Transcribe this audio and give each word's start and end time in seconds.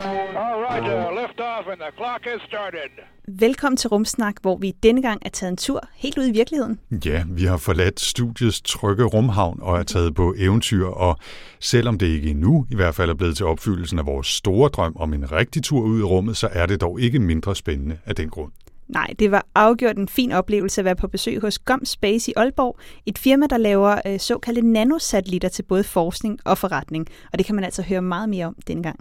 All 0.00 0.60
right, 0.68 0.82
uh, 0.82 1.22
lift 1.22 1.40
off 1.40 1.66
and 1.72 1.80
the 1.80 1.92
clock 1.96 2.24
has 2.24 2.40
started. 2.48 2.90
Velkommen 3.28 3.76
til 3.76 3.88
Rumsnak, 3.90 4.34
hvor 4.42 4.56
vi 4.56 4.72
denne 4.82 5.02
gang 5.02 5.22
er 5.24 5.28
taget 5.28 5.50
en 5.50 5.56
tur 5.56 5.80
helt 5.94 6.18
ud 6.18 6.24
i 6.26 6.30
virkeligheden. 6.30 6.78
Ja, 7.04 7.24
vi 7.28 7.44
har 7.44 7.56
forladt 7.56 8.00
studiets 8.00 8.60
trygge 8.60 9.04
rumhavn 9.04 9.58
og 9.62 9.78
er 9.78 9.82
taget 9.82 10.14
på 10.14 10.34
eventyr, 10.38 10.86
og 10.86 11.16
selvom 11.60 11.98
det 11.98 12.06
ikke 12.06 12.30
endnu 12.30 12.66
i 12.70 12.74
hvert 12.74 12.94
fald 12.94 13.10
er 13.10 13.14
blevet 13.14 13.36
til 13.36 13.46
opfyldelsen 13.46 13.98
af 13.98 14.06
vores 14.06 14.26
store 14.26 14.68
drøm 14.68 14.96
om 14.96 15.14
en 15.14 15.32
rigtig 15.32 15.62
tur 15.62 15.80
ud 15.80 16.00
i 16.00 16.02
rummet, 16.02 16.36
så 16.36 16.48
er 16.52 16.66
det 16.66 16.80
dog 16.80 17.00
ikke 17.00 17.18
mindre 17.18 17.56
spændende 17.56 17.98
af 18.06 18.14
den 18.14 18.28
grund. 18.30 18.52
Nej, 18.88 19.06
det 19.18 19.30
var 19.30 19.46
afgjort 19.54 19.96
en 19.96 20.08
fin 20.08 20.32
oplevelse 20.32 20.80
at 20.80 20.84
være 20.84 20.96
på 20.96 21.08
besøg 21.08 21.40
hos 21.40 21.58
GOM 21.58 21.84
Space 21.84 22.30
i 22.30 22.34
Aalborg, 22.36 22.78
et 23.06 23.18
firma, 23.18 23.46
der 23.46 23.56
laver 23.56 24.00
øh, 24.06 24.20
såkaldte 24.20 24.62
nanosatellitter 24.62 25.48
til 25.48 25.62
både 25.62 25.84
forskning 25.84 26.38
og 26.44 26.58
forretning, 26.58 27.06
og 27.32 27.38
det 27.38 27.46
kan 27.46 27.54
man 27.54 27.64
altså 27.64 27.82
høre 27.82 28.02
meget 28.02 28.28
mere 28.28 28.46
om 28.46 28.56
denne 28.66 28.82
gang. 28.82 29.00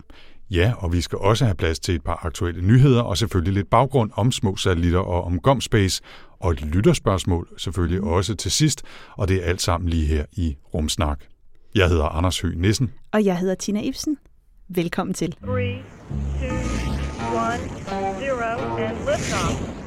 Ja, 0.52 0.74
og 0.78 0.94
vi 0.94 1.02
skal 1.02 1.18
også 1.18 1.46
have 1.46 1.56
plads 1.56 1.80
til 1.80 1.96
et 1.96 2.04
par 2.04 2.26
aktuelle 2.26 2.62
nyheder, 2.62 3.02
og 3.02 3.18
selvfølgelig 3.18 3.54
lidt 3.54 3.70
baggrund 3.70 4.12
om 4.14 4.32
små 4.32 4.56
satellitter 4.56 5.00
og 5.00 5.24
om 5.24 5.40
GomSpace, 5.40 6.02
og 6.40 6.52
et 6.52 6.62
lytterspørgsmål 6.62 7.48
selvfølgelig 7.58 8.02
også 8.02 8.36
til 8.36 8.52
sidst, 8.52 8.84
og 9.18 9.28
det 9.28 9.38
er 9.38 9.46
alt 9.46 9.62
sammen 9.62 9.90
lige 9.90 10.06
her 10.06 10.26
i 10.32 10.58
Rumsnak. 10.74 11.20
Jeg 11.76 11.90
hedder 11.90 12.06
Anders 12.06 12.40
Høgh 12.42 12.58
Nissen. 12.58 12.92
Og 13.12 13.26
jeg 13.26 13.38
hedder 13.38 13.56
Tina 13.56 13.82
Ibsen. 13.82 14.18
Velkommen 14.70 15.14
til. 15.14 15.36
Three, 15.44 15.76
two, 16.40 16.56
one, 17.36 17.60
zero, 18.20 18.78
and 18.78 18.98
liftoff. 18.98 19.86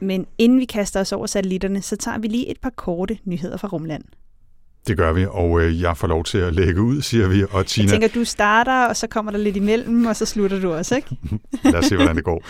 Men 0.00 0.26
inden 0.38 0.60
vi 0.60 0.64
kaster 0.64 1.00
os 1.00 1.12
over 1.12 1.26
satellitterne, 1.26 1.82
så 1.82 1.96
tager 1.96 2.18
vi 2.18 2.28
lige 2.28 2.50
et 2.50 2.60
par 2.62 2.70
korte 2.70 3.18
nyheder 3.24 3.56
fra 3.56 3.68
Rumland. 3.68 4.04
Det 4.86 4.96
gør 4.96 5.12
vi, 5.12 5.26
og 5.30 5.60
øh, 5.60 5.80
jeg 5.80 5.96
får 5.96 6.06
lov 6.06 6.24
til 6.24 6.38
at 6.38 6.54
lægge 6.54 6.82
ud, 6.82 7.02
siger 7.02 7.28
vi, 7.28 7.44
og 7.50 7.66
Tina, 7.66 7.84
Jeg 7.84 7.90
tænker, 7.90 8.08
du 8.08 8.24
starter, 8.24 8.86
og 8.86 8.96
så 8.96 9.06
kommer 9.06 9.32
der 9.32 9.38
lidt 9.38 9.56
imellem, 9.56 10.06
og 10.06 10.16
så 10.16 10.26
slutter 10.26 10.60
du 10.60 10.72
også, 10.72 10.96
ikke? 10.96 11.16
lad 11.64 11.74
os 11.74 11.86
se, 11.86 11.96
hvordan 11.96 12.16
det 12.16 12.24
går. 12.24 12.44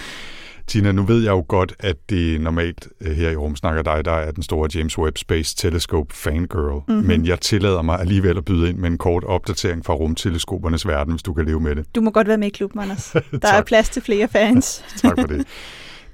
Tina, 0.66 0.92
nu 0.92 1.02
ved 1.02 1.22
jeg 1.22 1.30
jo 1.30 1.44
godt, 1.48 1.74
at 1.78 1.96
det 2.10 2.41
normalt 2.41 2.88
øh, 3.00 3.16
her 3.16 3.30
i 3.30 3.36
Rumsnak 3.36 3.76
og 3.76 3.84
dig, 3.84 4.04
der 4.04 4.12
er 4.12 4.30
den 4.30 4.42
store 4.42 4.68
James 4.74 4.98
Webb 4.98 5.18
Space 5.18 5.56
Telescope 5.56 6.14
fangirl, 6.14 6.82
mm-hmm. 6.88 7.06
men 7.06 7.26
jeg 7.26 7.41
tillader 7.41 7.82
mig 7.82 8.00
alligevel 8.00 8.36
at 8.36 8.44
byde 8.44 8.69
ind 8.69 8.78
med 8.78 8.91
en 8.91 8.98
kort 8.98 9.24
opdatering 9.24 9.84
fra 9.84 9.94
rumteleskopernes 9.94 10.86
verden, 10.86 11.12
hvis 11.12 11.22
du 11.22 11.32
kan 11.34 11.44
leve 11.44 11.60
med 11.60 11.76
det. 11.76 11.94
Du 11.94 12.00
må 12.00 12.10
godt 12.10 12.28
være 12.28 12.38
med 12.38 12.46
i 12.46 12.50
klubben, 12.50 12.80
Anders. 12.80 13.16
Der 13.42 13.48
er 13.48 13.62
plads 13.62 13.88
til 13.88 14.02
flere 14.02 14.28
fans. 14.28 14.84
Tak 15.02 15.19
for 15.20 15.26
det. 15.26 15.46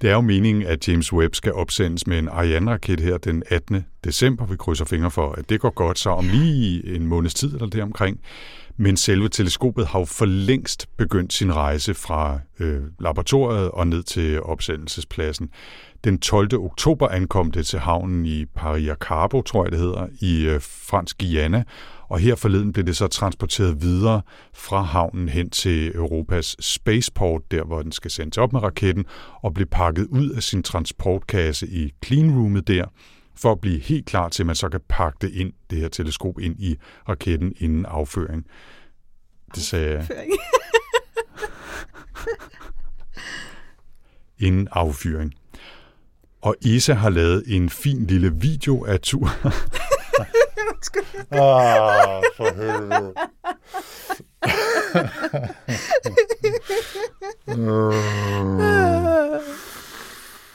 Det 0.01 0.11
er 0.11 0.15
jo 0.15 0.21
meningen, 0.21 0.67
at 0.67 0.89
James 0.89 1.13
Webb 1.13 1.35
skal 1.35 1.53
opsendes 1.53 2.07
med 2.07 2.19
en 2.19 2.29
Ariane-raket 2.29 3.01
her 3.01 3.19
den 3.19 3.43
18. 3.51 3.85
december. 4.05 4.47
Vi 4.47 4.57
krydser 4.57 4.85
fingre 4.85 5.11
for, 5.11 5.33
at 5.33 5.51
det 5.51 5.61
går 5.61 5.71
godt, 5.71 5.99
så 5.99 6.11
om 6.11 6.29
lige 6.29 6.95
en 6.97 7.07
måneds 7.07 7.35
tid 7.35 7.55
eller 7.55 7.67
deromkring. 7.67 8.21
Men 8.77 8.97
selve 8.97 9.29
teleskopet 9.29 9.87
har 9.87 9.99
jo 9.99 10.05
for 10.05 10.25
længst 10.25 10.89
begyndt 10.97 11.33
sin 11.33 11.55
rejse 11.55 11.95
fra 11.95 12.39
øh, 12.61 12.81
laboratoriet 13.01 13.71
og 13.71 13.87
ned 13.87 14.03
til 14.03 14.43
opsendelsespladsen. 14.43 15.51
Den 16.05 16.19
12. 16.19 16.49
oktober 16.55 17.09
ankom 17.09 17.51
det 17.51 17.67
til 17.67 17.79
havnen 17.79 18.27
i 18.27 18.45
Pariacabo, 18.45 19.43
tror 19.43 19.65
jeg 19.65 19.73
det 19.73 19.81
hedder, 19.81 20.07
i 20.21 20.47
øh, 20.47 20.61
fransk 20.61 21.19
Guyana, 21.19 21.65
og 22.11 22.19
her 22.19 22.35
forleden 22.35 22.73
blev 22.73 22.87
det 22.87 22.97
så 22.97 23.09
transporteret 23.09 23.83
videre 23.83 24.23
fra 24.55 24.83
havnen 24.83 25.29
hen 25.29 25.51
til 25.51 25.97
Europas 25.97 26.57
spaceport, 26.61 27.51
der 27.51 27.65
hvor 27.65 27.83
den 27.83 27.93
skal 27.93 28.11
sendes 28.11 28.39
op 28.39 28.53
med 28.53 28.63
raketten, 28.63 29.05
og 29.43 29.55
blev 29.55 29.67
pakket 29.67 30.07
ud 30.07 30.31
af 30.31 30.43
sin 30.43 30.63
transportkasse 30.63 31.69
i 31.69 31.93
cleanroomet 32.05 32.69
der, 32.69 32.85
for 33.37 33.53
at 33.53 33.61
blive 33.61 33.81
helt 33.81 34.07
klar 34.07 34.29
til, 34.29 34.43
at 34.43 34.47
man 34.47 34.55
så 34.55 34.69
kan 34.69 34.81
pakke 34.89 35.19
det 35.21 35.33
ind, 35.35 35.53
det 35.71 35.79
her 35.79 35.89
teleskop 35.89 36.39
ind 36.39 36.57
i 36.59 36.77
raketten 37.09 37.53
inden 37.59 37.87
afføring. 37.87 38.47
Det 39.55 39.63
sagde 39.63 39.91
jeg. 39.91 40.07
Inden 44.47 44.69
affyring. 44.73 45.35
Og 46.43 46.57
Isa 46.63 46.93
har 46.93 47.11
lavet 47.11 47.45
en 47.47 47.71
fin 47.71 48.07
lille 48.07 48.33
video 48.35 48.85
af 48.85 49.01
turen. 49.01 49.33
ah, 51.33 52.23
for 52.37 52.55
helvede. 52.57 53.15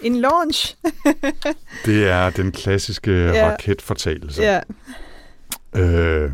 En 0.01 0.15
launch. 0.21 0.75
Det 1.85 2.07
er 2.09 2.29
den 2.29 2.51
klassiske 2.51 3.11
Ja. 3.11 3.51
raketfortalelse. 3.51 4.41
Ja. 4.43 4.59
Øh, 5.75 6.31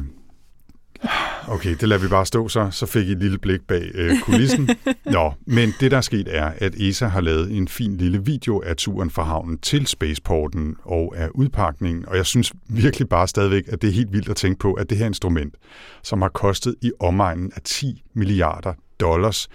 okay, 1.47 1.75
det 1.75 1.89
lader 1.89 2.01
vi 2.01 2.07
bare 2.07 2.25
stå 2.25 2.47
så. 2.47 2.67
Så 2.71 2.85
fik 2.85 3.07
I 3.07 3.11
et 3.11 3.19
lille 3.19 3.37
blik 3.37 3.61
bag 3.67 3.91
øh, 3.93 4.19
kulissen. 4.21 4.69
Nå, 5.05 5.33
men 5.45 5.73
det 5.79 5.91
der 5.91 5.97
er 5.97 6.01
sket 6.01 6.27
er, 6.35 6.51
at 6.57 6.75
ESA 6.75 7.07
har 7.07 7.21
lavet 7.21 7.57
en 7.57 7.67
fin 7.67 7.97
lille 7.97 8.25
video 8.25 8.61
af 8.65 8.75
turen 8.75 9.09
fra 9.09 9.23
havnen 9.23 9.57
til 9.57 9.87
Spaceporten 9.87 10.75
og 10.83 11.13
af 11.17 11.29
udpakningen. 11.35 12.05
Og 12.07 12.17
jeg 12.17 12.25
synes 12.25 12.53
virkelig 12.69 13.09
bare 13.09 13.27
stadigvæk, 13.27 13.63
at 13.67 13.81
det 13.81 13.87
er 13.87 13.93
helt 13.93 14.13
vildt 14.13 14.29
at 14.29 14.35
tænke 14.35 14.59
på, 14.59 14.73
at 14.73 14.89
det 14.89 14.97
her 14.97 15.05
instrument, 15.05 15.55
som 16.03 16.21
har 16.21 16.29
kostet 16.29 16.75
i 16.81 16.91
omegnen 16.99 17.51
af 17.55 17.61
10 17.61 18.03
milliarder 18.13 18.73
dollars, 19.01 19.49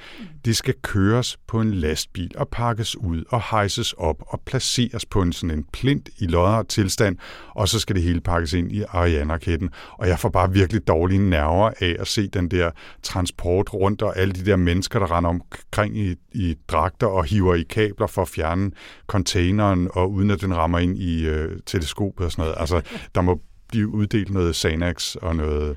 De 0.44 0.54
skal 0.54 0.74
køres 0.82 1.38
på 1.46 1.60
en 1.60 1.74
lastbil 1.74 2.32
og 2.36 2.48
pakkes 2.48 2.96
ud 2.96 3.24
og 3.28 3.42
hejses 3.50 3.92
op 3.92 4.22
og 4.26 4.40
placeres 4.46 5.06
på 5.06 5.22
en 5.22 5.32
sådan 5.32 5.58
en 5.58 5.64
plint 5.72 6.08
i 6.18 6.26
lodret 6.26 6.68
tilstand, 6.68 7.16
og 7.54 7.68
så 7.68 7.78
skal 7.78 7.96
det 7.96 8.02
hele 8.02 8.20
pakkes 8.20 8.52
ind 8.52 8.72
i 8.72 8.82
Ariane-raketten. 8.82 9.70
Og 9.92 10.08
jeg 10.08 10.18
får 10.18 10.28
bare 10.28 10.52
virkelig 10.52 10.86
dårlige 10.88 11.30
nerver 11.30 11.70
af 11.80 11.96
at 11.98 12.06
se 12.06 12.28
den 12.28 12.48
der 12.50 12.70
transport 13.02 13.74
rundt, 13.74 14.02
og 14.02 14.18
alle 14.18 14.34
de 14.34 14.46
der 14.46 14.56
mennesker, 14.56 14.98
der 14.98 15.16
render 15.16 15.30
omkring 15.30 15.98
i, 15.98 16.14
i 16.32 16.54
dragter 16.68 17.06
og 17.06 17.24
hiver 17.24 17.54
i 17.54 17.62
kabler 17.62 18.06
for 18.06 18.22
at 18.22 18.28
fjerne 18.28 18.70
containeren, 19.06 19.88
og 19.92 20.12
uden 20.12 20.30
at 20.30 20.40
den 20.40 20.56
rammer 20.56 20.78
ind 20.78 20.98
i 20.98 21.26
øh, 21.26 21.58
teleskopet 21.66 22.26
og 22.26 22.32
sådan 22.32 22.42
noget. 22.42 22.56
Altså, 22.58 22.80
der 23.14 23.20
må 23.20 23.40
blive 23.68 23.88
uddelt 23.88 24.30
noget 24.30 24.56
Xanax 24.56 25.14
og 25.14 25.36
noget... 25.36 25.76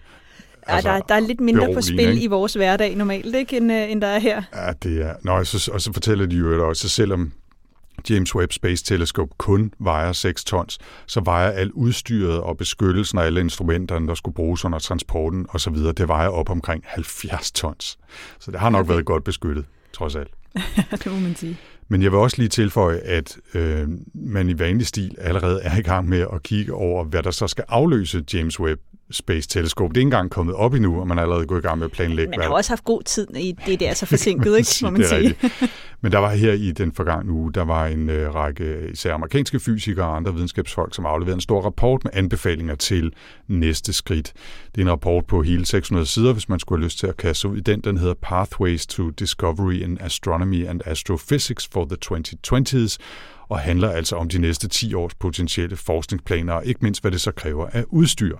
Ja, 0.69 0.81
der, 0.81 0.99
der 0.99 1.15
er 1.15 1.19
lidt 1.19 1.39
mindre 1.39 1.73
på 1.73 1.81
spil 1.81 1.99
Altså, 1.99 2.09
ikke? 2.09 2.23
i 2.23 2.27
vores 2.27 2.53
hverdag 2.53 2.95
normalt, 2.95 3.35
ikke, 3.35 3.57
end, 3.57 3.71
øh, 3.71 3.91
end 3.91 4.01
der 4.01 4.07
er 4.07 4.19
her. 4.19 4.41
Ja, 4.55 4.71
det 4.83 5.01
er... 5.01 5.15
Nå, 5.23 5.43
så, 5.43 5.71
og 5.73 5.81
så 5.81 5.93
fortæller 5.93 6.25
de 6.25 6.35
jo 6.35 6.67
også, 6.67 6.87
at 6.87 6.91
selvom 6.91 7.31
James 8.09 8.35
Webb 8.35 8.53
Space 8.53 8.85
Telescope 8.85 9.33
kun 9.37 9.73
vejer 9.79 10.11
6 10.11 10.43
tons, 10.43 10.77
så 11.05 11.21
vejer 11.25 11.51
alt 11.51 11.71
udstyret 11.71 12.39
og 12.39 12.57
beskyttelsen 12.57 13.17
af 13.17 13.23
alle 13.23 13.39
instrumenterne, 13.39 14.07
der 14.07 14.15
skulle 14.15 14.35
bruges 14.35 14.65
under 14.65 14.79
transporten 14.79 15.45
osv., 15.49 15.75
det 15.75 16.07
vejer 16.07 16.29
op 16.29 16.49
omkring 16.49 16.83
70 16.87 17.51
tons. 17.51 17.97
Så 18.39 18.51
det 18.51 18.59
har 18.59 18.69
nok 18.69 18.89
været 18.89 19.05
godt 19.05 19.23
beskyttet, 19.23 19.65
trods 19.93 20.15
alt. 20.15 20.31
det 21.03 21.05
må 21.05 21.19
man 21.19 21.35
sige. 21.35 21.57
Men 21.87 22.01
jeg 22.01 22.11
vil 22.11 22.19
også 22.19 22.37
lige 22.37 22.49
tilføje, 22.49 22.97
at 22.97 23.37
øh, 23.53 23.87
man 24.13 24.49
i 24.49 24.59
vanlig 24.59 24.87
stil 24.87 25.15
allerede 25.17 25.61
er 25.61 25.77
i 25.77 25.81
gang 25.81 26.09
med 26.09 26.25
at 26.33 26.43
kigge 26.43 26.73
over, 26.73 27.03
hvad 27.03 27.23
der 27.23 27.31
så 27.31 27.47
skal 27.47 27.63
afløse 27.67 28.23
James 28.33 28.59
Webb 28.59 28.81
Space 29.11 29.49
Telescope. 29.49 29.93
Det 29.93 29.97
er 29.97 30.01
ikke 30.01 30.07
engang 30.07 30.31
kommet 30.31 30.55
op 30.55 30.73
endnu, 30.73 30.99
og 30.99 31.07
man 31.07 31.17
er 31.17 31.21
allerede 31.21 31.45
gået 31.45 31.59
i 31.59 31.67
gang 31.67 31.77
med 31.77 31.85
at 31.85 31.91
planlægge, 31.91 32.29
Man 32.29 32.41
har 32.41 32.49
også 32.49 32.71
haft 32.71 32.83
god 32.83 33.03
tid 33.03 33.27
i 33.35 33.55
det, 33.65 33.79
det 33.79 33.89
er 33.89 33.93
så 33.93 34.05
forsinket, 34.15 34.57
ikke, 34.57 34.69
må 34.81 34.89
man 34.89 35.03
sige. 35.03 35.35
Men 36.01 36.11
der 36.11 36.17
var 36.17 36.29
her 36.29 36.53
i 36.53 36.71
den 36.71 36.91
forgangne 36.91 37.31
uge, 37.31 37.53
der 37.53 37.63
var 37.63 37.87
en 37.87 38.09
øh, 38.09 38.35
række 38.35 38.89
især 38.91 39.13
amerikanske 39.13 39.59
fysikere 39.59 40.05
og 40.05 40.15
andre 40.15 40.33
videnskabsfolk, 40.33 40.95
som 40.95 41.05
afleverede 41.05 41.35
en 41.35 41.41
stor 41.41 41.61
rapport 41.61 42.03
med 42.03 42.11
anbefalinger 42.13 42.75
til 42.75 43.13
næste 43.47 43.93
skridt. 43.93 44.33
Det 44.75 44.81
er 44.81 44.85
en 44.85 44.91
rapport 44.91 45.25
på 45.25 45.41
hele 45.41 45.65
600 45.65 46.05
sider, 46.07 46.33
hvis 46.33 46.49
man 46.49 46.59
skulle 46.59 46.79
have 46.79 46.85
lyst 46.85 46.99
til 46.99 47.07
at 47.07 47.17
kaste 47.17 47.47
ud 47.47 47.57
i 47.57 47.61
den. 47.61 47.81
Den 47.81 47.97
hedder 47.97 48.13
Pathways 48.21 48.87
to 48.87 49.09
Discovery 49.09 49.73
in 49.73 49.97
Astronomy 50.01 50.67
and 50.67 50.81
Astrophysics 50.85 51.69
for 51.71 51.85
the 51.85 51.97
2020s, 52.05 52.97
og 53.49 53.59
handler 53.59 53.89
altså 53.89 54.15
om 54.15 54.29
de 54.29 54.37
næste 54.37 54.67
10 54.67 54.93
års 54.93 55.15
potentielle 55.15 55.75
forskningsplaner, 55.75 56.53
og 56.53 56.65
ikke 56.65 56.79
mindst 56.81 57.03
hvad 57.03 57.11
det 57.11 57.21
så 57.21 57.31
kræver 57.31 57.67
af 57.73 57.85
udstyr. 57.87 58.37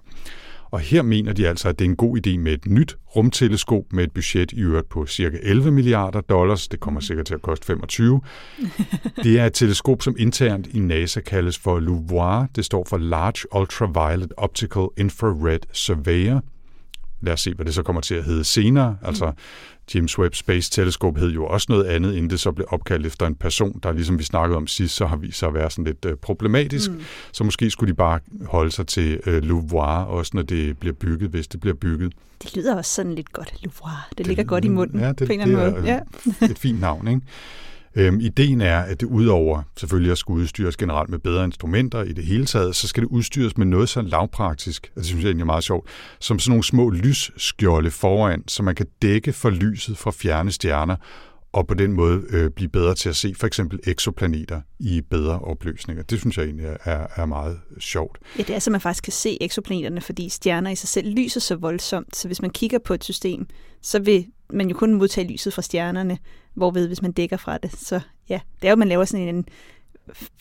Og 0.71 0.80
her 0.80 1.01
mener 1.01 1.33
de 1.33 1.48
altså, 1.48 1.69
at 1.69 1.80
det 1.80 1.86
er 1.86 1.89
en 1.89 1.95
god 1.95 2.18
idé 2.18 2.38
med 2.38 2.54
et 2.54 2.66
nyt 2.66 2.98
rumteleskop 3.16 3.83
med 3.92 4.04
et 4.04 4.12
budget 4.12 4.51
i 4.51 4.62
øvrigt 4.62 4.89
på 4.89 5.06
cirka 5.06 5.38
11 5.42 5.71
milliarder 5.71 6.21
dollars. 6.21 6.68
Det 6.68 6.80
kommer 6.80 7.00
sikkert 7.00 7.25
til 7.25 7.33
at 7.33 7.42
koste 7.42 7.66
25. 7.66 8.21
Det 9.24 9.39
er 9.39 9.45
et 9.45 9.54
teleskop, 9.54 10.01
som 10.01 10.16
internt 10.19 10.68
i 10.68 10.80
NASA 10.80 11.21
kaldes 11.21 11.57
for 11.57 11.80
LUVOIR. 11.80 12.48
Det 12.56 12.66
står 12.66 12.86
for 12.89 12.98
Large 12.98 13.60
Ultraviolet 13.60 14.33
Optical 14.38 14.88
Infrared 14.98 15.60
Surveyor. 15.74 16.42
Lad 17.21 17.33
os 17.33 17.42
se, 17.42 17.54
hvad 17.54 17.66
det 17.66 17.74
så 17.74 17.83
kommer 17.83 18.01
til 18.01 18.16
at 18.16 18.24
hedde 18.24 18.44
senere. 18.44 18.98
Altså 19.01 19.31
James 19.96 20.20
Webb 20.20 20.36
Space 20.36 20.72
Telescope 20.72 21.20
hed 21.20 21.30
jo 21.30 21.46
også 21.46 21.66
noget 21.70 21.84
andet, 21.84 22.14
inden 22.14 22.30
det 22.30 22.40
så 22.40 22.52
blev 22.52 22.68
opkaldt 22.70 23.06
efter 23.06 23.28
en 23.28 23.36
person, 23.36 23.80
der 23.84 23.92
ligesom 23.92 24.20
vi 24.20 24.24
snakkede 24.24 24.58
om 24.58 24.68
sidst, 24.68 24.96
så 24.96 25.06
har 25.06 25.16
vist 25.16 25.40
sig 25.40 25.48
at 25.48 25.54
være 25.54 25.72
sådan 25.72 25.86
lidt 25.86 26.06
øh, 26.06 26.16
problematisk. 26.16 26.92
Mm. 26.92 27.02
Så 27.32 27.44
måske 27.44 27.70
skulle 27.70 27.92
de 27.92 27.96
bare 27.96 28.20
holde 28.46 28.72
sig 28.72 28.88
til 28.88 29.20
øh, 29.26 29.44
Louvoir, 29.44 30.04
også 30.04 30.32
når 30.34 30.42
det 30.42 30.78
bliver 30.78 30.94
bygget, 30.94 31.30
hvis 31.30 31.48
det 31.48 31.60
bliver 31.60 31.76
bygget. 31.76 32.14
Det 32.44 32.56
lyder 32.56 32.76
også 32.76 32.92
sådan 32.92 33.16
lidt 33.16 33.34
godt, 33.34 33.54
Louvre. 33.64 33.92
Det, 34.10 34.18
det 34.18 34.28
ligger 34.28 34.44
godt 34.44 34.66
i 34.66 34.68
munden 34.68 35.00
ja, 35.00 35.08
det, 35.08 35.28
på 35.28 35.34
en 35.34 35.42
eller 35.42 35.62
anden 35.62 35.76
er, 35.76 35.82
måde. 35.82 35.92
Ja. 36.42 36.46
et 36.52 36.60
fint 36.60 36.80
navn, 36.80 37.08
ikke? 37.08 37.22
Øhm, 38.00 38.19
ideen 38.19 38.62
er, 38.62 38.80
at 38.80 39.00
det 39.00 39.07
udover 39.07 39.62
selvfølgelig 39.78 40.12
at 40.12 40.18
skulle 40.18 40.42
udstyres 40.42 40.78
generelt 40.78 41.10
med 41.10 41.19
bedre 41.19 41.46
instrumenter 41.46 42.04
i 42.04 42.13
det 42.13 42.24
hele 42.24 42.46
taget, 42.46 42.75
så 42.75 42.88
skal 42.88 43.04
det 43.04 43.10
udstyres 43.10 43.57
med 43.57 43.66
noget 43.66 43.90
så 43.90 44.01
lavpraktisk, 44.01 44.92
og 44.96 45.00
det 45.00 45.06
synes 45.06 45.24
jeg 45.24 45.30
egentlig 45.30 45.44
er 45.44 45.46
meget 45.46 45.63
sjovt, 45.63 45.88
som 46.19 46.40
sådan 46.40 46.51
nogle 46.51 46.63
små 46.63 46.90
lysskjolde 46.90 47.92
foran, 47.92 48.44
så 48.48 48.63
man 48.63 48.75
kan 48.75 48.86
dække 49.01 49.34
for 49.34 49.50
lyset 49.50 49.98
fra 49.98 50.12
fjerne 50.12 50.51
stjerner, 50.51 50.96
og 51.54 51.68
på 51.68 51.74
den 51.74 51.94
måde 51.94 52.22
øh, 52.30 52.50
blive 52.50 52.69
bedre 52.69 52.96
til 52.96 53.10
at 53.10 53.16
se 53.16 53.36
for 53.36 53.48
eksempel 53.48 53.80
eksoplaneter 53.88 54.62
i 54.80 55.02
bedre 55.02 55.40
opløsninger. 55.40 56.04
Det 56.04 56.19
synes 56.19 56.38
jeg 56.38 56.45
egentlig 56.45 56.66
er, 56.84 57.07
er 57.16 57.25
meget 57.25 57.60
sjovt. 57.80 58.18
Ja, 58.38 58.44
det 58.44 58.56
er 58.56 58.60
så, 58.60 58.72
man 58.72 58.81
faktisk 58.81 59.04
kan 59.04 59.13
se 59.13 59.38
eksoplaneterne, 59.42 60.02
fordi 60.02 60.30
stjerner 60.30 60.69
i 60.69 60.75
sig 60.75 60.90
selv 60.90 61.07
lyser 61.07 61.40
så 61.40 61.56
voldsomt. 61.56 62.16
Så 62.16 62.28
hvis 62.28 62.42
man 62.42 62.52
kigger 62.52 62.80
på 62.80 62.94
et 62.94 63.04
system, 63.04 63.48
så 63.81 64.00
vil 64.00 64.25
man 64.50 64.69
jo 64.69 64.75
kun 64.75 64.94
modtage 64.94 65.28
lyset 65.31 65.54
fra 65.54 65.62
stjernerne, 65.62 66.18
hvorved 66.54 66.88
hvis 66.88 67.01
man 67.01 67.12
dækker 67.12 67.38
fra 67.38 67.57
det. 67.57 67.72
Så 67.78 68.00
ja, 68.30 68.40
det 68.62 68.68
er 68.68 68.72
jo, 68.72 68.75
man 68.75 68.88
laver 68.88 69.06
sådan 69.06 69.36
en 69.36 69.46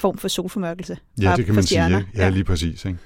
form 0.00 0.18
for 0.18 0.28
solformørkelse. 0.28 0.98
Ja, 1.20 1.34
det 1.36 1.46
kan 1.46 1.54
man 1.54 1.64
sige. 1.64 1.86
Ikke? 1.86 2.06
Ja, 2.16 2.28
lige 2.28 2.44
præcis. 2.44 2.84
Ikke? 2.84 2.98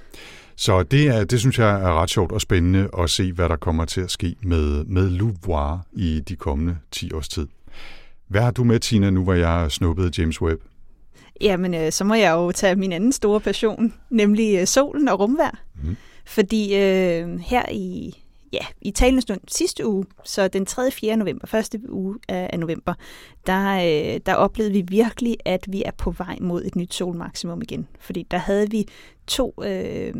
Så 0.56 0.82
det, 0.82 1.08
er, 1.08 1.24
det 1.24 1.40
synes 1.40 1.58
jeg 1.58 1.80
er 1.80 2.02
ret 2.02 2.10
sjovt 2.10 2.32
og 2.32 2.40
spændende 2.40 2.88
at 2.98 3.10
se, 3.10 3.32
hvad 3.32 3.48
der 3.48 3.56
kommer 3.56 3.84
til 3.84 4.00
at 4.00 4.10
ske 4.10 4.36
med, 4.42 4.84
med 4.84 5.10
Louvoir 5.10 5.86
i 5.92 6.20
de 6.28 6.36
kommende 6.36 6.76
10 6.90 7.12
års 7.12 7.28
tid. 7.28 7.46
Hvad 8.28 8.42
har 8.42 8.50
du 8.50 8.64
med, 8.64 8.80
Tina, 8.80 9.10
nu 9.10 9.24
hvor 9.24 9.34
jeg 9.34 9.48
har 9.48 9.68
snuppet 9.68 10.18
James 10.18 10.42
Webb? 10.42 10.62
Jamen, 11.40 11.74
øh, 11.74 11.92
så 11.92 12.04
må 12.04 12.14
jeg 12.14 12.32
jo 12.32 12.52
tage 12.52 12.76
min 12.76 12.92
anden 12.92 13.12
store 13.12 13.40
passion, 13.40 13.94
nemlig 14.10 14.58
øh, 14.60 14.66
solen 14.66 15.08
og 15.08 15.20
rumvær. 15.20 15.60
Mhm. 15.82 15.96
Fordi 16.26 16.74
øh, 16.74 17.38
her 17.40 17.62
i, 17.72 18.14
ja, 18.52 18.66
i 18.80 18.90
talende 18.90 19.22
stund 19.22 19.40
sidste 19.48 19.86
uge, 19.86 20.04
så 20.24 20.48
den 20.48 20.66
3. 20.66 20.90
4. 20.90 21.16
november, 21.16 21.46
første 21.46 21.80
uge 21.88 22.18
af, 22.28 22.58
november, 22.58 22.94
der, 23.46 23.74
øh, 23.74 24.20
der 24.26 24.34
oplevede 24.34 24.72
vi 24.72 24.84
virkelig, 24.88 25.36
at 25.44 25.66
vi 25.68 25.82
er 25.86 25.90
på 25.98 26.10
vej 26.10 26.38
mod 26.40 26.64
et 26.64 26.76
nyt 26.76 26.94
solmaksimum 26.94 27.62
igen. 27.62 27.88
Fordi 28.00 28.26
der 28.30 28.38
havde 28.38 28.70
vi 28.70 28.88
to 29.26 29.54
øh, 29.64 30.14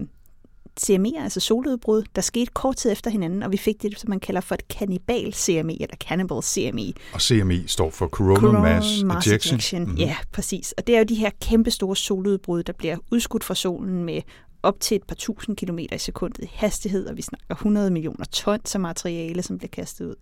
CME'er, 0.81 1.23
altså 1.23 1.41
soludbrud, 1.41 2.03
der 2.17 2.23
skete 2.23 2.51
kort 2.55 2.77
tid 2.77 2.93
efter 2.93 3.11
hinanden, 3.11 3.43
og 3.43 3.53
vi 3.53 3.57
fik 3.57 3.83
det, 3.83 4.01
som 4.01 4.11
man 4.11 4.21
kalder 4.21 4.41
for 4.41 4.55
et 4.55 4.69
kannibal 4.69 5.33
CME, 5.35 5.83
eller 5.83 5.97
cannibal 5.97 6.43
CME. 6.43 6.93
Og 7.15 7.21
CME 7.21 7.69
står 7.69 7.91
for 7.91 8.07
Coronal, 8.09 8.37
Coronal 8.37 8.63
Mass, 8.63 9.03
Mass 9.05 9.27
Ejection. 9.27 9.55
Ejection. 9.55 9.83
Mhm. 9.83 9.97
Ja, 9.97 10.17
præcis. 10.33 10.73
Og 10.73 10.87
det 10.87 10.95
er 10.95 10.99
jo 10.99 11.05
de 11.05 11.15
her 11.15 11.31
kæmpe 11.41 11.71
store 11.71 11.97
soludbrud, 11.97 12.63
der 12.63 12.73
bliver 12.73 12.97
udskudt 13.11 13.45
fra 13.45 13.55
solen 13.55 14.05
med 14.05 14.23
op 14.63 14.81
til 14.81 14.95
et 14.95 15.03
par 15.03 15.15
tusind 15.15 15.57
kilometer 15.57 15.97
i 15.97 15.99
sekundet 15.99 16.45
i 16.45 16.51
hastighed, 16.55 17.07
og 17.07 17.17
vi 17.17 17.23
snakker 17.23 17.55
100 17.55 17.91
millioner 17.91 18.25
tons 18.25 18.75
af 18.75 18.81
materiale, 18.81 19.43
som 19.43 19.59
bliver 19.59 19.71
kastet 19.71 20.07
ud. 20.07 20.15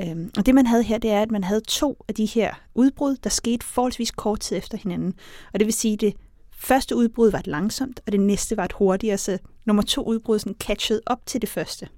Øhm, 0.00 0.30
og 0.36 0.46
det 0.46 0.54
man 0.54 0.66
havde 0.66 0.82
her, 0.82 0.98
det 0.98 1.10
er, 1.10 1.22
at 1.22 1.30
man 1.30 1.44
havde 1.44 1.60
to 1.60 2.04
af 2.08 2.14
de 2.14 2.26
her 2.26 2.54
udbrud, 2.74 3.16
der 3.16 3.30
skete 3.30 3.66
forholdsvis 3.66 4.10
kort 4.10 4.40
tid 4.40 4.56
efter 4.56 4.78
hinanden. 4.78 5.14
Og 5.52 5.60
det 5.60 5.66
vil 5.66 5.74
sige, 5.74 5.94
at 5.94 6.00
det 6.00 6.14
første 6.52 6.96
udbrud 6.96 7.30
var 7.30 7.38
et 7.38 7.46
langsomt, 7.46 8.00
og 8.06 8.12
det 8.12 8.20
næste 8.20 8.56
var 8.56 8.64
et 8.64 8.72
hurtigere, 8.72 9.18
så 9.18 9.38
nummer 9.64 9.82
to 9.82 10.02
udbrud 10.02 10.38
sådan 10.38 10.56
catchede 10.60 11.00
op 11.06 11.26
til 11.26 11.40
det 11.40 11.48
første. 11.48 11.88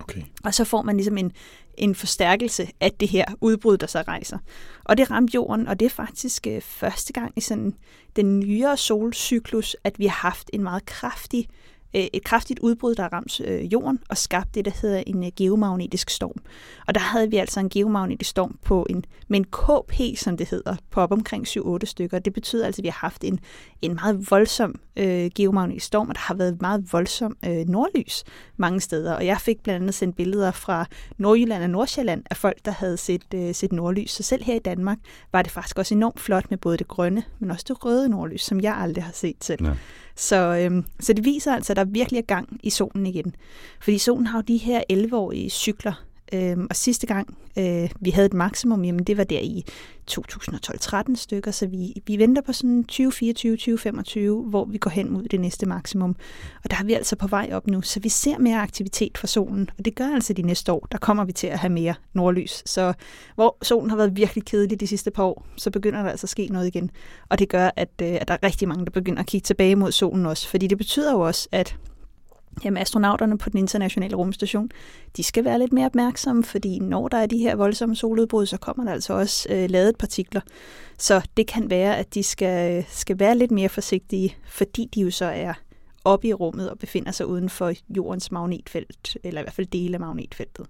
Okay. 0.00 0.22
Og 0.44 0.54
så 0.54 0.64
får 0.64 0.82
man 0.82 0.96
ligesom 0.96 1.18
en, 1.18 1.32
en 1.78 1.94
forstærkelse 1.94 2.68
af 2.80 2.92
det 2.92 3.08
her 3.08 3.24
udbrud, 3.40 3.76
der 3.76 3.86
så 3.86 4.02
rejser. 4.08 4.38
Og 4.84 4.96
det 4.96 5.10
ramte 5.10 5.34
jorden, 5.34 5.68
og 5.68 5.80
det 5.80 5.86
er 5.86 5.90
faktisk 5.90 6.46
øh, 6.46 6.60
første 6.60 7.12
gang 7.12 7.32
i 7.36 7.40
sådan 7.40 7.74
den 8.16 8.40
nyere 8.40 8.76
solcyklus, 8.76 9.76
at 9.84 9.98
vi 9.98 10.06
har 10.06 10.28
haft 10.28 10.50
en 10.52 10.62
meget 10.62 10.86
kraftig, 10.86 11.48
øh, 11.94 12.06
et 12.12 12.24
kraftigt 12.24 12.60
udbrud, 12.60 12.94
der 12.94 13.04
ramte 13.12 13.44
øh, 13.44 13.72
jorden 13.72 13.98
og 14.08 14.16
skabte 14.16 14.50
det, 14.54 14.64
der 14.64 14.70
hedder 14.82 15.02
en 15.06 15.24
øh, 15.24 15.30
geomagnetisk 15.36 16.10
storm. 16.10 16.42
Og 16.86 16.94
der 16.94 17.00
havde 17.00 17.30
vi 17.30 17.36
altså 17.36 17.60
en 17.60 17.68
geomagnetisk 17.68 18.30
storm 18.30 18.58
på 18.64 18.86
en, 18.90 19.04
med 19.28 19.38
en 19.38 19.44
KP, 19.44 20.18
som 20.18 20.36
det 20.36 20.48
hedder, 20.48 20.76
på 20.90 21.00
op 21.00 21.12
omkring 21.12 21.46
7-8 21.46 21.78
stykker. 21.84 22.18
Det 22.18 22.32
betyder 22.32 22.66
altså, 22.66 22.80
at 22.80 22.82
vi 22.82 22.88
har 22.88 22.98
haft 23.00 23.24
en, 23.24 23.40
en 23.82 23.94
meget 23.94 24.30
voldsom 24.30 24.74
øh, 24.96 25.30
geomagnetisk 25.34 25.86
storm, 25.86 26.08
og 26.08 26.14
der 26.14 26.20
har 26.20 26.34
været 26.34 26.60
meget 26.60 26.92
voldsom 26.92 27.36
øh, 27.44 27.68
nordlys 27.68 28.24
mange 28.56 28.80
steder. 28.80 29.14
Og 29.14 29.26
jeg 29.26 29.40
fik 29.40 29.62
blandt 29.62 29.82
andet 29.82 29.94
sendt 29.94 30.16
billeder 30.16 30.50
fra 30.50 30.86
Nordjylland 31.18 31.62
og 31.62 31.70
Nordsjælland 31.70 32.24
af 32.30 32.36
folk, 32.36 32.64
der 32.64 32.70
havde 32.70 32.96
set, 32.96 33.22
øh, 33.34 33.54
set 33.54 33.72
nordlys. 33.72 34.10
Så 34.10 34.22
selv 34.22 34.44
her 34.44 34.54
i 34.54 34.58
Danmark 34.58 34.98
var 35.32 35.42
det 35.42 35.52
faktisk 35.52 35.78
også 35.78 35.94
enormt 35.94 36.20
flot 36.20 36.50
med 36.50 36.58
både 36.58 36.76
det 36.76 36.88
grønne, 36.88 37.22
men 37.38 37.50
også 37.50 37.64
det 37.68 37.84
røde 37.84 38.08
nordlys, 38.08 38.42
som 38.42 38.60
jeg 38.60 38.76
aldrig 38.76 39.04
har 39.04 39.12
set 39.12 39.44
selv. 39.44 39.64
Ja. 39.64 39.72
Så, 40.16 40.36
øhm, 40.36 40.84
så 41.00 41.12
det 41.12 41.24
viser 41.24 41.54
altså, 41.54 41.72
at 41.72 41.76
der 41.76 41.84
virkelig 41.84 42.18
er 42.18 42.22
gang 42.22 42.60
i 42.62 42.70
solen 42.70 43.06
igen. 43.06 43.36
Fordi 43.80 43.98
solen 43.98 44.26
har 44.26 44.38
jo 44.38 44.42
de 44.42 44.56
her 44.56 44.82
11-årige 44.92 45.50
cykler, 45.50 46.04
Øh, 46.34 46.56
og 46.70 46.76
sidste 46.76 47.06
gang 47.06 47.36
øh, 47.58 47.90
vi 48.00 48.10
havde 48.10 48.26
et 48.26 48.34
maksimum, 48.34 48.84
jamen 48.84 49.04
det 49.04 49.16
var 49.16 49.24
der 49.24 49.40
i 49.40 49.64
2012-13 50.10 51.14
stykker, 51.14 51.50
så 51.50 51.66
vi, 51.66 52.02
vi 52.06 52.18
venter 52.18 52.42
på 52.42 52.52
sådan 52.52 52.84
2024-2025, 52.92 54.20
hvor 54.50 54.64
vi 54.64 54.78
går 54.78 54.90
hen 54.90 55.12
mod 55.12 55.22
det 55.22 55.40
næste 55.40 55.66
maksimum. 55.66 56.16
Og 56.64 56.70
der 56.70 56.76
er 56.76 56.84
vi 56.84 56.92
altså 56.92 57.16
på 57.16 57.26
vej 57.26 57.50
op 57.52 57.66
nu, 57.66 57.82
så 57.82 58.00
vi 58.00 58.08
ser 58.08 58.38
mere 58.38 58.60
aktivitet 58.60 59.18
fra 59.18 59.26
solen, 59.26 59.70
og 59.78 59.84
det 59.84 59.94
gør 59.94 60.14
altså 60.14 60.32
de 60.32 60.42
næste 60.42 60.72
år, 60.72 60.86
der 60.92 60.98
kommer 60.98 61.24
vi 61.24 61.32
til 61.32 61.46
at 61.46 61.58
have 61.58 61.72
mere 61.72 61.94
nordlys. 62.12 62.62
Så 62.66 62.92
hvor 63.34 63.56
solen 63.62 63.90
har 63.90 63.96
været 63.96 64.16
virkelig 64.16 64.44
kedelig 64.44 64.80
de 64.80 64.86
sidste 64.86 65.10
par 65.10 65.24
år, 65.24 65.46
så 65.56 65.70
begynder 65.70 66.02
der 66.02 66.10
altså 66.10 66.24
at 66.24 66.30
ske 66.30 66.46
noget 66.46 66.66
igen. 66.66 66.90
Og 67.28 67.38
det 67.38 67.48
gør, 67.48 67.70
at, 67.76 67.90
øh, 68.02 68.14
at 68.20 68.28
der 68.28 68.34
er 68.34 68.38
rigtig 68.42 68.68
mange, 68.68 68.84
der 68.84 68.90
begynder 68.90 69.20
at 69.20 69.26
kigge 69.26 69.44
tilbage 69.44 69.76
mod 69.76 69.92
solen 69.92 70.26
også, 70.26 70.48
fordi 70.48 70.66
det 70.66 70.78
betyder 70.78 71.12
jo 71.12 71.20
også, 71.20 71.48
at 71.52 71.76
Jamen, 72.64 72.82
astronauterne 72.82 73.38
på 73.38 73.50
den 73.50 73.58
internationale 73.58 74.16
rumstation, 74.16 74.70
de 75.16 75.22
skal 75.22 75.44
være 75.44 75.58
lidt 75.58 75.72
mere 75.72 75.86
opmærksomme, 75.86 76.44
fordi 76.44 76.78
når 76.78 77.08
der 77.08 77.18
er 77.18 77.26
de 77.26 77.38
her 77.38 77.56
voldsomme 77.56 77.96
soludbrud, 77.96 78.46
så 78.46 78.56
kommer 78.56 78.84
der 78.84 78.92
altså 78.92 79.12
også 79.12 79.48
øh, 79.50 79.70
ladet 79.70 79.96
partikler. 79.96 80.40
Så 80.98 81.22
det 81.36 81.46
kan 81.46 81.70
være, 81.70 81.96
at 81.96 82.14
de 82.14 82.22
skal, 82.22 82.76
øh, 82.78 82.84
skal 82.88 83.18
være 83.18 83.38
lidt 83.38 83.50
mere 83.50 83.68
forsigtige, 83.68 84.36
fordi 84.48 84.88
de 84.94 85.00
jo 85.00 85.10
så 85.10 85.24
er 85.24 85.52
oppe 86.04 86.28
i 86.28 86.32
rummet 86.32 86.70
og 86.70 86.78
befinder 86.78 87.12
sig 87.12 87.26
uden 87.26 87.48
for 87.48 87.72
jordens 87.96 88.32
magnetfelt, 88.32 89.16
eller 89.24 89.40
i 89.40 89.44
hvert 89.44 89.54
fald 89.54 89.66
dele 89.66 89.94
af 89.94 90.00
magnetfeltet. 90.00 90.66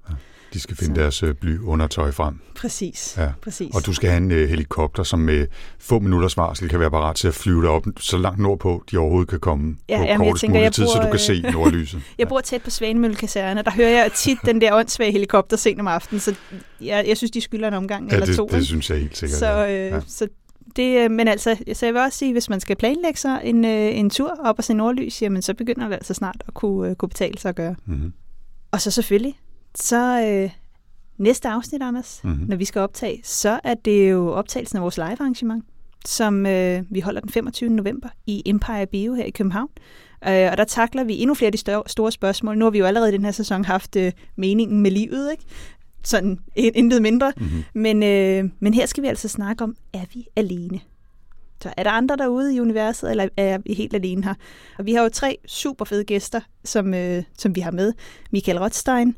De 0.54 0.60
skal 0.60 0.76
finde 0.76 0.94
Så. 0.94 1.00
deres 1.00 1.22
øh, 1.22 1.34
blyundertøj 1.34 2.10
frem. 2.10 2.40
Præcis. 2.56 3.14
Ja. 3.18 3.28
Præcis. 3.42 3.74
Og 3.74 3.86
du 3.86 3.92
skal 3.92 4.10
have 4.10 4.22
en 4.22 4.30
øh, 4.32 4.48
helikopter, 4.48 5.02
som 5.02 5.18
med 5.18 5.46
få 5.78 5.98
minutters 5.98 6.36
varsel 6.36 6.68
kan 6.68 6.80
være 6.80 6.90
parat 6.90 7.16
til 7.16 7.28
at 7.28 7.34
flyve 7.34 7.62
dig 7.62 7.70
op 7.70 7.86
så 8.00 8.18
langt 8.18 8.38
nordpå, 8.38 8.84
de 8.90 8.96
overhovedet 8.98 9.28
kan 9.28 9.40
komme 9.40 9.76
Ja, 9.88 9.96
på 9.98 10.04
jamen, 10.04 10.26
kortest 10.26 10.48
mulig 10.48 10.72
tid, 10.72 10.86
så 10.86 11.00
du 11.04 11.10
kan 11.10 11.18
se 11.18 11.32
øh, 11.46 11.52
nordlyset. 11.52 12.02
Jeg 12.18 12.28
bor 12.28 12.40
tæt 12.40 12.62
på 12.62 12.70
Svanemøllekaserne, 12.70 13.62
der 13.62 13.70
hører 13.70 13.90
jeg 13.90 14.12
tit 14.12 14.38
den 14.44 14.60
der 14.60 14.74
åndssvage 14.74 15.12
helikopter 15.12 15.56
sent 15.56 15.80
om 15.80 15.86
aftenen, 15.86 16.20
så 16.20 16.34
jeg, 16.80 17.04
jeg 17.08 17.16
synes, 17.16 17.30
de 17.30 17.40
skylder 17.40 17.68
en 17.68 17.74
omgang 17.74 18.08
ja, 18.08 18.14
eller 18.14 18.26
det, 18.26 18.36
to. 18.36 18.48
det 18.52 18.66
synes 18.66 18.90
jeg 18.90 18.98
helt 18.98 19.16
sikkert. 19.16 19.38
Så, 19.38 19.66
øh, 19.66 19.70
Ja. 19.70 20.00
så 20.06 20.28
det, 20.76 21.04
øh, 21.04 21.10
men 21.10 21.28
altså, 21.28 21.56
så 21.72 21.86
jeg 21.86 21.94
vil 21.94 22.02
også 22.02 22.18
sige, 22.18 22.32
hvis 22.32 22.48
man 22.50 22.60
skal 22.60 22.76
planlægge 22.76 23.18
sig 23.20 23.40
en, 23.44 23.64
en 23.64 24.10
tur 24.10 24.38
op 24.44 24.54
og 24.58 24.64
se 24.64 24.74
nordlys, 24.74 25.22
jamen 25.22 25.42
så 25.42 25.54
begynder 25.54 25.88
det 25.88 25.94
altså 25.94 26.14
snart 26.14 26.36
at 26.48 26.54
kunne, 26.54 26.94
kunne 26.94 27.08
betale 27.08 27.38
sig 27.38 27.48
at 27.48 27.54
gøre. 27.56 27.74
Mm-hmm. 27.86 28.12
Og 28.72 28.80
så 28.80 28.90
selvfølgelig, 28.90 29.34
så 29.74 30.20
øh, 30.26 30.50
næste 31.18 31.48
afsnit, 31.48 31.82
Anders, 31.82 32.20
Mhm. 32.24 32.32
mm-hmm. 32.32 32.48
når 32.48 32.56
vi 32.56 32.64
skal 32.64 32.80
optage, 32.80 33.20
så 33.24 33.60
er 33.64 33.74
det 33.74 34.10
jo 34.10 34.28
optagelsen 34.32 34.76
af 34.76 34.82
vores 34.82 34.96
live-arrangement, 34.96 35.64
som 36.06 36.46
øh, 36.46 36.82
vi 36.90 37.00
holder 37.00 37.20
den 37.20 37.30
25. 37.30 37.70
november 37.70 38.08
i 38.26 38.42
Empire 38.46 38.86
Bio 38.86 39.14
her 39.14 39.24
i 39.24 39.30
København. 39.30 39.68
Øh, 40.28 40.48
og 40.50 40.56
der 40.56 40.64
takler 40.64 41.04
vi 41.04 41.18
endnu 41.20 41.34
flere 41.34 41.46
af 41.46 41.52
de 41.52 41.58
større, 41.58 41.82
store 41.86 42.12
spørgsmål. 42.12 42.58
Nu 42.58 42.64
har 42.64 42.70
vi 42.70 42.78
jo 42.78 42.84
allerede 42.84 43.08
i 43.08 43.16
den 43.16 43.24
her 43.24 43.32
sæson 43.32 43.64
haft 43.64 43.96
øh, 43.96 44.12
meningen 44.36 44.80
med 44.80 44.90
livet, 44.90 45.30
ikke? 45.32 45.44
Sådan 46.04 46.38
in- 46.56 46.72
intet 46.74 47.02
mindre. 47.02 47.32
Mm-hmm. 47.36 47.64
Men, 47.74 48.02
øh, 48.02 48.50
men 48.60 48.74
her 48.74 48.86
skal 48.86 49.02
vi 49.02 49.08
altså 49.08 49.28
snakke 49.28 49.64
om, 49.64 49.76
er 49.92 50.04
vi 50.14 50.26
alene? 50.36 50.80
Så 51.62 51.72
er 51.76 51.82
der 51.82 51.90
andre 51.90 52.16
derude 52.16 52.54
i 52.54 52.60
universet, 52.60 53.10
eller 53.10 53.28
er 53.36 53.58
vi 53.66 53.74
helt 53.74 53.94
alene 53.94 54.24
her? 54.24 54.34
Og 54.78 54.86
vi 54.86 54.92
har 54.92 55.02
jo 55.02 55.08
tre 55.08 55.38
super 55.46 55.84
fede 55.84 56.04
gæster, 56.04 56.40
som, 56.64 56.94
øh, 56.94 57.22
som 57.38 57.54
vi 57.56 57.60
har 57.60 57.70
med. 57.70 57.92
Michael 58.32 58.58
Rothstein, 58.58 59.16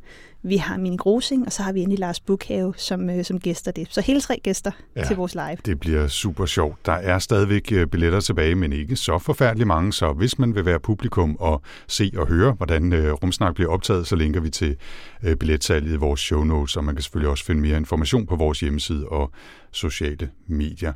vi 0.48 0.56
har 0.56 0.76
Mini 0.76 0.96
Grosing, 0.96 1.46
og 1.46 1.52
så 1.52 1.62
har 1.62 1.72
vi 1.72 1.80
endelig 1.80 1.98
Lars 1.98 2.20
Bukhave 2.20 2.74
som, 2.76 3.10
øh, 3.10 3.24
som 3.24 3.40
gæster 3.40 3.70
det. 3.72 3.88
Så 3.90 4.00
hele 4.00 4.20
tre 4.20 4.40
gæster 4.42 4.70
Ja. 4.96 5.00
ja. 5.00 5.06
til 5.06 5.16
vores 5.16 5.34
live. 5.34 5.56
Det 5.64 5.80
bliver 5.80 6.08
super 6.08 6.46
sjovt. 6.46 6.86
Der 6.86 6.92
er 6.92 7.18
stadigvæk 7.18 7.72
øh, 7.72 7.86
billetter 7.86 8.20
tilbage, 8.20 8.54
men 8.54 8.72
ikke 8.72 8.96
så 8.96 9.18
forfærdeligt 9.18 9.66
mange, 9.66 9.92
så 9.92 10.12
hvis 10.12 10.38
man 10.38 10.54
vil 10.54 10.64
være 10.66 10.80
publikum 10.80 11.36
og 11.40 11.62
se 11.86 12.12
og 12.16 12.26
høre, 12.26 12.52
hvordan 12.52 12.92
øh, 12.92 13.12
Rumsnak 13.12 13.54
bliver 13.54 13.70
optaget, 13.70 14.06
så 14.06 14.16
linker 14.16 14.40
vi 14.40 14.50
til 14.50 14.76
øh, 15.24 15.36
billetsalget 15.36 15.92
i 15.92 15.96
vores 15.96 16.20
show 16.20 16.44
notes, 16.44 16.76
og 16.76 16.84
man 16.84 16.94
kan 16.94 17.02
selvfølgelig 17.02 17.30
også 17.30 17.44
finde 17.44 17.60
mere 17.60 17.76
information 17.76 18.26
på 18.26 18.36
vores 18.36 18.60
hjemmeside 18.60 19.06
og 19.08 19.30
sociale 19.72 20.30
medier. 20.46 20.92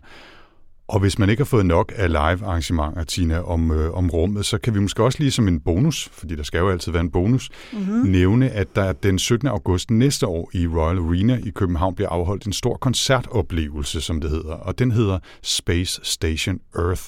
Og 0.90 1.00
hvis 1.00 1.18
man 1.18 1.30
ikke 1.30 1.40
har 1.40 1.44
fået 1.44 1.66
nok 1.66 1.92
af 1.96 2.08
live-arrangementer, 2.08 3.04
Tina, 3.04 3.40
om, 3.40 3.70
øh, 3.70 3.92
om 3.94 4.10
rummet, 4.10 4.46
så 4.46 4.58
kan 4.58 4.74
vi 4.74 4.80
måske 4.80 5.02
også 5.02 5.18
lige 5.18 5.30
som 5.30 5.48
en 5.48 5.60
bonus, 5.60 6.08
fordi 6.12 6.36
der 6.36 6.42
skal 6.42 6.58
jo 6.58 6.70
altid 6.70 6.92
være 6.92 7.00
en 7.00 7.10
bonus, 7.10 7.48
mm-hmm. 7.72 8.10
nævne, 8.10 8.50
at 8.50 8.76
der 8.76 8.92
den 8.92 9.18
17. 9.18 9.48
august 9.48 9.90
næste 9.90 10.26
år 10.26 10.50
i 10.52 10.66
Royal 10.66 10.98
Arena 10.98 11.38
i 11.44 11.50
København 11.50 11.94
bliver 11.94 12.08
afholdt 12.08 12.44
en 12.44 12.52
stor 12.52 12.76
koncertoplevelse, 12.76 14.00
som 14.00 14.20
det 14.20 14.30
hedder, 14.30 14.52
og 14.52 14.78
den 14.78 14.90
hedder 14.90 15.18
Space 15.42 16.00
Station 16.02 16.60
Earth. 16.78 17.02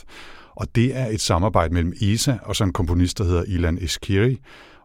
Og 0.57 0.67
det 0.75 0.97
er 0.97 1.07
et 1.07 1.21
samarbejde 1.21 1.75
mellem 1.75 1.93
ESA 2.01 2.35
og 2.43 2.57
så 2.57 2.65
en 2.65 2.73
komponist, 2.73 3.19
der 3.19 3.25
hedder 3.25 3.45
Ilan 3.49 3.79
Eskiri, 3.81 4.39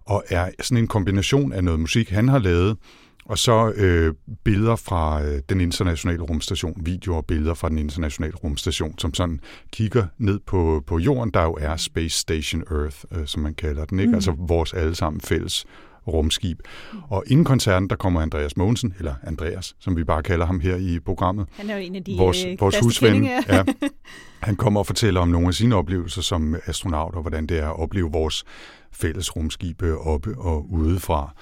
og 0.06 0.24
er 0.30 0.50
sådan 0.62 0.84
en 0.84 0.88
kombination 0.88 1.54
af 1.54 1.64
noget 1.64 1.80
musik, 1.80 2.10
han 2.10 2.28
har 2.30 2.40
lavet, 2.40 2.78
og 3.30 3.38
så 3.38 3.72
øh, 3.76 4.14
billeder 4.44 4.76
fra 4.76 5.24
øh, 5.24 5.42
den 5.50 5.62
internationale 5.62 6.22
rumstation, 6.22 6.82
videoer 6.86 7.18
og 7.18 7.26
billeder 7.26 7.54
fra 7.54 7.70
den 7.70 7.78
internationale 7.78 8.36
rumstation, 8.36 9.00
som 9.00 9.14
sådan 9.14 9.40
kigger 9.72 10.06
ned 10.18 10.40
på, 10.40 10.84
på 10.88 10.98
jorden, 10.98 11.32
der 11.34 11.44
jo 11.44 11.58
er 11.60 11.76
Space 11.78 12.20
Station 12.20 12.64
Earth, 12.72 12.98
øh, 13.12 13.26
som 13.28 13.44
man 13.44 13.54
kalder 13.54 13.86
den, 13.86 14.00
ikke? 14.00 14.10
Mm. 14.10 14.16
altså 14.16 14.36
vores 14.38 14.74
allesammen 14.74 15.22
fælles 15.22 15.66
rumskib. 16.08 16.60
Og 17.10 17.24
inden 17.28 17.46
koncerten, 17.46 17.90
der 17.90 17.96
kommer 17.96 18.22
Andreas 18.22 18.58
Mogensen, 18.58 18.94
eller 18.98 19.16
Andreas, 19.24 19.76
som 19.80 19.98
vi 19.98 20.04
bare 20.04 20.24
kalder 20.24 20.46
ham 20.46 20.60
her 20.60 20.76
i 20.76 21.00
programmet. 21.00 21.48
Han 21.52 21.70
er 21.70 21.76
jo 21.76 21.82
en 21.82 21.96
af 21.96 22.04
de 22.04 22.18
vores, 22.18 22.46
øh, 22.46 22.60
vores 22.60 22.80
husven. 22.80 23.24
Ja, 23.24 23.64
han 24.48 24.56
kommer 24.56 24.80
og 24.80 24.86
fortæller 24.86 25.22
om 25.22 25.28
nogle 25.28 25.48
af 25.48 25.54
sine 25.54 25.76
oplevelser 25.76 26.22
som 26.22 26.56
astronaut, 26.66 27.16
og 27.16 27.22
hvordan 27.22 27.48
det 27.48 27.60
er 27.60 27.70
at 27.70 27.80
opleve 27.80 28.12
vores 28.12 28.44
fælles 28.92 29.36
rumskib 29.36 29.82
øh, 29.82 30.08
oppe 30.08 30.38
og 30.38 30.72
udefra. 30.72 31.34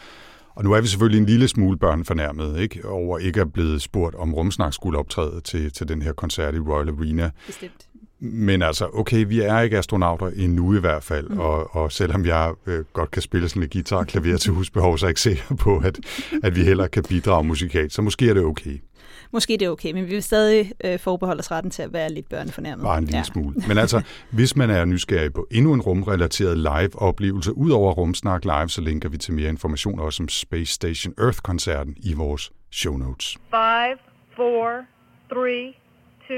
Og 0.55 0.63
nu 0.63 0.71
er 0.71 0.81
vi 0.81 0.87
selvfølgelig 0.87 1.19
en 1.19 1.25
lille 1.25 1.47
smule 1.47 1.77
børnefornærmet, 1.77 2.59
ikke? 2.59 2.85
over 2.85 3.17
ikke 3.17 3.41
at 3.41 3.53
blevet 3.53 3.81
spurgt, 3.81 4.15
om 4.15 4.33
Rumsnak 4.33 4.73
skulle 4.73 4.99
optræde 4.99 5.41
til, 5.41 5.71
til 5.71 5.87
den 5.87 6.01
her 6.01 6.13
koncert 6.13 6.55
i 6.55 6.59
Royal 6.59 6.89
Arena. 6.89 7.29
Bestemt. 7.47 7.87
Men 8.19 8.61
altså, 8.61 8.89
okay, 8.93 9.25
vi 9.27 9.41
er 9.41 9.59
ikke 9.59 9.77
astronauter 9.77 10.27
endnu 10.27 10.75
i 10.75 10.79
hvert 10.79 11.03
fald, 11.03 11.29
mm. 11.29 11.39
og, 11.39 11.75
og 11.75 11.91
selvom 11.91 12.25
jeg 12.25 12.53
øh, 12.67 12.83
godt 12.93 13.11
kan 13.11 13.21
spille 13.21 13.49
sådan 13.49 13.59
lidt 13.59 13.73
guitar 13.73 13.97
og 13.97 14.07
klaver 14.07 14.37
til 14.37 14.53
husbehov, 14.53 14.97
så 14.97 15.05
er 15.05 15.07
jeg 15.07 15.11
ikke 15.11 15.21
sikker 15.21 15.55
på, 15.55 15.77
at, 15.77 15.99
at 16.43 16.55
vi 16.55 16.63
heller 16.63 16.87
kan 16.87 17.03
bidrage 17.03 17.43
musikalt. 17.43 17.93
Så 17.93 18.01
måske 18.01 18.29
er 18.29 18.33
det 18.33 18.43
okay. 18.43 18.81
Måske 19.31 19.53
det 19.53 19.61
er 19.61 19.69
okay, 19.69 19.91
men 19.91 20.05
vi 20.05 20.09
vil 20.09 20.23
stadig 20.23 20.71
øh, 20.83 20.99
forbeholde 20.99 21.39
os 21.39 21.51
retten 21.51 21.71
til 21.71 21.81
at 21.81 21.93
være 21.93 22.09
lidt 22.09 22.29
børnefornærmet. 22.29 22.83
Bare 22.83 22.97
en 22.97 23.03
lille 23.03 23.17
ja. 23.17 23.23
smule. 23.23 23.55
Men 23.67 23.77
altså, 23.77 24.01
hvis 24.31 24.55
man 24.55 24.69
er 24.69 24.85
nysgerrig 24.85 25.33
på 25.33 25.47
endnu 25.51 25.73
en 25.73 25.81
rumrelateret 25.81 26.57
live-oplevelse, 26.57 27.57
ud 27.57 27.71
over 27.71 27.93
Rumsnak 27.93 28.45
Live, 28.45 28.69
så 28.69 28.81
linker 28.81 29.09
vi 29.09 29.17
til 29.17 29.33
mere 29.33 29.49
information 29.49 29.99
også 29.99 30.23
om 30.23 30.29
Space 30.29 30.73
Station 30.73 31.13
Earth-koncerten 31.17 31.95
i 32.03 32.13
vores 32.13 32.51
show 32.71 32.97
notes. 32.97 33.37
5, 33.51 33.97
4, 34.35 34.85
3, 35.29 35.75
2, 36.27 36.33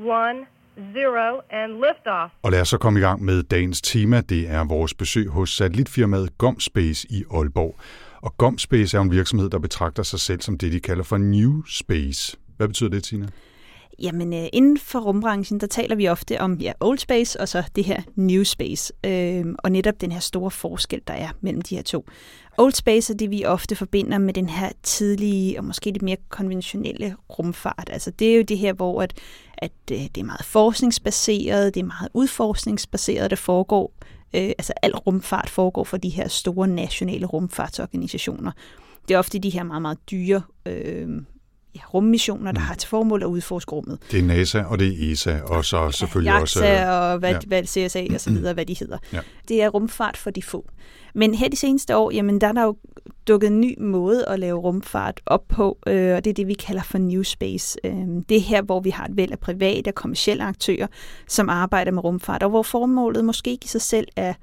1, 0.00 0.46
0, 0.76 1.40
and 1.50 1.72
liftoff. 1.72 2.32
Og 2.42 2.52
lad 2.52 2.60
os 2.60 2.68
så 2.68 2.78
komme 2.78 2.98
i 2.98 3.02
gang 3.02 3.24
med 3.24 3.42
dagens 3.42 3.82
tema. 3.82 4.20
Det 4.20 4.50
er 4.50 4.64
vores 4.64 4.94
besøg 4.94 5.28
hos 5.28 5.50
satellitfirmaet 5.50 6.38
GomSpace 6.38 7.06
i 7.10 7.24
Aalborg. 7.34 7.76
Og 8.22 8.36
GomSpace 8.36 8.96
er 8.96 9.00
en 9.00 9.10
virksomhed, 9.10 9.50
der 9.50 9.58
betragter 9.58 10.02
sig 10.02 10.20
selv 10.20 10.40
som 10.40 10.58
det, 10.58 10.72
de 10.72 10.80
kalder 10.80 11.04
for 11.04 11.18
New 11.18 11.62
Space. 11.68 12.36
Hvad 12.56 12.68
betyder 12.68 12.90
det, 12.90 13.04
Tina? 13.04 13.26
Jamen, 14.02 14.32
øh, 14.32 14.44
inden 14.52 14.78
for 14.78 14.98
rumbranchen, 14.98 15.60
der 15.60 15.66
taler 15.66 15.96
vi 15.96 16.08
ofte 16.08 16.40
om 16.40 16.54
ja, 16.54 16.72
old 16.80 16.98
space 16.98 17.40
og 17.40 17.48
så 17.48 17.62
det 17.76 17.84
her 17.84 18.02
new 18.16 18.42
space. 18.42 18.92
Øh, 19.06 19.44
og 19.58 19.72
netop 19.72 20.00
den 20.00 20.12
her 20.12 20.20
store 20.20 20.50
forskel, 20.50 21.00
der 21.06 21.14
er 21.14 21.28
mellem 21.40 21.62
de 21.62 21.74
her 21.74 21.82
to. 21.82 22.06
Old 22.58 22.72
space 22.72 23.12
er 23.12 23.16
det, 23.16 23.30
vi 23.30 23.44
ofte 23.44 23.76
forbinder 23.76 24.18
med 24.18 24.34
den 24.34 24.48
her 24.48 24.70
tidlige 24.82 25.58
og 25.58 25.64
måske 25.64 25.90
lidt 25.90 26.02
mere 26.02 26.16
konventionelle 26.28 27.16
rumfart. 27.38 27.88
Altså 27.92 28.10
det 28.10 28.32
er 28.32 28.36
jo 28.36 28.42
det 28.42 28.58
her, 28.58 28.72
hvor 28.72 29.02
at, 29.02 29.14
at 29.58 29.72
øh, 29.92 29.98
det 29.98 30.18
er 30.18 30.24
meget 30.24 30.44
forskningsbaseret, 30.44 31.74
det 31.74 31.80
er 31.80 31.86
meget 31.86 32.08
udforskningsbaseret, 32.14 33.30
der 33.30 33.36
foregår. 33.36 33.92
Øh, 34.36 34.42
altså 34.58 34.72
al 34.82 34.94
rumfart 34.96 35.50
foregår 35.50 35.84
for 35.84 35.96
de 35.96 36.08
her 36.08 36.28
store 36.28 36.68
nationale 36.68 37.26
rumfartsorganisationer. 37.26 38.52
Det 39.08 39.14
er 39.14 39.18
ofte 39.18 39.38
de 39.38 39.50
her 39.50 39.62
meget, 39.62 39.82
meget 39.82 39.98
dyre 40.10 40.42
øh, 40.66 41.08
ja, 41.74 41.80
rummissioner, 41.94 42.52
der 42.52 42.60
Mm. 42.60 42.66
har 42.66 42.74
til 42.74 42.88
formål 42.88 43.22
at 43.22 43.26
udforske 43.26 43.72
rummet. 43.72 43.98
Det 44.10 44.18
er 44.18 44.22
NASA, 44.22 44.62
og 44.62 44.78
det 44.78 44.88
er 45.08 45.12
ESA, 45.12 45.40
og 45.40 45.64
så 45.64 45.90
selvfølgelig 45.90 46.40
også... 46.40 46.60
øh, 46.64 46.66
JAXA 46.70 46.90
og 46.90 47.18
hvad, 47.18 47.30
ja. 47.30 47.34
ja. 47.34 47.40
hvad 47.46 47.64
CSA 47.64 48.06
og 48.14 48.20
så 48.20 48.30
videre, 48.30 48.54
hvad 48.54 48.66
de 48.66 48.76
hedder. 48.78 48.98
Ja. 49.12 49.20
Det 49.48 49.62
er 49.62 49.68
rumfart 49.68 50.16
for 50.16 50.30
de 50.30 50.42
få. 50.42 50.68
Men 51.14 51.34
her 51.34 51.48
de 51.48 51.56
seneste 51.56 51.96
år, 51.96 52.10
jamen 52.10 52.40
der 52.40 52.46
er 52.46 52.52
der 52.52 52.62
jo 52.62 52.76
dukket 53.28 53.46
en 53.46 53.60
ny 53.60 53.74
måde 53.80 54.24
at 54.28 54.38
lave 54.38 54.58
rumfart 54.58 55.20
op 55.26 55.48
på, 55.48 55.78
øh, 55.86 56.16
og 56.16 56.24
det 56.24 56.30
er 56.30 56.34
det, 56.34 56.46
vi 56.46 56.54
kalder 56.54 56.82
for 56.82 56.98
New 56.98 57.22
Space. 57.22 57.78
Øh, 57.84 57.92
det 58.28 58.36
er 58.36 58.40
her, 58.40 58.62
hvor 58.62 58.80
vi 58.80 58.90
har 58.90 59.04
et 59.04 59.16
væld 59.16 59.32
af 59.32 59.38
private 59.38 59.88
og 59.88 59.94
kommersielle 59.94 60.44
aktører, 60.44 60.86
som 61.28 61.48
arbejder 61.48 61.90
med 61.90 62.04
rumfart, 62.04 62.42
og 62.42 62.50
hvor 62.50 62.62
formålet 62.62 63.24
måske 63.24 63.50
ikke 63.50 63.64
i 63.64 63.68
sig 63.68 63.80
selv 63.80 64.08
er 64.16 64.34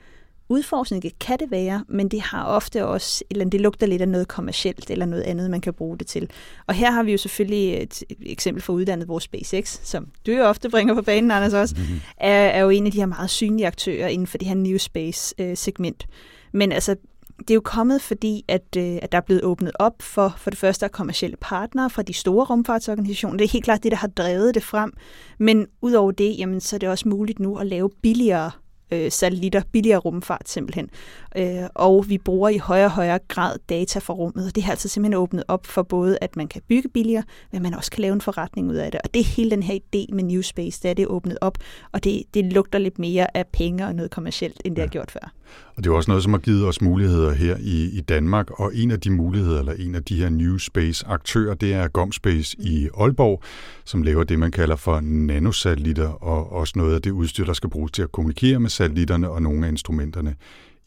udforskning, 0.52 1.04
kan 1.20 1.40
det 1.40 1.52
være, 1.52 1.84
men 1.88 2.10
det 2.10 2.22
har 2.22 2.46
ofte 2.46 2.86
også, 2.86 3.24
eller 3.32 3.46
det 3.46 3.62
lugter 3.62 3.88
lidt 3.88 4.02
af 4.02 4.08
noget 4.10 4.28
kommercielt, 4.28 4.90
eller 4.90 5.06
noget 5.06 5.22
andet, 5.24 5.50
man 5.52 5.62
kan 5.62 5.74
bruge 5.74 5.98
det 5.98 6.08
til. 6.08 6.30
Og 6.68 6.74
her 6.76 6.92
har 6.92 7.04
vi 7.04 7.12
jo 7.12 7.18
selvfølgelig 7.18 7.82
et 7.84 8.04
eksempel 8.26 8.64
for 8.64 8.74
uddannet 8.74 9.08
vores 9.08 9.24
SpaceX, 9.24 9.80
som 9.84 10.08
du 10.26 10.32
jo 10.32 10.44
ofte 10.44 10.70
bringer 10.70 10.94
på 10.94 11.02
banen, 11.02 11.32
Anders 11.32 11.54
også, 11.54 11.76
Mhm. 11.78 12.00
er, 12.18 12.32
er 12.34 12.60
jo 12.62 12.70
en 12.70 12.86
af 12.86 12.92
de 12.92 12.98
her 13.00 13.06
meget 13.06 13.30
synlige 13.30 13.68
aktører 13.68 14.08
inden 14.08 14.28
for 14.28 14.38
det 14.38 14.48
her 14.48 14.56
New 14.56 14.78
Space-segment. 14.78 16.06
Men 16.52 16.72
altså, 16.72 16.96
det 17.40 17.50
er 17.50 17.56
jo 17.56 17.62
kommet, 17.62 18.02
fordi 18.02 18.46
at, 18.48 18.76
øh, 18.78 18.98
at 19.02 19.12
der 19.12 19.18
er 19.18 19.22
blevet 19.22 19.44
åbnet 19.44 19.72
op 19.80 20.02
for 20.02 20.34
for 20.38 20.50
det 20.50 20.60
første 20.60 20.90
kommersielle 20.90 21.38
partnere 21.42 21.90
fra 21.90 22.02
de 22.02 22.14
store 22.14 22.46
rumfartsorganisationer. 22.46 23.38
Det 23.38 23.46
er 23.46 23.50
helt 23.50 23.66
klart 23.66 23.84
det, 23.84 23.92
der 23.92 23.98
har 23.98 24.08
drevet 24.08 24.56
det 24.56 24.64
frem. 24.64 24.94
Men 25.38 25.68
udover 25.82 26.12
det, 26.12 26.36
jamen, 26.40 26.62
så 26.62 26.76
er 26.76 26.78
det 26.78 26.90
også 26.90 27.08
muligt 27.10 27.40
nu 27.40 27.58
at 27.58 27.68
lave 27.68 27.90
billigere 28.02 28.52
øh, 28.92 29.12
satellitter, 29.12 29.62
billigere 29.72 30.00
rumfart 30.00 30.50
simpelthen. 30.50 30.90
Øh, 31.38 31.64
og 31.76 32.10
vi 32.10 32.18
bruger 32.18 32.50
i 32.50 32.58
højere 32.58 32.86
og 32.86 32.92
højere 32.92 33.20
grad 33.28 33.58
data 33.70 34.00
fra 34.00 34.14
rummet, 34.14 34.46
og 34.48 34.56
det 34.56 34.64
har 34.64 34.72
altså 34.72 34.88
simpelthen 34.90 35.22
åbnet 35.22 35.44
op 35.48 35.66
for 35.66 35.84
både, 35.84 36.18
at 36.22 36.36
man 36.36 36.48
kan 36.48 36.62
bygge 36.68 36.90
billigere, 36.90 37.24
men 37.52 37.64
man 37.64 37.74
også 37.74 37.92
kan 37.92 38.02
lave 38.02 38.14
en 38.14 38.22
forretning 38.22 38.70
ud 38.70 38.76
af 38.76 38.92
det. 38.92 39.02
Og 39.04 39.14
det 39.14 39.20
er 39.20 39.24
hele 39.26 39.52
den 39.52 39.64
her 39.64 39.76
idé 39.76 40.16
med 40.16 40.24
New 40.24 40.42
Space, 40.42 40.80
det 40.84 40.90
er 40.90 40.94
det 40.94 41.08
åbnet 41.08 41.38
op, 41.42 41.58
og 41.92 42.04
det, 42.04 42.24
det 42.34 42.46
lugter 42.54 42.80
lidt 42.80 43.00
mere 43.00 43.38
af 43.38 43.48
penge 43.48 43.86
og 43.86 43.96
noget 43.96 44.12
kommercielt, 44.12 44.62
end 44.66 44.76
det 44.76 44.82
Ja. 44.82 44.86
har 44.86 44.92
gjort 44.92 45.12
før. 45.12 45.32
Og 45.76 45.84
det 45.84 45.90
er 45.90 45.94
også 45.94 46.12
noget, 46.12 46.24
som 46.24 46.34
har 46.34 46.40
givet 46.40 46.68
os 46.68 46.82
muligheder 46.82 47.34
her 47.34 47.58
i, 47.60 47.90
i 47.98 48.02
Danmark, 48.02 48.60
og 48.60 48.76
en 48.76 48.92
af 48.92 49.00
de 49.00 49.10
muligheder, 49.10 49.60
eller 49.60 49.74
en 49.74 49.96
af 49.96 50.04
de 50.04 50.16
her 50.16 50.30
New 50.30 50.58
Space-aktører, 50.58 51.54
det 51.54 51.74
er 51.74 51.88
GomSpace 51.88 52.56
i 52.60 52.90
Aalborg, 53.00 53.44
som 53.86 54.04
laver 54.04 54.24
det, 54.24 54.40
man 54.40 54.52
kalder 54.52 54.76
for 54.76 55.00
nanosatellitter, 55.02 56.08
og 56.08 56.52
også 56.52 56.74
noget 56.76 56.96
af 56.96 57.02
det 57.02 57.12
udstyr, 57.12 57.46
der 57.46 57.54
skal 57.54 57.70
bruges 57.70 57.92
til 57.92 58.02
at 58.02 58.12
kommunikere 58.12 58.60
med 58.60 58.70
satellitterne 58.70 59.30
og 59.30 59.42
nogle 59.42 59.66
af 59.66 59.72
instrumenterne 59.72 60.36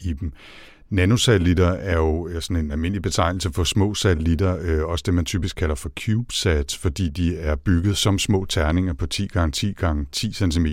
i 0.00 0.12
dem. 0.12 0.32
Nanosatellitter 0.92 1.68
er 1.68 1.96
jo 1.96 2.40
sådan 2.40 2.64
en 2.64 2.70
almindelig 2.70 3.02
betegnelse 3.02 3.52
for 3.52 3.64
små 3.64 3.94
satellitter, 3.94 4.58
øh, 4.60 4.84
også 4.84 5.02
det 5.06 5.14
man 5.14 5.24
typisk 5.24 5.56
kalder 5.56 5.74
for 5.74 5.90
CubeSats, 6.00 6.78
fordi 6.78 7.08
de 7.08 7.36
er 7.36 7.56
bygget 7.56 7.96
som 7.96 8.18
små 8.18 8.44
terninger 8.44 8.92
på 8.92 9.06
10 9.06 9.26
gange 9.26 9.52
10 9.52 9.72
gange 9.72 10.06
10 10.12 10.32
cm. 10.32 10.66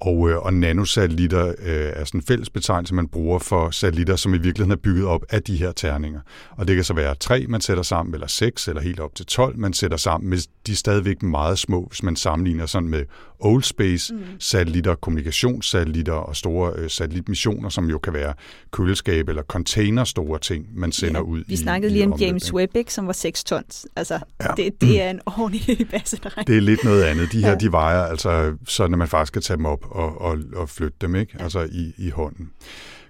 Og, 0.00 0.30
øh, 0.30 0.36
og 0.38 0.54
nanosatellitter 0.54 1.46
øh, 1.48 1.54
er 1.94 2.04
sådan 2.04 2.20
en 2.20 2.24
fælles 2.26 2.50
betegnelse, 2.50 2.94
man 2.94 3.08
bruger 3.08 3.38
for 3.38 3.70
satellitter, 3.70 4.16
som 4.16 4.34
i 4.34 4.38
virkeligheden 4.38 4.72
er 4.72 4.76
bygget 4.82 5.04
op 5.06 5.24
af 5.30 5.42
de 5.42 5.56
her 5.56 5.72
terninger. 5.72 6.20
Og 6.50 6.68
det 6.68 6.74
kan 6.76 6.84
så 6.84 6.94
være 6.94 7.14
tre, 7.14 7.46
man 7.48 7.60
sætter 7.60 7.82
sammen, 7.82 8.14
eller 8.14 8.26
seks, 8.26 8.68
eller 8.68 8.82
helt 8.82 9.00
op 9.00 9.14
til 9.14 9.26
12, 9.26 9.58
man 9.58 9.72
sætter 9.72 9.96
sammen. 9.96 10.30
Men 10.30 10.38
de 10.66 10.72
er 10.72 10.76
stadigvæk 10.76 11.22
meget 11.22 11.58
små, 11.58 11.86
hvis 11.90 12.02
man 12.02 12.16
sammenligner 12.16 12.66
sådan 12.66 12.88
med 12.88 13.04
old 13.40 13.62
space 13.62 14.14
satellitter, 14.38 14.94
kommunikationssatellitter 14.94 16.12
og 16.12 16.36
store 16.36 16.72
øh, 16.76 16.90
satellitmissioner, 16.90 17.68
som 17.68 17.90
jo 17.90 17.98
kan 17.98 18.12
være 18.12 18.34
køleskab 18.72 19.28
eller 19.28 19.42
container 19.42 20.04
store 20.04 20.38
ting, 20.38 20.66
man 20.74 20.92
sender 20.92 21.20
ud 21.20 21.38
Vi 21.46 21.52
i 21.52 21.56
snakkede 21.56 21.90
i 21.92 21.94
lige 21.94 22.06
om 22.06 22.12
omløb, 22.12 22.26
James? 22.28 22.52
Webb, 22.54 22.76
ikke, 22.76 22.92
som 22.94 23.06
var 23.06 23.12
6 23.12 23.44
tons. 23.44 23.86
Altså, 23.96 24.14
Ja. 24.40 24.46
ja. 24.58 24.62
det, 24.64 24.80
det 24.80 25.00
er 25.02 25.10
en 25.10 25.20
ordentlig 25.26 25.86
bassedreng. 25.90 26.46
Det 26.46 26.56
er 26.56 26.60
lidt 26.60 26.84
noget 26.84 27.02
andet. 27.02 27.32
De 27.32 27.40
her, 27.40 27.48
Ja. 27.50 27.54
de 27.54 27.72
vejer 27.72 28.02
altså, 28.02 28.54
sådan 28.68 28.94
at 28.94 28.98
man 28.98 29.08
faktisk 29.08 29.32
kan 29.32 29.42
tage 29.42 29.56
dem 29.56 29.66
op 29.66 29.83
og, 29.90 30.20
og, 30.20 30.38
og 30.56 30.68
flytte 30.68 30.96
dem, 31.00 31.14
ikke? 31.14 31.36
Altså 31.40 31.68
i, 31.72 31.92
i 31.98 32.10
hånden. 32.10 32.50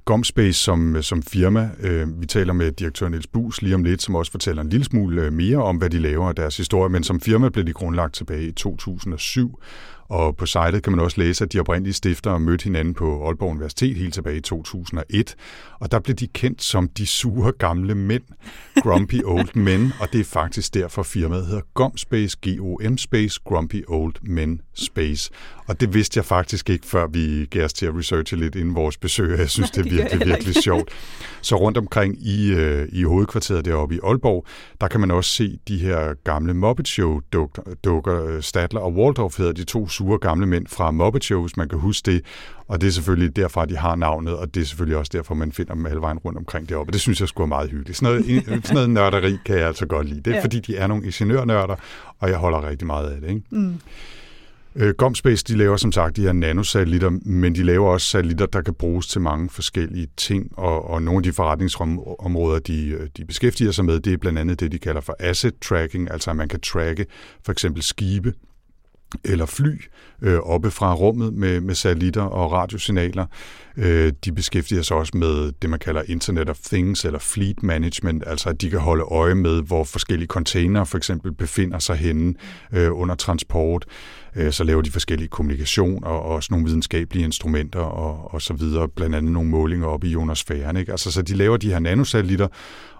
Gomspace 0.04 0.61
som, 0.61 1.02
som 1.02 1.23
firma, 1.23 1.71
øh, 1.81 2.21
vi 2.21 2.26
taler 2.26 2.52
med 2.52 2.73
direktør 2.73 3.09
Niels 3.09 3.26
Bus 3.26 3.62
lige 3.62 3.75
om 3.75 3.85
lidt, 3.85 4.02
som 4.02 4.14
også 4.14 4.31
fortæller 4.31 4.62
en 4.62 4.69
lille 4.69 4.85
smule 4.85 5.23
øh, 5.23 5.33
mere 5.33 5.62
om, 5.62 5.76
hvad 5.76 5.90
de 5.90 5.99
laver 5.99 6.26
og 6.26 6.37
deres 6.37 6.57
historie, 6.57 6.90
men 6.90 7.04
som 7.04 7.21
firma 7.21 7.49
blev 7.49 7.64
de 7.64 7.73
grundlagt 7.73 8.14
tilbage 8.14 8.47
i 8.47 8.52
2007, 8.52 9.61
og 10.08 10.37
på 10.37 10.46
sitet 10.46 10.82
kan 10.82 10.92
man 10.92 11.00
også 11.00 11.20
læse, 11.20 11.44
at 11.44 11.52
de 11.52 11.61
oprindelige 11.61 11.94
stiftere 11.94 12.40
mødte 12.40 12.64
hinanden 12.64 12.94
på 12.94 13.26
Aalborg 13.26 13.50
Universitet 13.50 13.96
helt 13.96 14.14
tilbage 14.14 14.37
i 14.37 14.40
2001, 14.40 15.34
og 15.80 15.92
der 15.92 15.99
blev 15.99 16.16
de 16.16 16.26
kendt 16.26 16.62
som 16.62 16.88
de 16.88 17.06
sure 17.06 17.52
gamle 17.52 17.94
mænd, 17.94 18.23
Grumpy 18.82 19.20
Old 19.25 19.49
Men, 19.54 19.92
og 20.00 20.12
det 20.12 20.20
er 20.20 20.25
faktisk 20.25 20.75
derfor 20.75 21.02
firmaet 21.02 21.46
hedder 21.46 21.62
GomSpace, 21.75 22.38
G-O-M 22.46 22.99
Space, 22.99 23.40
Grumpy 23.44 23.84
Old 23.88 24.14
Men 24.23 24.61
Space. 24.75 25.30
Og 25.66 25.80
det 25.80 25.94
vidste 25.94 26.18
jeg 26.18 26.25
faktisk 26.25 26.70
ikke, 26.70 26.87
før 26.87 27.06
vi 27.06 27.46
gav 27.50 27.64
os 27.64 27.73
til 27.73 27.87
at 27.87 27.94
researche 27.96 28.37
lidt 28.37 28.54
inden 28.54 28.75
vores 28.75 28.96
besøg, 28.96 29.38
jeg 29.38 29.50
synes, 29.50 29.70
det 29.70 29.87
er 29.87 29.90
virkelig, 29.96 30.26
virkelig 30.26 30.54
sjovt. 30.54 30.90
Så 31.40 31.56
rundt 31.56 31.78
omkring 31.78 32.26
i, 32.26 32.52
øh, 32.52 32.88
i 32.92 33.02
hovedkvarteret 33.02 33.64
deroppe 33.64 33.94
i 33.94 33.99
Aalborg, 34.04 34.46
der 34.80 34.88
kan 34.88 35.00
man 35.00 35.11
også 35.11 35.30
se 35.30 35.58
de 35.68 35.78
her 35.78 36.14
gamle 36.25 36.54
Muppet 36.54 36.88
Show-dukker, 36.88 38.40
Statler 38.40 38.80
og 38.80 38.92
Waldorf 38.92 39.38
hedder 39.38 39.52
de 39.52 39.64
to 39.64 39.88
sure 39.94 40.18
gamle 40.18 40.46
mænd 40.46 40.66
fra 40.66 40.90
Muppet 40.90 41.24
Show, 41.24 41.40
hvis 41.40 41.56
man 41.56 41.68
kan 41.68 41.78
huske 41.78 42.10
det. 42.10 42.22
Og 42.68 42.80
det 42.80 42.86
er 42.86 42.90
selvfølgelig 42.90 43.36
derfra, 43.36 43.66
de 43.66 43.76
har 43.76 43.96
navnet, 43.96 44.36
og 44.36 44.54
det 44.54 44.60
er 44.60 44.64
selvfølgelig 44.64 44.98
også 44.98 45.10
derfor, 45.14 45.34
man 45.34 45.52
finder 45.52 45.74
dem 45.74 45.86
alle 45.86 46.00
vejen 46.00 46.18
rundt 46.18 46.38
omkring 46.38 46.68
deroppe. 46.68 46.92
Det 46.92 47.00
synes 47.00 47.20
jeg 47.20 47.28
skulle 47.28 47.44
er 47.44 47.48
meget 47.48 47.70
hyggeligt. 47.70 47.98
Sådan 47.98 48.24
noget, 48.26 48.44
sådan 48.46 48.74
noget 48.74 48.90
nørderi 48.90 49.38
kan 49.44 49.58
jeg 49.58 49.66
altså 49.66 49.86
godt 49.86 50.08
lide. 50.08 50.20
Det 50.20 50.26
er, 50.26 50.36
ja. 50.36 50.42
fordi 50.42 50.60
de 50.60 50.76
er 50.76 50.86
nogle 50.86 51.04
ingeniørnørder, 51.04 51.76
og 52.18 52.28
jeg 52.28 52.38
holder 52.38 52.68
rigtig 52.68 52.86
meget 52.86 53.10
af 53.10 53.20
det. 53.20 53.28
Ikke? 53.28 53.42
Mm. 53.50 53.80
Øh, 54.76 54.94
Gomspace, 54.94 55.44
de 55.44 55.56
laver 55.56 55.76
som 55.76 55.92
sagt 55.92 56.16
de 56.16 56.22
her 56.22 56.32
nanosatellitter, 56.32 57.10
men 57.10 57.54
de 57.54 57.62
laver 57.62 57.90
også 57.90 58.06
satellitter, 58.06 58.46
der 58.46 58.60
kan 58.60 58.74
bruges 58.74 59.06
til 59.06 59.20
mange 59.20 59.50
forskellige 59.50 60.08
ting, 60.16 60.58
og, 60.58 60.90
og 60.90 61.02
nogle 61.02 61.18
af 61.18 61.22
de 61.22 61.32
forretningsområder, 61.32 62.58
de, 62.58 63.08
de 63.16 63.24
beskæftiger 63.24 63.70
sig 63.70 63.84
med, 63.84 64.00
det 64.00 64.12
er 64.12 64.16
blandt 64.16 64.38
andet 64.38 64.60
det, 64.60 64.72
de 64.72 64.78
kalder 64.78 65.00
for 65.00 65.16
asset 65.20 65.54
tracking, 65.60 66.10
altså 66.10 66.30
at 66.30 66.36
man 66.36 66.48
kan 66.48 66.60
tracke 66.60 67.06
for 67.44 67.52
eksempel 67.52 67.82
skibe 67.82 68.32
eller 69.25 69.47
fly 69.47 69.83
øh, 70.23 70.38
oppe 70.38 70.71
fra 70.71 70.94
rummet 70.94 71.35
med, 71.35 71.61
med 71.61 71.75
satellitter 71.75 72.23
og 72.23 72.52
radiosignaler. 72.52 73.26
Øh, 73.76 74.12
de 74.25 74.33
beskæftiger 74.33 74.83
sig 74.83 74.97
også 74.97 75.16
med 75.16 75.52
det, 75.62 75.71
man 75.71 75.78
kalder 75.78 76.02
Internet 76.07 76.50
of 76.50 76.59
Things 76.59 77.04
eller 77.04 77.19
Fleet 77.19 77.62
Management, 77.62 78.23
altså 78.26 78.49
at 78.49 78.61
de 78.61 78.71
kan 78.71 78.81
holde 78.81 79.04
øje 79.04 79.35
med, 79.35 79.62
hvor 79.62 79.85
forskellige 79.85 80.26
containere 80.26 80.87
for 80.87 80.97
eksempel 80.97 81.33
befinder 81.33 81.78
sig 81.78 81.97
henne 81.97 82.35
øh, 82.73 82.99
under 83.00 83.14
transport. 83.14 83.85
Øh, 84.37 84.52
så 84.52 84.64
laver 84.64 84.83
de 84.83 84.90
forskellige 84.90 85.28
kommunikationer 85.28 86.09
og 86.09 86.23
også 86.23 86.49
nogle 86.50 86.66
videnskabelige 86.66 87.25
instrumenter 87.25 87.81
og, 87.81 88.35
og 88.35 88.43
så 88.43 88.54
videre, 88.54 88.88
blandt 88.88 89.16
andet 89.16 89.33
nogle 89.33 89.50
målinger 89.50 89.87
op 89.87 90.04
i 90.04 90.11
ionosfæren. 90.11 90.76
Ikke? 90.76 90.93
Altså, 90.93 91.12
så 91.12 91.23
de 91.23 91.35
laver 91.35 91.57
de 91.57 91.71
her 91.71 91.78
nanosatellitter, 91.78 92.49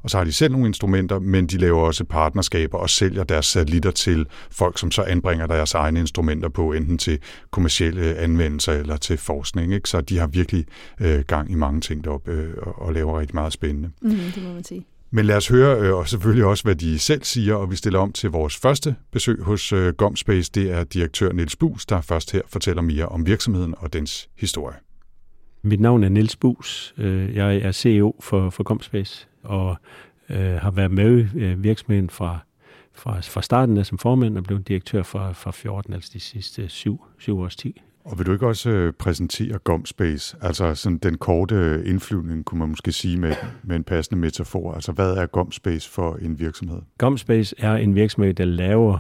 og 0.03 0.11
så 0.11 0.17
har 0.17 0.25
de 0.25 0.33
selv 0.33 0.53
nogle 0.53 0.67
instrumenter, 0.67 1.19
men 1.19 1.47
de 1.47 1.59
laver 1.59 1.81
også 1.81 2.05
partnerskaber 2.05 2.79
og 2.79 2.91
sælger 2.91 3.25
deres 3.25 3.47
satellitter 3.47 3.91
til 3.91 4.27
folk, 4.51 4.79
som 4.79 4.91
så 4.91 5.03
anbringer 5.03 5.47
deres 5.47 5.75
egne 5.75 6.01
instrumenter 6.01 6.49
på, 6.49 6.73
enten 6.73 6.99
til 6.99 7.19
kommersielle 7.51 8.17
anvendelser 8.17 8.73
eller 8.73 8.97
til 8.97 9.19
forskning. 9.19 9.75
Ikke? 9.75 9.89
Så 9.89 10.01
de 10.01 10.19
har 10.19 10.27
virkelig 10.27 10.64
øh, 11.01 11.21
gang 11.27 11.51
i 11.51 11.55
mange 11.55 11.81
ting 11.81 12.05
deroppe 12.05 12.31
øh, 12.31 12.55
og 12.65 12.93
laver 12.93 13.21
rigtig 13.21 13.35
meget 13.35 13.53
spændende. 13.53 13.91
Mm, 14.03 14.11
det 14.11 14.43
må 14.43 14.53
man 14.53 14.65
sige. 14.65 14.87
Men 15.11 15.25
lad 15.25 15.37
os 15.37 15.49
høre 15.49 15.81
øh, 15.81 15.95
og 15.95 16.09
selvfølgelig 16.09 16.45
også, 16.45 16.65
hvad 16.65 16.75
de 16.75 16.99
selv 16.99 17.23
siger, 17.23 17.55
og 17.55 17.71
vi 17.71 17.77
stiller 17.77 17.99
om 17.99 18.13
til 18.13 18.31
vores 18.31 18.57
første 18.57 18.97
besøg 19.13 19.43
hos 19.43 19.73
øh, 19.73 19.95
Gomspace. 19.95 20.51
Det 20.55 20.71
er 20.71 20.85
direktør 20.85 21.33
Niels 21.33 21.57
Bus, 21.57 21.87
der 21.87 22.01
først 22.01 22.33
her 22.33 22.41
fortæller 22.47 22.83
mere 22.83 23.07
om 23.07 23.27
virksomheden 23.27 23.75
og 23.79 23.93
dens 23.93 24.29
historie. 24.39 24.77
Mit 25.63 25.81
navn 25.81 26.05
er 26.05 26.09
Niels 26.09 26.37
Bus. 26.37 26.95
Øh, 26.99 27.35
jeg 27.35 27.57
er 27.57 27.73
CEO 27.73 28.17
for, 28.21 28.51
for 28.51 28.63
Gomspace 28.63 29.27
og 29.43 29.77
øh, 30.31 30.55
har 30.55 30.71
været 30.71 30.91
med 30.91 31.29
i 31.35 31.55
virksomheden 31.55 32.11
fra, 32.11 32.39
fra, 32.93 33.21
fra 33.21 33.43
starten 33.43 33.77
af 33.77 33.87
som 33.87 33.99
formand 33.99 34.39
og 34.39 34.45
blev 34.45 34.63
direktør 34.63 35.03
fra, 35.03 35.33
fra 35.33 35.51
14, 35.51 35.95
altså 35.95 36.11
de 36.13 36.21
sidste 36.21 36.69
syv, 36.69 37.05
syv 37.19 37.39
års 37.39 37.57
tid. 37.57 37.73
Og 38.05 38.19
vil 38.19 38.27
du 38.27 38.33
ikke 38.33 38.47
også 38.47 38.71
øh, 38.71 38.93
præsentere 38.93 39.59
Gomspace? 39.59 40.37
Altså 40.41 40.75
sådan 40.75 40.99
den 40.99 41.19
korte 41.19 41.55
øh, 41.55 41.89
indflyvning, 41.89 42.45
kunne 42.45 42.59
man 42.59 42.69
måske 42.69 42.93
sige 42.93 43.17
med, 43.17 43.35
med 43.63 43.77
en 43.77 43.85
passende 43.85 44.21
metafor. 44.21 44.73
Altså 44.73 44.93
hvad 44.93 45.11
er 45.11 45.27
Gomspace 45.27 45.91
for 45.91 46.17
en 46.23 46.39
virksomhed? 46.39 46.79
Gomspace 46.99 47.55
er 47.59 47.75
en 47.77 47.95
virksomhed, 47.95 48.35
der 48.35 48.45
laver 48.45 48.99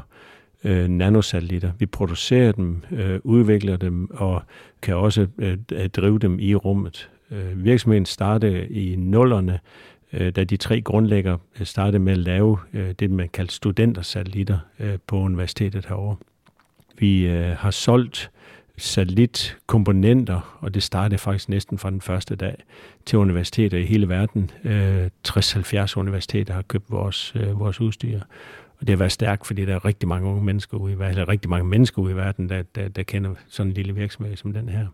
øh, 0.64 0.88
nanosatellitter. 0.88 1.72
Vi 1.78 1.86
producerer 1.86 2.52
dem, 2.52 2.82
øh, 2.90 3.20
udvikler 3.24 3.76
dem 3.76 4.10
og 4.10 4.42
kan 4.82 4.96
også 4.96 5.26
øh, 5.38 5.58
øh 5.72 5.88
drive 5.88 6.18
dem 6.18 6.38
i 6.38 6.54
rummet. 6.54 7.10
Øh, 7.30 7.64
virksomheden 7.64 8.06
startede 8.06 8.68
i 8.68 8.96
nullerne, 8.96 9.60
øh, 10.12 10.32
da 10.32 10.44
de 10.44 10.56
tre 10.56 10.80
grundlæggere 10.80 11.38
startede 11.62 11.98
med 11.98 12.12
at 12.12 12.18
lave 12.18 12.58
øh, 12.72 12.90
det, 12.98 13.10
man 13.10 13.28
kalder 13.28 13.52
studentersatellitter 13.52 14.58
øh, 14.80 14.98
på 15.06 15.16
universitetet 15.16 15.86
herovre. 15.86 16.16
Vi 16.98 17.26
øh, 17.26 17.56
har 17.56 17.70
solgt 17.70 18.30
satellitkomponenter, 18.76 20.58
og 20.60 20.74
det 20.74 20.82
startede 20.82 21.18
faktisk 21.18 21.48
næsten 21.48 21.78
fra 21.78 21.90
den 21.90 22.00
første 22.00 22.36
dag, 22.36 22.56
til 23.06 23.18
universiteter 23.18 23.78
i 23.78 23.84
hele 23.84 24.08
verden. 24.08 24.50
Øh, 24.64 25.10
60-70 25.28 25.96
universiteter 25.96 26.54
har 26.54 26.62
købt 26.62 26.90
vores, 26.90 27.32
øh, 27.36 27.60
vores 27.60 27.80
udstyr. 27.80 28.20
Og 28.80 28.86
det 28.86 28.88
har 28.88 28.96
været 28.96 29.12
stærkt, 29.12 29.46
fordi 29.46 29.64
der 29.64 29.74
er 29.74 29.84
rigtig 29.84 30.08
mange 30.08 30.28
unge 30.28 30.44
mennesker 30.44 30.78
ude 30.78 30.92
i 30.92 30.98
verden, 30.98 31.10
eller 31.10 31.28
rigtig 31.28 31.50
mange 31.50 31.68
mennesker 31.68 32.02
ude 32.02 32.12
i 32.12 32.16
verden, 32.16 32.48
der, 32.48 32.62
der, 32.62 32.88
der 32.88 33.02
kender 33.02 33.34
sådan 33.48 33.70
en 33.70 33.74
lille 33.74 33.94
virksomhed 33.94 34.36
som 34.36 34.52
den 34.52 34.68
her. 34.68 34.86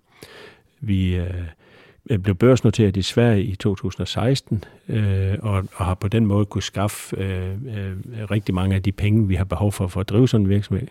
Vi 0.80 1.16
øh, 1.16 2.18
blev 2.18 2.34
børsnoteret 2.34 2.96
i 2.96 3.02
Sverige 3.02 3.44
i 3.44 3.56
2016, 3.56 4.64
øh, 4.88 5.34
og, 5.42 5.64
og 5.74 5.84
har 5.84 5.94
på 5.94 6.08
den 6.08 6.26
måde 6.26 6.46
kunne 6.46 6.62
skaffe 6.62 7.16
øh, 7.16 7.50
øh, 7.52 7.96
rigtig 8.30 8.54
mange 8.54 8.74
af 8.74 8.82
de 8.82 8.92
penge, 8.92 9.28
vi 9.28 9.34
har 9.34 9.44
behov 9.44 9.72
for 9.72 9.88
for 9.88 10.00
at 10.00 10.08
drive 10.08 10.28
sådan 10.28 10.46
en 10.46 10.50
virksomhed. 10.50 10.86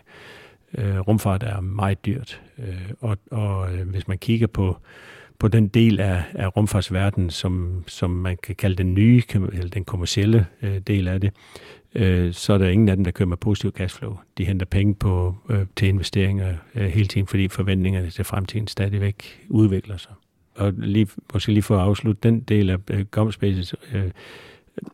Øh, 0.78 0.98
rumfart 0.98 1.42
er 1.42 1.60
meget 1.60 2.06
dyrt, 2.06 2.42
øh, 2.58 2.90
og, 3.00 3.18
og 3.30 3.74
øh, 3.74 3.88
hvis 3.88 4.08
man 4.08 4.18
kigger 4.18 4.46
på, 4.46 4.76
på 5.38 5.48
den 5.48 5.68
del 5.68 6.00
af, 6.00 6.22
af 6.34 6.56
rumfartsverdenen, 6.56 7.30
som, 7.30 7.84
som 7.86 8.10
man 8.10 8.36
kan 8.42 8.54
kalde 8.54 8.76
den 8.76 8.94
nye, 8.94 9.22
eller 9.34 9.68
den 9.68 9.84
kommercielle 9.84 10.46
øh, 10.62 10.78
del 10.78 11.08
af 11.08 11.20
det, 11.20 11.30
øh, 11.94 12.32
så 12.32 12.52
er 12.52 12.58
der 12.58 12.68
ingen 12.68 12.88
af 12.88 12.96
dem, 12.96 13.04
der 13.04 13.10
kører 13.10 13.28
med 13.28 13.36
positiv 13.36 13.72
cashflow. 13.72 14.16
De 14.38 14.44
henter 14.44 14.66
penge 14.66 14.94
på, 14.94 15.34
øh, 15.50 15.66
til 15.76 15.88
investeringer 15.88 16.54
øh, 16.74 16.86
hele 16.86 17.06
tiden, 17.06 17.26
fordi 17.26 17.48
forventningerne 17.48 18.10
til 18.10 18.24
fremtiden 18.24 18.66
stadigvæk 18.66 19.46
udvikler 19.48 19.96
sig. 19.96 20.12
Og 20.54 20.72
lige, 20.72 21.08
måske 21.32 21.52
lige 21.52 21.62
for 21.62 21.76
at 21.76 21.82
afslutte 21.82 22.20
den 22.22 22.40
del 22.40 22.70
af 22.70 22.76
øh, 22.90 23.04
Gomspaces 23.04 23.74
øh, 23.94 24.10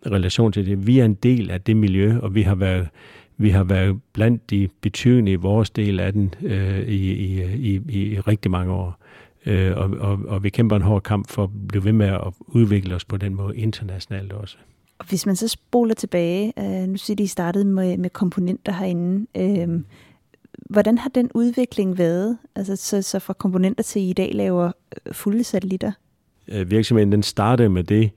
relation 0.07 0.53
til 0.53 0.67
det. 0.67 0.87
Vi 0.87 0.99
er 0.99 1.05
en 1.05 1.15
del 1.15 1.51
af 1.51 1.61
det 1.61 1.77
miljø, 1.77 2.19
og 2.19 2.35
vi 2.35 2.43
har 2.43 2.55
været 2.55 2.89
vi 3.39 3.51
har 3.51 3.65
været 3.65 4.01
blandt 4.13 4.51
de 4.51 4.69
betydende 4.81 5.33
i 5.33 5.35
vores 5.35 5.71
del 5.71 6.01
af 6.01 6.13
den 6.13 6.35
øh, 6.43 6.89
i, 6.89 7.13
i, 7.13 7.45
i, 7.57 7.81
i 7.89 8.21
rigtig 8.21 8.51
mange 8.51 8.73
år. 8.73 8.99
Øh, 9.47 9.77
og, 9.77 9.91
og, 9.91 10.19
og 10.29 10.43
vi 10.43 10.51
kæmper 10.51 10.77
en 10.77 10.83
hård 10.83 11.03
kamp 11.03 11.31
for 11.31 11.45
at 11.45 11.51
blive 11.69 11.85
ved 11.85 11.93
med 11.93 12.07
at 12.07 12.33
udvikle 12.47 12.95
os 12.95 13.05
på 13.05 13.17
den 13.17 13.35
måde 13.35 13.57
internationalt 13.57 14.33
også. 14.33 14.57
Og 14.99 15.07
hvis 15.09 15.27
man 15.27 15.37
så 15.37 15.49
spoler 15.49 15.95
tilbage, 15.95 16.53
øh, 16.59 16.89
nu 16.89 16.97
siger 16.97 17.17
de, 17.17 17.23
I 17.23 17.27
startede 17.27 17.65
med, 17.65 17.99
med 17.99 18.11
komponenter 18.11 18.73
herinde. 18.73 19.27
Øh, 19.37 19.81
hvordan 20.71 20.99
har 20.99 21.09
den 21.09 21.31
udvikling 21.35 21.99
været? 21.99 22.39
Altså 22.55 22.77
så, 22.77 23.03
så 23.03 23.19
fra 23.19 23.33
komponenter 23.33 23.85
til 23.85 24.03
I 24.03 24.13
dag 24.13 24.31
laver 24.35 24.73
øh, 25.07 25.15
fulde 25.15 25.45
satellitter? 25.45 25.93
Øh, 26.49 26.71
virksomheden 26.71 27.13
den 27.13 27.23
startede 27.23 27.69
med 27.69 27.85
det, 27.85 28.11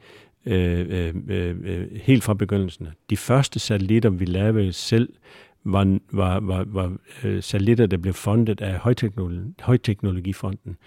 Øh, 0.45 0.85
øh, 0.89 1.15
øh, 1.27 1.55
øh, 1.63 1.87
helt 1.95 2.23
fra 2.23 2.33
begyndelsen. 2.33 2.87
De 3.09 3.17
første 3.17 3.59
satellitter, 3.59 4.09
vi 4.09 4.25
lavede 4.25 4.73
selv, 4.73 5.13
var, 5.63 5.99
var, 6.11 6.39
var, 6.39 6.65
var 6.67 6.97
øh, 7.23 7.43
satellitter, 7.43 7.85
der 7.85 7.97
blev 7.97 8.13
fundet 8.13 8.61
af 8.61 8.79
Højteknologi, 8.79 9.53
Højteknologifonden. 9.61 10.77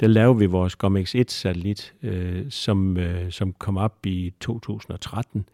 Der 0.00 0.06
lavede 0.06 0.38
vi 0.38 0.46
vores 0.46 0.76
GOMX-1-satellit, 0.84 1.94
øh, 2.02 2.50
som, 2.50 2.96
øh, 2.96 3.30
som 3.30 3.52
kom 3.52 3.76
op 3.76 4.06
i 4.06 4.32
2013. 4.40 5.44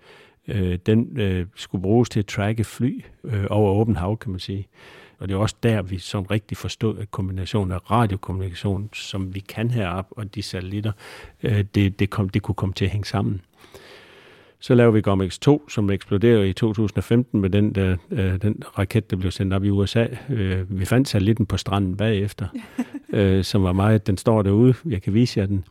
Øh, 0.48 0.78
den 0.86 1.20
øh, 1.20 1.46
skulle 1.54 1.82
bruges 1.82 2.08
til 2.08 2.18
at 2.20 2.26
tracke 2.26 2.64
fly 2.64 3.04
øh, 3.24 3.44
over 3.50 3.72
åben 3.72 3.96
hav, 3.96 4.16
kan 4.18 4.30
man 4.30 4.40
sige. 4.40 4.68
Og 5.18 5.28
det 5.28 5.34
er 5.34 5.38
også 5.38 5.56
der, 5.62 5.82
vi 5.82 5.98
som 5.98 6.22
rigtig 6.22 6.56
forstod, 6.56 6.98
at 6.98 7.10
kombinationen 7.10 7.72
af 7.72 7.90
radiokommunikation, 7.90 8.90
som 8.92 9.34
vi 9.34 9.40
kan 9.40 9.70
heroppe, 9.70 10.16
og 10.16 10.34
de 10.34 10.42
satellitter, 10.42 10.92
øh, 11.42 11.64
det, 11.74 11.98
det, 11.98 12.10
kom, 12.10 12.28
det 12.28 12.42
kunne 12.42 12.54
komme 12.54 12.72
til 12.72 12.84
at 12.84 12.90
hænge 12.90 13.06
sammen. 13.06 13.40
Så 14.60 14.74
laver 14.74 14.90
vi 14.90 15.00
GOMX-2, 15.00 15.70
som 15.70 15.90
eksploderer 15.90 16.42
i 16.42 16.52
2015 16.52 17.40
med 17.40 17.50
den, 17.50 17.74
der, 17.74 17.96
øh, 18.10 18.42
den 18.42 18.62
raket, 18.78 19.10
der 19.10 19.16
blev 19.16 19.30
sendt 19.30 19.54
op 19.54 19.64
i 19.64 19.70
USA. 19.70 20.06
Øh, 20.28 20.78
vi 20.78 20.84
fandt 20.84 21.08
satellitten 21.08 21.46
på 21.46 21.56
stranden 21.56 21.96
bagefter, 21.96 22.46
øh, 23.12 23.44
som 23.44 23.62
var 23.62 23.72
meget, 23.72 24.06
den 24.06 24.16
står 24.16 24.42
derude, 24.42 24.74
jeg 24.84 25.02
kan 25.02 25.14
vise 25.14 25.40
jer 25.40 25.46
den. 25.46 25.64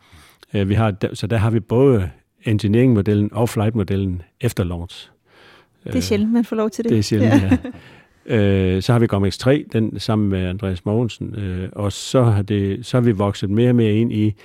Øh, 0.54 0.70
vi 0.70 0.74
har, 0.74 0.96
så 1.14 1.28
der 1.28 1.38
har 1.38 1.50
vi 1.50 1.60
både 1.60 2.10
engineering-modellen 2.44 3.34
og 3.34 3.50
flight-modellen 3.50 4.22
efter 4.42 4.64
launch. 4.64 5.10
Det 5.84 5.96
er 5.96 6.00
sjældent, 6.00 6.32
man 6.32 6.46
får 6.46 6.56
lov 6.56 6.70
til 6.70 6.84
det. 6.84 6.92
Det 6.92 7.00
er 7.00 7.04
sjældent, 7.04 7.44
ja. 7.44 7.58
Øh, 8.28 8.82
så 8.82 8.92
har 8.92 9.00
vi 9.00 9.08
GOMX3, 9.13 9.68
den 9.74 10.00
sammen 10.00 10.30
med 10.30 10.46
Andreas 10.46 10.86
Mogensen, 10.86 11.36
øh, 11.36 11.70
og 11.72 11.92
så 11.92 12.24
har, 12.24 12.42
det, 12.42 12.86
så 12.86 12.98
har 12.98 13.02
vi 13.02 13.12
vokset 13.12 13.50
mere 13.50 13.70
og 13.70 13.76
mere 13.76 13.94
ind 13.94 14.13
i 14.13 14.36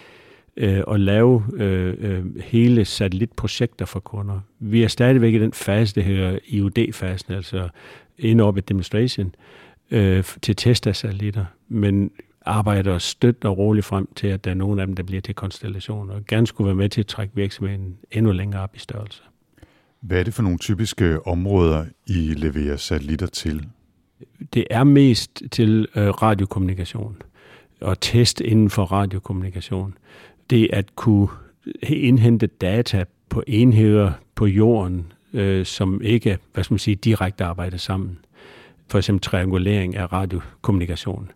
øh, 0.57 0.83
at 0.91 1.01
lave 1.01 1.45
øh, 1.55 1.95
øh, 1.99 2.41
hele 2.41 2.85
satellitprojekter 2.85 3.85
for 3.85 4.01
kunder. 4.01 4.41
Vi 4.59 4.83
er 4.83 4.89
stadigvæk 4.89 5.35
i 5.35 5.39
den 5.39 5.53
fase, 5.53 5.95
det 5.95 6.05
hedder 6.05 6.39
IUD-fasen, 6.49 7.35
altså 7.35 7.69
in-orbit 8.19 8.69
demonstration, 8.69 9.35
øh, 9.91 10.25
til 10.43 10.57
test 10.57 10.87
af 10.87 10.97
satellitter, 10.97 11.45
men 11.69 12.11
arbejder 12.47 12.99
støt 12.99 13.45
og 13.45 13.59
roligt 13.59 13.87
frem 13.87 14.09
til, 14.17 14.27
at 14.27 14.45
der 14.45 14.51
er 14.51 14.55
nogle 14.55 14.81
af 14.81 14.87
dem, 14.87 14.97
der 14.97 15.03
bliver 15.03 15.21
til 15.21 15.35
konstellationer, 15.35 16.15
og 16.15 16.27
gerne 16.29 16.47
skulle 16.47 16.67
være 16.67 16.77
med 16.77 16.89
til 16.89 17.01
at 17.01 17.07
trække 17.07 17.35
virksomheden 17.37 17.97
endnu 18.11 18.33
længere 18.33 18.63
op 18.63 18.77
i 18.77 18.79
størrelse. 18.79 19.23
Hvad 20.03 20.19
er 20.21 20.23
det 20.23 20.35
for 20.35 20.43
nogle 20.43 20.59
typiske 20.59 21.27
områder, 21.27 21.85
I 22.07 22.35
leverer 22.37 22.77
satellitter 22.77 23.27
til? 23.27 23.67
Det 24.55 24.67
er 24.71 24.85
mest 24.85 25.43
til 25.51 25.89
øh, 25.95 26.09
radiokommunikation 26.09 27.17
og 27.81 28.01
test 28.01 28.41
inden 28.41 28.71
for 28.71 28.85
radiokommunikation 28.85 29.95
det 30.51 30.69
at 30.73 30.97
kunne 30.97 31.29
indhente 31.83 32.47
data 32.47 33.05
på 33.29 33.43
enheder 33.47 34.13
på 34.35 34.47
jorden, 34.47 35.13
øh, 35.33 35.67
som 35.67 36.03
ikke, 36.03 36.39
hvad 36.53 36.65
skal 36.65 36.75
man 36.75 36.79
sige, 36.79 36.95
direkte 36.95 37.45
arbejder 37.45 37.77
sammen. 37.77 38.19
For 38.89 38.99
eksempel 38.99 39.23
triangulering 39.23 39.97
af 39.97 40.13
radiokommunikation. 40.13 41.31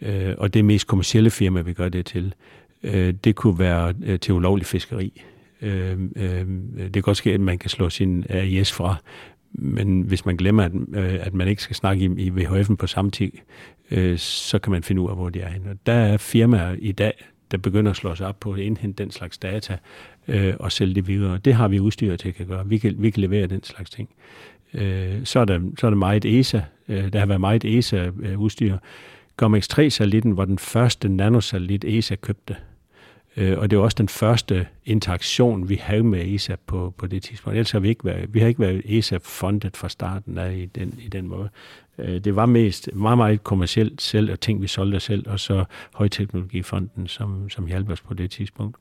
øh, 0.00 0.34
og 0.38 0.54
det 0.54 0.60
er 0.60 0.64
mest 0.64 0.86
kommercielle 0.86 1.30
firma, 1.30 1.60
vi 1.60 1.72
gør 1.72 1.88
det 1.88 2.06
til. 2.06 2.34
Øh, 2.82 3.14
det 3.24 3.34
kunne 3.34 3.58
være 3.58 3.94
øh, 4.04 4.20
til 4.20 4.34
ulovlig 4.34 4.66
fiskeri. 4.66 5.22
Øh, 5.62 5.98
øh, 6.16 6.46
det 6.76 6.92
kan 6.92 7.02
godt 7.02 7.16
ske, 7.16 7.32
at 7.32 7.40
man 7.40 7.58
kan 7.58 7.70
slå 7.70 7.90
sin 7.90 8.24
øh, 8.30 8.36
AIS 8.36 8.72
fra, 8.72 8.96
men 9.52 10.00
hvis 10.00 10.26
man 10.26 10.36
glemmer, 10.36 10.62
at, 10.62 10.72
øh, 10.94 11.18
at 11.20 11.34
man 11.34 11.48
ikke 11.48 11.62
skal 11.62 11.76
snakke 11.76 12.04
i, 12.04 12.26
i 12.26 12.30
VHF'en 12.30 12.76
på 12.76 12.86
samme 12.86 13.10
tid, 13.10 13.30
øh, 13.90 14.18
så 14.18 14.58
kan 14.58 14.72
man 14.72 14.82
finde 14.82 15.02
ud 15.02 15.08
af, 15.10 15.16
hvor 15.16 15.28
de 15.28 15.40
er 15.40 15.48
henne. 15.48 15.70
Og 15.70 15.76
der 15.86 15.92
er 15.92 16.16
firmaer 16.16 16.76
i 16.78 16.92
dag, 16.92 17.24
der 17.50 17.58
begynder 17.58 17.90
at 17.90 17.96
slå 17.96 18.14
sig 18.14 18.26
op 18.26 18.40
på 18.40 18.52
at 18.52 18.58
indhente 18.58 19.02
den 19.02 19.10
slags 19.10 19.38
data 19.38 19.78
øh, 20.28 20.54
og 20.60 20.72
sælge 20.72 20.94
det 20.94 21.08
videre. 21.08 21.38
Det 21.38 21.54
har 21.54 21.68
vi 21.68 21.80
udstyr 21.80 22.16
til 22.16 22.34
at 22.38 22.46
gøre. 22.46 22.68
Vi 22.68 22.78
kan, 22.78 22.94
vi 22.98 23.10
kan 23.10 23.20
levere 23.20 23.46
den 23.46 23.62
slags 23.62 23.90
ting. 23.90 24.08
Øh, 24.74 25.24
så, 25.24 25.40
er 25.40 25.44
der, 25.44 25.60
så 25.78 25.86
er 25.86 25.90
der 25.90 25.96
meget 25.96 26.24
ESA. 26.24 26.60
Øh, 26.88 27.12
der 27.12 27.18
har 27.18 27.26
været 27.26 27.40
meget 27.40 27.64
ESA-udstyr. 27.64 28.72
Øh, 28.72 28.78
GOMX3-satellitten 29.42 30.36
var 30.36 30.44
den 30.44 30.58
første 30.58 31.08
nanosatellit, 31.08 31.84
ESA 31.84 32.14
købte. 32.14 32.56
Øh, 33.36 33.58
og 33.58 33.70
det 33.70 33.78
var 33.78 33.84
også 33.84 33.96
den 33.98 34.08
første 34.08 34.66
interaktion, 34.84 35.68
vi 35.68 35.74
havde 35.74 36.02
med 36.02 36.34
ESA 36.34 36.56
på, 36.66 36.94
på 36.98 37.06
det 37.06 37.22
tidspunkt. 37.22 37.56
Ellers 37.56 37.70
har 37.70 37.80
vi 37.80 37.88
ikke 37.88 38.04
været, 38.04 38.34
vi 38.34 38.40
har 38.40 38.48
ikke 38.48 38.60
været 38.60 38.82
ESA-fundet 38.84 39.76
fra 39.76 39.88
starten 39.88 40.38
af 40.38 40.54
i 40.54 40.66
den, 40.66 40.98
i 41.02 41.08
den 41.08 41.28
måde. 41.28 41.48
Øh, 41.98 42.24
det 42.24 42.36
var 42.36 42.46
mest 42.46 42.90
meget, 42.94 43.18
meget 43.18 43.44
kommercielt 43.44 44.02
selv, 44.02 44.32
og 44.32 44.40
ting, 44.40 44.62
vi 44.62 44.66
solgte 44.66 45.00
selv, 45.00 45.28
og 45.28 45.40
så 45.40 45.64
Højteknologifonden, 45.94 47.06
som, 47.06 47.50
som 47.50 47.66
hjalp 47.66 47.90
os 47.90 48.00
på 48.00 48.14
det 48.14 48.30
tidspunkt. 48.30 48.76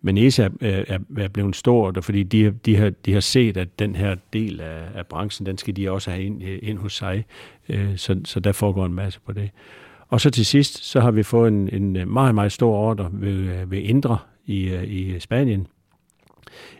Men 0.00 0.18
ESA 0.18 0.48
øh, 0.60 0.84
er, 0.88 0.98
er, 1.18 1.28
blevet 1.28 1.56
stor, 1.56 2.00
fordi 2.00 2.22
de, 2.22 2.50
de, 2.50 2.76
har, 2.76 2.90
de 2.90 3.12
har 3.12 3.20
set, 3.20 3.56
at 3.56 3.78
den 3.78 3.96
her 3.96 4.16
del 4.32 4.60
af, 4.60 4.82
af 4.94 5.06
branchen, 5.06 5.46
den 5.46 5.58
skal 5.58 5.76
de 5.76 5.90
også 5.90 6.10
have 6.10 6.22
ind, 6.22 6.42
ind 6.42 6.78
hos 6.78 6.92
sig. 6.92 7.24
Øh, 7.68 7.96
så, 7.96 8.20
så 8.24 8.40
der 8.40 8.52
foregår 8.52 8.86
en 8.86 8.94
masse 8.94 9.20
på 9.26 9.32
det. 9.32 9.50
Og 10.08 10.20
så 10.20 10.30
til 10.30 10.46
sidst, 10.46 10.84
så 10.84 11.00
har 11.00 11.10
vi 11.10 11.22
fået 11.22 11.48
en, 11.48 11.68
en 11.72 11.96
øh, 11.96 12.08
meget, 12.08 12.34
meget 12.34 12.52
stor 12.52 12.76
ordre 12.76 13.10
ved, 13.12 13.32
øh, 13.32 13.70
ved 13.70 13.78
Indre 13.78 14.18
i, 14.46 14.64
øh, 14.64 14.84
i 14.84 15.20
Spanien. 15.20 15.66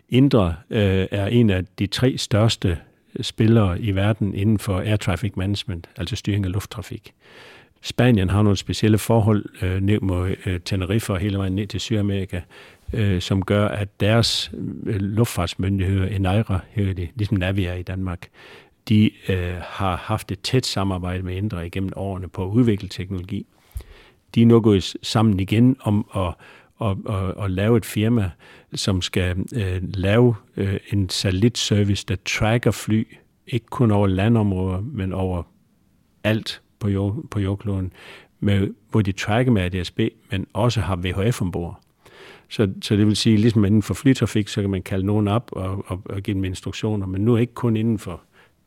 Indre 0.09 0.55
øh, 0.69 1.07
er 1.11 1.27
en 1.27 1.49
af 1.49 1.65
de 1.79 1.87
tre 1.87 2.17
største 2.17 2.77
spillere 3.21 3.81
i 3.81 3.91
verden 3.91 4.35
inden 4.35 4.59
for 4.59 4.79
air 4.79 4.95
traffic 4.95 5.31
management, 5.35 5.89
altså 5.97 6.15
styring 6.15 6.45
af 6.45 6.51
lufttrafik. 6.51 7.13
Spanien 7.81 8.29
har 8.29 8.41
nogle 8.41 8.57
specielle 8.57 8.97
forhold 8.97 9.45
øh, 9.61 9.81
ned 9.81 9.99
mod 9.99 10.35
øh, 10.45 10.59
Tenerife 10.65 11.13
og 11.13 11.19
hele 11.19 11.37
vejen 11.37 11.55
ned 11.55 11.67
til 11.67 11.79
Sydamerika, 11.79 12.41
øh, 12.93 13.21
som 13.21 13.45
gør, 13.45 13.67
at 13.67 13.99
deres 13.99 14.51
øh, 14.85 14.95
luftfartsmyndigheder, 14.95 16.07
ENAIRA, 16.07 16.59
ligesom 17.15 17.37
Navia 17.37 17.73
i 17.73 17.83
Danmark, 17.83 18.27
de 18.89 19.11
øh, 19.29 19.55
har 19.61 19.95
haft 19.95 20.31
et 20.31 20.41
tæt 20.41 20.65
samarbejde 20.65 21.23
med 21.23 21.35
Indre 21.35 21.67
igennem 21.67 21.91
årene 21.95 22.27
på 22.27 22.43
at 22.43 22.49
udvikle 22.49 22.89
teknologi. 22.89 23.45
De 24.35 24.41
er 24.41 24.45
nu 24.45 24.61
gået 24.61 24.97
sammen 25.01 25.39
igen 25.39 25.77
om 25.79 26.07
at, 26.15 26.33
at, 26.81 26.97
at, 27.09 27.43
at 27.43 27.51
lave 27.51 27.77
et 27.77 27.85
firma, 27.85 28.31
som 28.73 29.01
skal 29.01 29.45
øh, 29.55 29.81
lave 29.93 30.35
øh, 30.57 30.79
en 30.93 31.09
satellitservice, 31.09 32.05
der 32.07 32.15
tracker 32.25 32.71
fly, 32.71 33.07
ikke 33.47 33.65
kun 33.65 33.91
over 33.91 34.07
landområder, 34.07 34.81
men 34.81 35.13
over 35.13 35.43
alt 36.23 36.61
på, 36.79 36.89
jord, 36.89 37.23
på 37.31 37.39
jordkloden, 37.39 37.93
med, 38.39 38.73
hvor 38.91 39.01
de 39.01 39.11
tracker 39.11 39.51
med 39.51 39.61
ADSB, 39.61 39.99
men 40.31 40.47
også 40.53 40.81
har 40.81 40.95
VHF 40.95 41.41
ombord. 41.41 41.81
Så, 42.49 42.73
så 42.81 42.95
det 42.95 43.07
vil 43.07 43.15
sige, 43.15 43.37
ligesom 43.37 43.65
inden 43.65 43.81
for 43.81 43.93
flytrafik, 43.93 44.47
så 44.47 44.61
kan 44.61 44.69
man 44.69 44.81
kalde 44.81 45.05
nogen 45.05 45.27
op 45.27 45.49
og, 45.51 45.85
og, 45.87 46.01
og 46.05 46.21
give 46.21 46.35
dem 46.35 46.43
instruktioner, 46.43 47.07
men 47.07 47.25
nu 47.25 47.37
ikke 47.37 47.53
kun 47.53 47.77
inden 47.77 47.99
for 47.99 48.21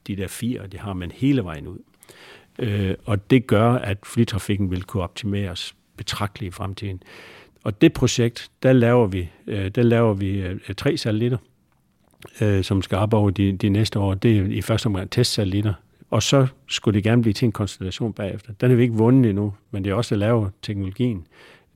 de 0.09 0.17
der 0.17 0.29
fire, 0.29 0.67
det 0.67 0.81
har 0.81 0.93
man 0.93 1.11
hele 1.11 1.45
vejen 1.45 1.67
ud. 1.67 1.79
Øh, 2.59 2.95
og 3.05 3.31
det 3.31 3.47
gør, 3.47 3.73
at 3.73 3.99
flytrafikken 4.05 4.71
vil 4.71 4.83
kunne 4.83 5.03
optimeres 5.03 5.75
betragteligt 5.97 6.55
i 6.55 6.57
fremtiden. 6.57 7.03
Og 7.65 7.81
det 7.81 7.93
projekt, 7.93 8.51
der 8.63 8.73
laver 8.73 9.07
vi, 9.07 9.29
øh, 9.47 9.69
der 9.69 9.83
laver 9.83 10.15
vi 10.15 10.41
øh, 10.41 10.75
tre 10.77 10.97
satellitter, 10.97 11.39
øh, 12.41 12.65
som 12.65 12.83
skal 12.83 12.97
arbejde 12.97 13.21
over 13.21 13.31
de, 13.31 13.53
de 13.53 13.69
næste 13.69 13.99
år. 13.99 14.15
Det 14.15 14.39
er 14.39 14.45
i 14.45 14.63
første 14.63 14.87
omgang 14.87 15.11
testsatellitter, 15.11 15.75
og 16.11 16.23
så 16.23 16.47
skulle 16.69 16.95
det 16.95 17.05
gerne 17.05 17.23
blive 17.23 17.33
til 17.33 17.47
en 17.47 17.53
konstellation 17.53 18.13
bagefter. 18.13 18.53
Den 18.53 18.71
har 18.71 18.77
vi 18.77 18.83
ikke 18.83 18.95
vundet 18.95 19.31
endnu, 19.31 19.55
men 19.71 19.85
det 19.85 19.91
er 19.91 19.95
også 19.95 20.15
at 20.15 20.19
lave 20.19 20.51
teknologien. 20.63 21.27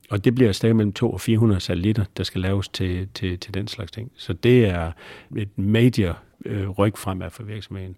Og 0.09 0.25
det 0.25 0.35
bliver 0.35 0.51
stadig 0.51 0.75
mellem 0.75 0.93
2 0.93 1.11
og 1.11 1.21
400 1.21 1.61
satellitter, 1.61 2.05
der 2.17 2.23
skal 2.23 2.41
laves 2.41 2.69
til, 2.69 3.07
til, 3.13 3.39
til 3.39 3.53
den 3.53 3.67
slags 3.67 3.91
ting. 3.91 4.11
Så 4.15 4.33
det 4.33 4.65
er 4.65 4.91
et 5.37 5.57
major 5.57 6.17
øh, 6.45 6.69
ryg 6.69 6.97
fremad 6.97 7.29
for 7.29 7.43
virksomheden. 7.43 7.95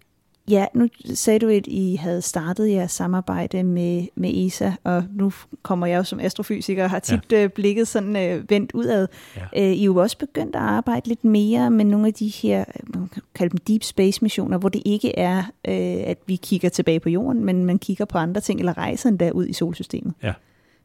Ja, 0.50 0.66
nu 0.74 0.88
sagde 1.14 1.38
du, 1.38 1.48
at 1.48 1.66
I 1.66 1.96
havde 1.96 2.22
startet 2.22 2.70
jeres 2.70 2.92
samarbejde 2.92 3.62
med, 3.62 4.06
med 4.14 4.46
ESA, 4.46 4.72
og 4.84 5.04
nu 5.14 5.32
kommer 5.62 5.86
jeg 5.86 5.98
jo 5.98 6.04
som 6.04 6.20
astrofysiker 6.20 6.84
og 6.84 6.90
har 6.90 6.98
tit 6.98 7.20
ja. 7.32 7.44
Øh, 7.44 7.50
blikket 7.50 7.88
sådan 7.88 8.16
øh, 8.16 8.50
vendt 8.50 8.72
udad. 8.72 9.08
Ja. 9.36 9.64
Øh, 9.64 9.72
I 9.72 9.80
er 9.80 9.84
jo 9.84 9.96
også 9.96 10.18
begyndt 10.18 10.56
at 10.56 10.62
arbejde 10.62 11.08
lidt 11.08 11.24
mere 11.24 11.70
med 11.70 11.84
nogle 11.84 12.06
af 12.06 12.14
de 12.14 12.28
her, 12.28 12.64
man 12.94 13.08
kan 13.08 13.22
kalde 13.34 13.50
dem 13.50 13.58
deep 13.58 13.82
space 13.82 14.18
missioner, 14.22 14.58
hvor 14.58 14.68
det 14.68 14.82
ikke 14.84 15.18
er, 15.18 15.38
øh, 15.38 16.10
at 16.10 16.18
vi 16.26 16.36
kigger 16.36 16.68
tilbage 16.68 17.00
på 17.00 17.08
jorden, 17.08 17.44
men 17.44 17.64
man 17.64 17.78
kigger 17.78 18.04
på 18.04 18.18
andre 18.18 18.40
ting, 18.40 18.60
eller 18.60 18.78
rejser 18.78 19.08
endda 19.08 19.30
ud 19.30 19.46
i 19.46 19.52
solsystemet. 19.52 20.14
Ja. 20.22 20.32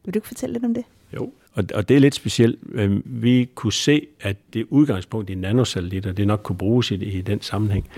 Vil 0.04 0.14
du 0.14 0.18
ikke 0.18 0.28
fortælle 0.28 0.52
lidt 0.52 0.64
om 0.64 0.74
det? 0.74 0.84
Jo, 1.14 1.30
og, 1.54 1.64
og 1.74 1.88
det 1.88 1.96
er 1.96 2.00
lidt 2.00 2.14
specielt. 2.14 2.58
Vi 3.04 3.48
kunne 3.54 3.72
se, 3.72 4.06
at 4.20 4.36
det 4.54 4.66
udgangspunkt 4.70 5.30
i 5.30 5.34
nanosatellitter, 5.34 6.12
det 6.12 6.26
nok 6.26 6.40
kunne 6.42 6.58
bruges 6.58 6.90
i, 6.90 6.94
i 6.94 7.20
den 7.20 7.40
sammenhæng 7.40 7.88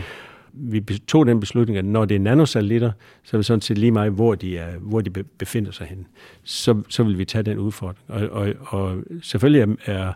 vi 0.57 0.81
tog 0.81 1.27
den 1.27 1.41
beslutning, 1.41 1.79
at 1.79 1.85
når 1.85 2.05
det 2.05 2.15
er 2.15 2.19
nanosatellitter, 2.19 2.93
så 3.23 3.37
er 3.37 3.39
det 3.39 3.47
sådan 3.47 3.61
set 3.61 3.79
lige 3.79 3.93
meget, 3.93 4.13
hvor 4.13 4.35
de, 4.35 4.59
er, 4.59 4.79
hvor 4.79 5.01
de 5.01 5.11
befinder 5.11 5.71
sig 5.71 5.87
hen. 5.87 6.07
Så, 6.43 6.83
så 6.89 7.03
vil 7.03 7.19
vi 7.19 7.25
tage 7.25 7.43
den 7.43 7.59
udfordring. 7.59 8.05
Og, 8.09 8.29
og, 8.29 8.55
og 8.67 9.03
selvfølgelig 9.23 9.77
er 9.85 10.13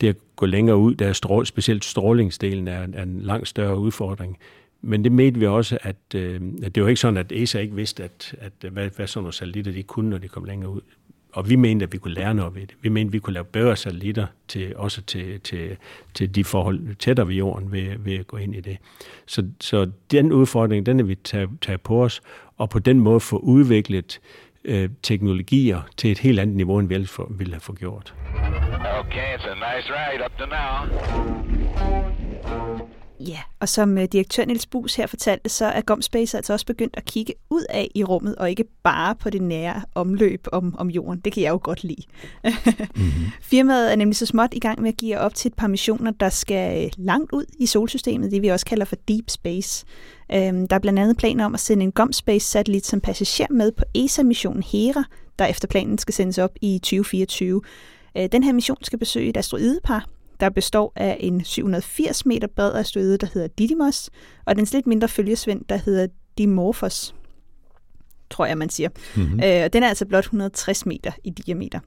det 0.00 0.08
at 0.08 0.16
gå 0.36 0.46
længere 0.46 0.76
ud, 0.76 0.94
der 0.94 1.08
er 1.08 1.12
strål, 1.12 1.46
specielt 1.46 1.84
strålingsdelen 1.84 2.68
er, 2.68 2.86
er 2.94 3.02
en 3.02 3.20
langt 3.20 3.48
større 3.48 3.78
udfordring. 3.78 4.38
Men 4.82 5.04
det 5.04 5.12
mente 5.12 5.40
vi 5.40 5.46
også, 5.46 5.78
at, 5.82 6.14
øh, 6.14 6.40
at 6.62 6.74
det 6.74 6.82
var 6.82 6.88
ikke 6.88 7.00
sådan, 7.00 7.16
at 7.16 7.32
ESA 7.32 7.58
ikke 7.58 7.74
vidste, 7.74 8.04
at, 8.04 8.34
at 8.38 8.70
hvad, 8.70 8.90
hvad 8.96 9.06
sådan 9.06 9.22
nogle 9.22 9.32
satellitter 9.32 9.72
de 9.72 9.82
kunne, 9.82 10.10
når 10.10 10.18
de 10.18 10.28
kom 10.28 10.44
længere 10.44 10.70
ud. 10.70 10.80
Og 11.36 11.48
vi 11.48 11.56
mente, 11.56 11.82
at 11.84 11.92
vi 11.92 11.98
kunne 11.98 12.14
lære 12.14 12.34
noget 12.34 12.54
ved 12.54 12.60
det. 12.60 12.74
Vi 12.80 12.88
mente, 12.88 13.08
at 13.08 13.12
vi 13.12 13.18
kunne 13.18 13.34
lave 13.34 13.44
bedre 13.44 13.76
satellitter, 13.76 14.26
til, 14.48 14.76
også 14.76 15.02
til, 15.02 15.40
til, 15.40 15.76
til 16.14 16.34
de 16.34 16.44
forhold 16.44 16.94
tættere 16.94 17.28
ved 17.28 17.34
jorden, 17.34 17.72
ved, 17.72 17.98
ved 17.98 18.14
at 18.14 18.26
gå 18.26 18.36
ind 18.36 18.54
i 18.54 18.60
det. 18.60 18.76
Så, 19.26 19.48
så 19.60 19.90
den 20.10 20.32
udfordring, 20.32 20.86
den 20.86 21.00
er 21.00 21.04
vi 21.04 21.14
taget, 21.14 21.50
tage 21.62 21.78
på 21.78 22.04
os, 22.04 22.20
og 22.56 22.70
på 22.70 22.78
den 22.78 23.00
måde 23.00 23.20
få 23.20 23.38
udviklet 23.38 24.20
øh, 24.64 24.88
teknologier 25.02 25.80
til 25.96 26.10
et 26.10 26.18
helt 26.18 26.40
andet 26.40 26.56
niveau, 26.56 26.78
end 26.78 26.88
vi 26.88 26.94
ellers 26.94 27.18
ville 27.30 27.52
have 27.52 27.60
fået 27.60 27.78
gjort. 27.78 28.14
Okay, 29.00 29.36
it's 29.36 29.46
a 29.46 29.54
nice 29.54 29.90
ride 29.90 30.24
up 30.24 30.38
to 30.38 30.46
now. 30.46 30.86
Ja, 33.20 33.38
og 33.60 33.68
som 33.68 33.96
uh, 33.96 34.04
direktør 34.12 34.44
Niels 34.44 34.66
Bus 34.66 34.94
her 34.94 35.06
fortalte, 35.06 35.48
så 35.48 35.64
er 35.64 35.80
GomSpace 35.80 36.36
altså 36.36 36.52
også 36.52 36.66
begyndt 36.66 36.96
at 36.96 37.04
kigge 37.04 37.34
ud 37.50 37.64
af 37.70 37.90
i 37.94 38.04
rummet, 38.04 38.36
og 38.36 38.50
ikke 38.50 38.64
bare 38.82 39.14
på 39.14 39.30
det 39.30 39.42
nære 39.42 39.82
omløb 39.94 40.46
om, 40.52 40.74
om 40.78 40.90
jorden. 40.90 41.20
Det 41.20 41.32
kan 41.32 41.42
jeg 41.42 41.50
jo 41.50 41.60
godt 41.62 41.84
lide. 41.84 42.02
mm-hmm. 42.44 43.26
Firmaet 43.50 43.92
er 43.92 43.96
nemlig 43.96 44.16
så 44.16 44.26
småt 44.26 44.54
i 44.54 44.58
gang 44.58 44.82
med 44.82 44.88
at 44.88 44.96
give 44.96 45.18
op 45.18 45.34
til 45.34 45.48
et 45.48 45.54
par 45.54 45.66
missioner, 45.66 46.10
der 46.10 46.28
skal 46.28 46.84
øh, 46.84 46.90
langt 46.96 47.32
ud 47.32 47.44
i 47.58 47.66
solsystemet, 47.66 48.30
det 48.30 48.42
vi 48.42 48.48
også 48.48 48.66
kalder 48.66 48.84
for 48.84 48.96
Deep 49.08 49.30
Space. 49.30 49.86
Um, 50.34 50.68
der 50.68 50.76
er 50.76 50.80
blandt 50.80 50.98
andet 50.98 51.16
planer 51.16 51.44
om 51.44 51.54
at 51.54 51.60
sende 51.60 51.84
en 51.84 51.92
GomSpace-satellit 51.92 52.86
som 52.86 53.00
passager 53.00 53.46
med 53.50 53.72
på 53.72 53.84
ESA-missionen 53.94 54.62
Hera, 54.62 55.04
der 55.38 55.46
efter 55.46 55.68
planen 55.68 55.98
skal 55.98 56.14
sendes 56.14 56.38
op 56.38 56.50
i 56.60 56.78
2024. 56.78 57.56
Uh, 57.56 57.62
øh, 58.16 58.28
den 58.32 58.42
her 58.42 58.52
mission 58.52 58.78
skal 58.82 58.98
besøge 58.98 59.28
et 59.28 59.36
asteroidepar, 59.36 60.08
der 60.40 60.48
består 60.48 60.92
af 60.96 61.16
en 61.20 61.44
780 61.44 62.26
meter 62.26 62.48
bred 62.56 62.74
asteroide, 62.74 63.18
der 63.18 63.26
hedder 63.34 63.48
Didymos, 63.48 64.10
og 64.44 64.56
den 64.56 64.66
lidt 64.72 64.86
mindre 64.86 65.08
følgesvend, 65.08 65.64
der 65.68 65.76
hedder 65.76 66.06
Dimorphos, 66.38 67.14
tror 68.30 68.46
jeg, 68.46 68.58
man 68.58 68.70
siger. 68.70 68.88
Mm-hmm. 69.16 69.40
Øh, 69.44 69.70
den 69.72 69.82
er 69.82 69.88
altså 69.88 70.06
blot 70.06 70.24
160 70.24 70.86
meter 70.86 71.12
i 71.24 71.30
diameter. 71.30 71.80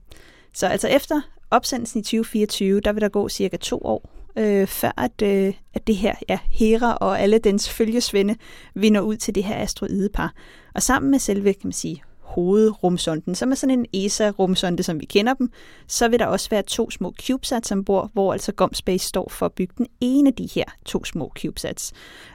Så 0.54 0.66
altså 0.66 0.88
efter 0.88 1.20
opsendelsen 1.50 2.00
i 2.00 2.02
2024, 2.02 2.80
der 2.80 2.92
vil 2.92 3.00
der 3.00 3.08
gå 3.08 3.28
cirka 3.28 3.56
to 3.56 3.78
år, 3.84 4.10
øh, 4.36 4.66
før 4.66 4.92
at, 4.96 5.22
øh, 5.22 5.54
at 5.74 5.86
det 5.86 5.96
her, 5.96 6.14
ja, 6.28 6.38
Hera 6.50 6.94
og 6.94 7.20
alle 7.20 7.38
dens 7.38 7.70
følgesvende 7.70 8.36
vinder 8.74 9.00
ud 9.00 9.16
til 9.16 9.34
det 9.34 9.44
her 9.44 9.56
asteroidepar. 9.56 10.34
Og 10.74 10.82
sammen 10.82 11.10
med 11.10 11.18
selve, 11.18 11.52
kan 11.52 11.60
man 11.64 11.72
sige, 11.72 12.02
hovedrumsonden, 12.34 13.34
som 13.34 13.50
er 13.50 13.54
sådan 13.54 13.78
en 13.78 14.06
ESA-rumsonde, 14.06 14.82
som 14.82 15.00
vi 15.00 15.04
kender 15.04 15.34
dem, 15.34 15.50
så 15.86 16.08
vil 16.08 16.18
der 16.18 16.26
også 16.26 16.50
være 16.50 16.62
to 16.62 16.90
små 16.90 17.14
CubeSats 17.26 17.72
ombord, 17.72 18.10
hvor 18.12 18.32
altså 18.32 18.52
GomSpace 18.52 19.06
står 19.06 19.28
for 19.30 19.46
at 19.46 19.52
bygge 19.52 19.74
den 19.78 19.86
ene 20.00 20.28
af 20.28 20.34
de 20.34 20.48
her 20.54 20.64
to 20.84 21.04
små 21.04 21.32
CubeSats. 21.38 21.92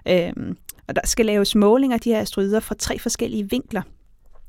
Øhm, 0.08 0.58
og 0.88 0.96
der 0.96 1.02
skal 1.04 1.26
laves 1.26 1.56
målinger 1.56 1.98
af 1.98 2.02
de 2.02 2.10
her 2.10 2.22
asteroider 2.22 2.60
fra 2.60 2.76
tre 2.80 3.00
forskellige 3.00 3.50
vinkler 3.50 3.82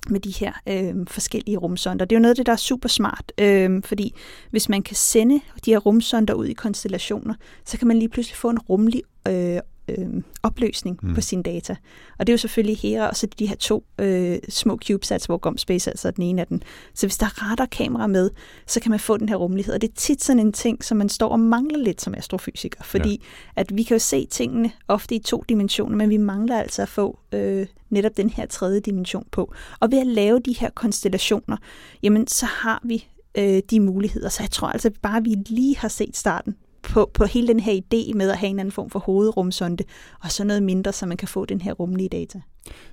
med 0.09 0.21
de 0.21 0.31
her 0.31 0.53
øh, 0.69 1.07
forskellige 1.07 1.57
rumsonder. 1.57 2.05
Det 2.05 2.17
er 2.17 2.19
jo 2.19 2.23
noget 2.23 2.33
af 2.33 2.37
det, 2.37 2.47
der 2.47 2.53
er 2.53 2.57
super 2.57 2.89
smart, 2.89 3.33
øh, 3.41 3.83
fordi 3.85 4.15
hvis 4.51 4.69
man 4.69 4.83
kan 4.83 4.97
sende 4.97 5.41
de 5.65 5.71
her 5.71 5.79
rumsonder 5.79 6.35
ud 6.35 6.47
i 6.47 6.53
konstellationer, 6.53 7.35
så 7.65 7.79
kan 7.79 7.89
man 7.89 7.99
lige 7.99 8.09
pludselig 8.09 8.37
få 8.37 8.51
en 8.51 8.59
rumlig 8.59 9.03
øh, 9.29 9.59
øh, 9.89 10.23
opløsning 10.43 10.99
mm. 11.03 11.15
på 11.15 11.21
sine 11.21 11.43
data. 11.43 11.77
Og 12.19 12.27
det 12.27 12.33
er 12.33 12.35
jo 12.35 12.39
selvfølgelig 12.39 12.79
Hera, 12.79 13.09
og 13.09 13.17
så 13.17 13.27
de 13.39 13.47
her 13.47 13.57
to 13.57 13.85
øh, 13.99 14.39
små 14.49 14.79
CubeSats, 14.87 15.27
hvor 15.27 15.37
GomSpace 15.39 15.91
altså 15.91 16.09
er 16.09 16.13
den 16.13 16.25
ene 16.25 16.41
af 16.41 16.47
den. 16.47 16.63
Så 16.95 17.07
hvis 17.07 17.19
der 17.19 17.27
er 17.27 17.43
radarkamera 17.43 18.07
med, 18.07 18.31
så 18.67 18.81
kan 18.81 18.91
man 18.91 19.01
få 19.01 19.17
den 19.17 19.29
her 19.29 19.37
rummelighed. 19.37 19.75
Og 19.75 19.81
det 19.81 19.89
er 19.89 19.95
tit 19.97 20.25
sådan 20.25 20.41
en 20.41 20.53
ting, 20.53 20.85
som 20.85 20.97
man 20.97 21.09
står 21.09 21.29
og 21.29 21.41
mangler 21.41 21.79
lidt 21.79 22.03
som 22.03 22.15
astrofysiker, 22.15 22.85
fordi 22.85 23.11
ja. 23.11 23.61
at 23.61 23.77
vi 23.77 23.83
kan 23.83 23.95
jo 23.95 23.99
se 23.99 24.27
tingene 24.27 24.71
ofte 24.89 25.15
i 25.15 25.19
to 25.19 25.45
dimensioner, 25.49 25.97
men 25.97 26.11
vi 26.11 26.17
mangler 26.17 26.59
altså 26.59 26.83
at 26.83 26.89
få 26.89 27.19
øh, 27.33 27.67
netop 27.91 28.17
den 28.17 28.31
her 28.31 28.47
tredje 28.47 28.81
dimension 28.81 29.27
på. 29.31 29.55
Og 29.81 29.91
ved 29.91 29.99
at 29.99 30.07
lave 30.07 30.41
de 30.41 30.53
her 30.53 30.71
konstellationer, 30.71 31.57
jamen 32.03 32.27
så 32.27 32.47
har 32.47 32.81
vi 32.85 33.07
øh, 33.39 33.63
de 33.71 33.81
muligheder. 33.81 34.29
Så 34.29 34.43
jeg 34.43 34.51
tror 34.51 34.69
altså 34.69 34.91
bare, 35.03 35.17
at 35.17 35.25
vi 35.25 35.35
lige 35.47 35.77
har 35.77 35.89
set 35.89 36.17
starten 36.17 36.57
på, 36.87 37.11
på 37.15 37.25
hele 37.25 37.49
den 37.49 37.61
her 37.61 37.73
idé 37.73 38.15
med 38.15 38.31
at 38.31 38.39
have 38.39 38.51
en 38.51 38.59
anden 38.59 38.73
form 38.73 38.91
for 38.91 38.99
hovedrumsonde, 38.99 39.85
og 40.23 40.33
så 40.33 40.45
noget 40.45 40.63
mindre, 40.63 40.93
så 40.93 41.07
man 41.07 41.17
kan 41.17 41.29
få 41.29 41.45
den 41.45 41.61
her 41.61 41.73
rumlige 41.73 42.09
data. 42.09 42.41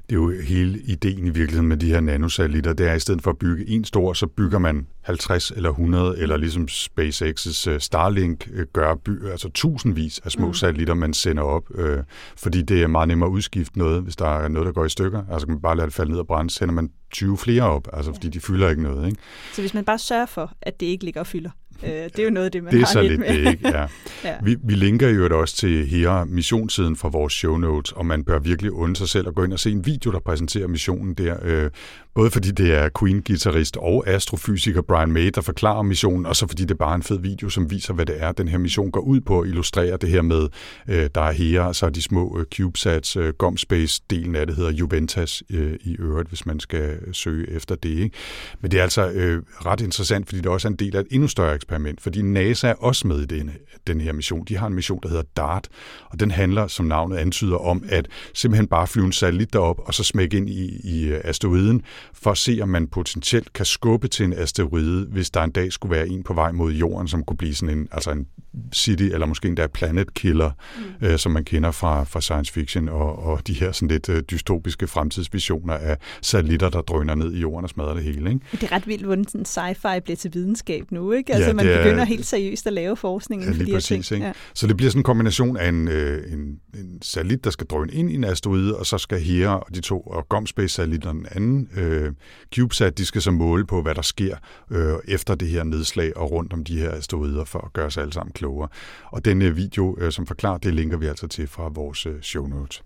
Det 0.10 0.15
er 0.15 0.19
jo 0.19 0.32
hele 0.47 0.79
ideen 0.79 1.27
i 1.27 1.29
virkeligheden 1.29 1.67
med 1.67 1.77
de 1.77 1.89
her 1.89 1.99
nanosatellitter, 2.01 2.73
det 2.73 2.89
er 2.89 2.93
i 2.93 2.99
stedet 2.99 3.21
for 3.21 3.32
at 3.32 3.38
bygge 3.38 3.69
en 3.69 3.84
stor, 3.86 4.13
så 4.13 4.27
bygger 4.27 4.60
man 4.60 4.88
50 5.01 5.51
eller 5.51 5.69
100, 5.69 6.17
eller 6.17 6.38
ligesom 6.38 6.67
SpaceX's 6.69 7.69
øh, 7.69 7.79
Starlink 7.79 8.49
øh, 8.53 8.65
gør, 8.73 8.95
by, 8.95 9.29
altså 9.29 9.49
tusindvis 9.49 10.21
af 10.25 10.32
små 10.32 10.47
mm. 10.47 10.53
satellitter, 10.53 10.93
man 10.93 11.13
sender 11.13 11.43
op, 11.43 11.63
øh, 11.75 12.03
fordi 12.38 12.62
det 12.62 12.84
er 12.84 12.88
meget 12.88 13.08
nemmere 13.08 13.29
at 13.29 13.32
udskifte 13.32 13.79
noget, 13.79 14.01
hvis 14.01 14.15
der 14.15 14.39
er 14.39 14.47
noget, 14.47 14.65
der 14.65 14.71
går 14.71 14.86
i 14.86 14.89
stykker. 14.89 15.23
Altså 15.32 15.47
kan 15.47 15.53
man 15.53 15.62
bare 15.62 15.77
lade 15.77 15.86
det 15.86 15.93
falde 15.93 16.12
ned 16.12 16.19
og 16.19 16.27
brænde, 16.27 16.49
sender 16.49 16.73
man 16.73 16.89
20 17.12 17.38
flere 17.38 17.63
op, 17.63 17.88
altså 17.93 18.12
ja. 18.12 18.15
fordi 18.15 18.29
de 18.29 18.39
fylder 18.39 18.69
ikke 18.69 18.84
noget. 18.84 19.06
Ikke? 19.08 19.21
Så 19.53 19.62
hvis 19.62 19.73
man 19.73 19.86
bare 19.86 19.99
sørger 19.99 20.25
for, 20.25 20.51
at 20.62 20.79
det 20.79 20.86
ikke 20.86 21.03
ligger 21.03 21.19
og 21.19 21.27
fylder, 21.27 21.49
Øh, 21.86 21.91
det 21.91 22.19
er 22.19 22.24
jo 22.24 22.30
noget 22.30 22.46
af 22.46 22.52
det, 22.52 22.63
man 22.63 22.74
det 22.74 22.82
er 22.82 22.86
har 22.86 22.93
så 22.93 23.02
lidt 23.02 23.19
med. 23.19 23.28
det, 23.28 23.52
ikke? 23.52 23.67
Ja. 23.69 23.86
ja. 24.30 24.36
Vi, 24.43 24.56
vi 24.63 24.74
linker 24.74 25.10
jo 25.10 25.39
også 25.39 25.56
til 25.56 25.88
her 25.88 26.26
missionssiden 26.26 26.96
fra 26.96 27.10
vores 27.10 27.34
show 27.34 27.58
notes, 27.58 27.91
og 27.91 28.06
man 28.06 28.24
bør 28.24 28.39
virkelig 28.39 28.72
undre 28.72 28.96
sig 28.96 29.10
selv 29.10 29.28
at 29.28 29.36
gå 29.36 29.43
ind 29.43 29.54
og 29.54 29.60
se 29.60 29.72
en 29.72 29.86
video, 29.86 30.12
der 30.12 30.19
præsenterer 30.19 30.67
missionen 30.67 31.13
der. 31.13 31.36
Øh, 31.43 31.69
både 32.15 32.32
fordi 32.32 32.52
det 32.52 32.74
er 32.74 32.89
Queen-gitarrist 33.00 33.78
og 33.78 34.08
astrofysiker 34.08 34.82
Brian 34.82 35.12
May, 35.12 35.32
der 35.36 35.41
forklarer 35.41 35.82
missionen, 35.82 36.26
og 36.26 36.36
så 36.36 36.48
fordi 36.48 36.63
det 36.63 36.72
er 36.72 36.76
bare 36.76 36.96
en 36.96 37.04
fed 37.04 37.19
video, 37.19 37.50
som 37.50 37.72
viser, 37.72 37.93
hvad 37.93 38.06
det 38.06 38.15
er, 38.24 38.32
den 38.32 38.48
her 38.48 38.58
mission 38.58 38.91
går 38.91 39.02
ud 39.02 39.22
på 39.22 39.39
at 39.41 39.48
illustrere 39.48 39.98
det 39.98 40.10
her 40.10 40.22
med, 40.22 40.48
øh, 40.88 41.10
der 41.15 41.22
er 41.22 41.32
her, 41.32 41.72
så 41.72 41.86
er 41.86 41.89
de 41.89 42.02
små 42.02 42.39
øh, 42.39 42.46
CubeSats, 42.56 43.15
øh, 43.15 43.34
GomSpace-delen 43.43 44.36
af 44.36 44.48
det 44.48 44.56
hedder 44.56 44.72
Juventas 44.72 45.43
øh, 45.50 45.74
i 45.82 45.96
øvrigt, 46.00 46.30
hvis 46.30 46.46
man 46.46 46.60
skal 46.60 47.13
søge 47.13 47.52
efter 47.52 47.76
det. 47.76 47.89
Ikke? 47.89 48.17
Men 48.62 48.72
det 48.72 48.80
er 48.80 48.84
altså 48.84 49.10
øh, 49.10 49.43
ret 49.65 49.82
interessant, 49.82 50.28
fordi 50.28 50.41
det 50.41 50.52
også 50.52 50.67
er 50.67 50.72
en 50.72 50.76
del 50.76 50.96
af 50.96 51.00
et 51.00 51.08
endnu 51.12 51.28
større 51.28 51.56
eksperiment, 51.56 51.73
fordi 52.00 52.22
NASA 52.22 52.68
er 52.68 52.74
også 52.74 53.08
med 53.08 53.20
i 53.20 53.26
denne, 53.26 53.54
den 53.88 54.02
her 54.02 54.14
mission. 54.14 54.46
De 54.46 54.58
har 54.58 54.68
en 54.68 54.74
mission, 54.74 55.00
der 55.04 55.10
hedder 55.10 55.24
DART, 55.38 55.68
og 56.06 56.20
den 56.20 56.32
handler, 56.32 56.68
som 56.68 56.86
navnet 56.86 57.18
antyder, 57.18 57.58
om 57.58 57.84
at 57.90 58.08
simpelthen 58.34 58.68
bare 58.68 58.88
flyve 58.88 59.06
en 59.06 59.12
satellit 59.12 59.54
derop, 59.54 59.80
og 59.86 59.94
så 59.94 60.04
smække 60.04 60.38
ind 60.38 60.50
i, 60.50 60.80
i 60.84 61.08
øh, 61.08 61.22
asteroiden, 61.24 61.82
for 62.14 62.32
at 62.32 62.38
se, 62.38 62.60
om 62.62 62.70
man 62.70 62.88
potentielt 62.88 63.54
kan 63.54 63.66
skubbe 63.66 64.08
til 64.08 64.26
en 64.26 64.34
asteroide, 64.34 65.08
hvis 65.12 65.30
der 65.30 65.44
en 65.44 65.52
dag 65.52 65.72
skulle 65.72 65.96
være 65.96 66.08
en 66.08 66.24
på 66.24 66.34
vej 66.34 66.52
mod 66.52 66.72
jorden, 66.72 67.08
som 67.08 67.24
kunne 67.24 67.38
blive 67.38 67.56
sådan 67.56 67.78
en, 67.78 67.88
altså 67.92 68.12
en 68.12 68.28
city, 68.74 69.04
eller 69.04 69.26
måske 69.26 69.48
endda 69.48 69.68
planet 69.68 70.14
killer, 70.14 70.52
mm. 70.78 71.08
øh, 71.08 71.20
som 71.20 71.32
man 71.32 71.44
kender 71.44 71.72
fra, 71.72 72.04
fra 72.04 72.22
science 72.22 72.54
fiction, 72.54 72.90
og, 72.90 73.24
og 73.24 73.48
de 73.48 73.54
her 73.54 73.72
sådan 73.72 73.88
lidt 73.88 74.10
øh, 74.10 74.22
dystopiske 74.22 74.88
fremtidsvisioner 74.88 75.74
af 75.74 75.98
satellitter, 76.22 76.70
der 76.70 76.82
drøner 76.82 77.16
ned 77.16 77.34
i 77.34 77.40
jorden 77.40 77.64
og 77.64 77.70
smadrer 77.70 77.94
det 77.94 78.04
hele. 78.04 78.30
Ikke? 78.30 78.46
Det 78.52 78.64
er 78.64 78.72
ret 78.72 78.88
vildt, 78.88 79.06
hvordan 79.06 79.28
sådan 79.28 79.46
sci-fi 79.46 80.00
bliver 80.00 80.18
til 80.18 80.34
videnskab 80.34 80.92
nu, 80.92 81.12
ikke? 81.12 81.34
Altså 81.34 81.53
Ja, 81.54 81.63
man 81.63 81.66
det 81.66 81.74
er- 81.80 81.84
begynder 81.84 82.04
helt 82.06 82.26
seriøst 82.26 82.68
at 82.68 82.74
lave 82.74 82.98
forskning 82.98 83.44
Ja, 83.44 83.50
lige 83.50 83.60
de 83.60 83.66
her 83.66 83.74
præcis. 83.76 84.08
ting. 84.08 84.24
Ikke? 84.26 84.34
Så 84.54 84.68
det 84.68 84.78
bliver 84.78 84.89
sådan 84.89 85.00
en 85.00 85.04
kombination 85.04 85.58
af 85.58 85.70
en, 85.70 85.88
øh, 85.88 86.34
en, 86.34 86.39
en 86.80 87.00
satellit, 87.02 87.44
der 87.44 87.50
skal 87.50 87.68
drøne 87.68 87.94
ind 87.94 88.12
i 88.12 88.16
en 88.16 88.24
asteroide, 88.24 88.78
og 88.78 88.86
så 88.86 88.98
skal 88.98 89.20
Hera 89.20 89.56
og 89.60 89.76
de 89.76 89.82
to 89.82 90.02
og 90.02 90.30
GomSpace-satellitter 90.30 91.12
den 91.12 91.26
anden 91.32 91.70
øh, 91.78 92.12
CubeSat, 92.56 92.98
de 92.98 93.06
skal 93.06 93.22
så 93.22 93.32
måle 93.32 93.66
på, 93.66 93.82
hvad 93.82 93.96
der 93.96 94.02
sker 94.02 94.36
øh, 94.72 94.94
efter 95.08 95.36
det 95.36 95.48
her 95.48 95.63
nedslag 95.63 96.18
og 96.18 96.32
rundt 96.32 96.54
om 96.54 96.63
de 96.63 96.80
her 96.80 96.92
asteroider, 96.92 97.46
for 97.46 97.60
at 97.60 97.74
gøre 97.74 97.86
os 97.86 97.98
alle 97.98 98.13
sammen 98.13 98.34
klogere. 98.34 98.70
Og 99.12 99.26
den 99.26 99.42
øh, 99.42 99.58
video, 99.58 99.98
øh, 100.00 100.12
som 100.12 100.28
forklarer, 100.28 100.58
det 100.58 100.74
linker 100.74 100.98
vi 100.98 101.06
altså 101.06 101.28
til 101.28 101.48
fra 101.48 101.70
vores 101.76 102.06
øh, 102.06 102.22
show 102.22 102.48
notes. 102.48 102.84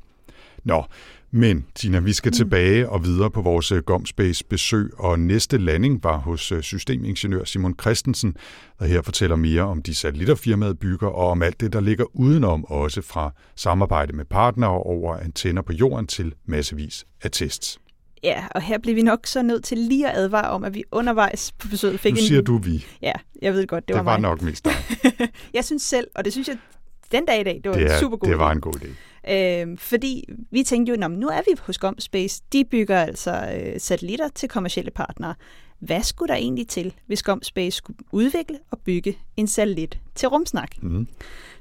Nå, 0.64 0.84
men 1.32 1.66
Tina, 1.76 2.00
vi 2.00 2.14
skal 2.14 2.30
mm. 2.30 2.34
tilbage 2.34 2.90
og 2.90 3.06
videre 3.06 3.32
på 3.32 3.42
vores 3.42 3.72
øh, 3.72 3.84
GomSpace 3.84 4.46
besøg, 4.46 4.90
og 4.98 5.20
næste 5.20 5.58
landing 5.58 6.04
var 6.04 6.18
hos 6.18 6.52
øh, 6.52 6.62
systemingeniør 6.62 7.44
Simon 7.44 7.76
Christensen, 7.82 8.36
der 8.80 8.86
her 8.86 9.02
fortæller 9.02 9.36
mere 9.36 9.62
om 9.62 9.82
de 9.82 9.96
satellitter, 9.96 10.36
firmaet 10.36 10.80
bygger, 10.80 11.08
og 11.08 11.28
om 11.30 11.42
alt 11.42 11.60
det, 11.60 11.74
der 11.74 11.80
ligger 11.80 12.06
udenom, 12.14 12.66
også 12.66 13.02
fra 13.02 13.32
samarbejde 13.56 14.14
med 14.14 14.26
partnere 14.26 14.70
over 14.70 15.18
antenner 15.18 15.62
på 15.62 15.74
jorden 15.74 16.08
til 16.08 16.34
massevis 16.46 17.06
af 17.22 17.32
tests. 17.32 17.80
Ja, 18.24 18.44
og 18.52 18.62
her 18.62 18.78
bliver 18.78 18.96
vi 18.96 19.02
nok 19.02 19.20
så 19.26 19.42
nødt 19.42 19.64
til 19.64 19.78
lige 19.78 20.10
at 20.10 20.18
advare 20.18 20.50
om, 20.50 20.64
at 20.64 20.74
vi 20.74 20.84
undervejs 20.92 21.52
på 21.52 21.68
besøget 21.68 22.00
fik 22.00 22.14
Nu 22.14 22.18
en... 22.20 22.24
siger 22.26 22.42
du 22.42 22.58
vi. 22.58 22.86
Ja, 23.02 23.12
jeg 23.42 23.54
ved 23.54 23.68
godt, 23.68 23.88
det, 23.88 23.88
Det 23.88 23.96
var, 23.96 24.04
var 24.12 24.18
mig. 24.18 24.22
nok 24.30 24.42
mest 24.42 24.66
dig. 24.66 24.74
jeg 25.54 25.66
synes 25.66 25.82
selv, 25.84 26.08
og 26.16 26.26
det 26.26 26.34
synes 26.34 26.48
jeg 26.48 26.58
den 27.12 27.26
dag 27.26 27.42
i 27.42 27.44
dag, 27.44 27.62
det 27.64 27.70
var 27.70 27.78
Det, 27.78 27.86
en 27.86 27.92
er, 27.92 28.00
super 28.00 28.18
god 28.18 28.30
det 28.30 28.40
var 28.40 28.52
en 28.52 28.62
god 28.62 28.76
idé. 28.76 28.88
Øh, 29.32 29.78
fordi 29.78 30.24
vi 30.52 30.64
tænkte 30.64 30.90
jo, 30.94 30.98
"Nå, 31.00 31.08
men 31.08 31.20
nu 31.20 31.28
er 31.28 31.42
vi 31.48 31.58
hos 31.60 31.78
GomSpace. 31.78 32.42
De 32.54 32.66
bygger 32.66 33.00
altså 33.02 33.32
øh, 33.62 33.80
satellitter 33.80 34.28
til 34.36 34.50
kommercielle 34.50 34.92
partnere. 34.92 35.36
Hvad 35.80 36.04
skulle 36.04 36.30
der 36.30 36.36
egentlig 36.36 36.68
til, 36.68 36.94
hvis 37.08 37.24
GomSpace 37.24 37.78
skulle 37.78 38.00
udvikle 38.12 38.60
og 38.72 38.80
bygge 38.80 39.18
en 39.38 39.48
satellit 39.48 40.00
til 40.16 40.30
rumsnak? 40.30 40.84
Mm. 40.84 41.08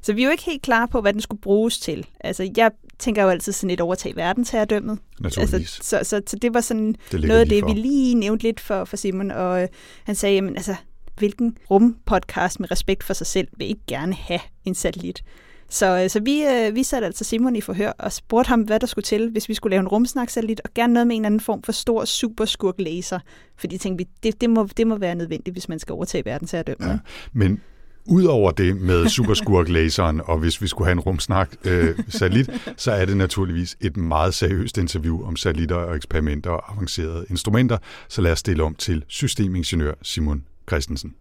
Så 0.03 0.13
vi 0.13 0.21
er 0.23 0.27
jo 0.27 0.31
ikke 0.31 0.45
helt 0.45 0.63
klar 0.63 0.87
på, 0.87 1.01
hvad 1.01 1.13
den 1.13 1.21
skulle 1.21 1.41
bruges 1.41 1.79
til. 1.79 2.07
Altså, 2.21 2.51
jeg 2.57 2.71
tænker 2.99 3.23
jo 3.23 3.29
altid 3.29 3.53
sådan 3.53 3.71
et 3.71 3.81
overtag 3.81 4.17
verdensherredømmet. 4.17 4.99
Naturligvis. 5.21 5.53
Altså, 5.53 5.83
så, 5.83 5.99
så, 6.03 6.23
så 6.27 6.37
det 6.37 6.55
var 6.55 6.61
sådan 6.61 6.95
Det 7.13 7.25
noget 7.25 7.41
af 7.41 7.49
det, 7.49 7.61
for. 7.61 7.75
vi 7.75 7.81
lige 7.81 8.15
nævnte 8.15 8.43
lidt 8.45 8.61
for, 8.61 8.85
for 8.85 8.97
Simon, 8.97 9.31
og 9.31 9.63
øh, 9.63 9.69
han 10.05 10.15
sagde, 10.15 10.35
jamen 10.35 10.57
altså, 10.57 10.75
hvilken 11.17 11.57
rumpodcast 11.71 12.61
med 12.61 12.71
respekt 12.71 13.05
for 13.05 13.15
sig 13.15 13.27
selv 13.27 13.49
vil 13.57 13.69
ikke 13.69 13.83
gerne 13.87 14.15
have 14.15 14.41
en 14.65 14.75
satellit? 14.75 15.23
Så, 15.69 16.03
øh, 16.03 16.11
så 16.11 16.21
vi, 16.21 16.43
øh, 16.43 16.75
vi 16.75 16.83
satte 16.83 17.07
altså 17.07 17.25
Simon 17.25 17.57
i 17.57 17.61
forhør 17.61 17.93
og 17.99 18.13
spurgte 18.13 18.49
ham, 18.49 18.61
hvad 18.61 18.81
der 18.81 18.87
skulle 18.87 19.03
til, 19.03 19.31
hvis 19.31 19.49
vi 19.49 19.55
skulle 19.55 19.71
lave 19.71 19.81
en 19.81 19.89
rumsnaksatellit, 19.89 20.61
og 20.65 20.71
gerne 20.75 20.93
noget 20.93 21.07
med 21.07 21.17
en 21.17 21.25
anden 21.25 21.41
form 21.41 21.63
for 21.63 21.73
stor 21.73 22.05
superskurk 22.05 22.75
laser. 22.79 23.19
Fordi 23.57 23.79
tænkte 23.79 24.05
vi, 24.05 24.11
det, 24.23 24.41
det, 24.41 24.51
må, 24.51 24.69
det 24.77 24.87
må 24.87 24.97
være 24.97 25.15
nødvendigt, 25.15 25.55
hvis 25.55 25.69
man 25.69 25.79
skal 25.79 25.93
overtage 25.93 26.25
verdensherredømmet. 26.25 26.89
Ja. 26.89 26.99
Men 27.33 27.61
Udover 28.09 28.51
det 28.51 28.77
med 28.77 29.09
superskurk-laseren, 29.09 30.21
og 30.25 30.39
hvis 30.39 30.63
vi 30.63 30.67
skulle 30.67 30.87
have 30.87 30.93
en 30.93 31.01
rumsnak 31.01 31.51
øh, 31.65 31.99
satellit, 32.09 32.51
så 32.77 32.93
er 32.93 33.05
det 33.05 33.17
naturligvis 33.17 33.77
et 33.81 33.97
meget 33.97 34.35
seriøst 34.35 34.79
interview 34.79 35.27
om 35.27 35.37
satellitter 35.37 35.77
og 35.77 35.97
eksperimenter 35.97 36.51
og 36.51 36.73
avancerede 36.73 37.27
instrumenter. 37.31 37.79
Så 38.09 38.23
lad 38.23 38.33
os 38.33 38.39
stille 38.39 38.63
om 38.63 38.75
til 38.75 39.05
systemingeniør 39.09 39.95
Simon 40.03 40.45
Christensen. 40.69 41.15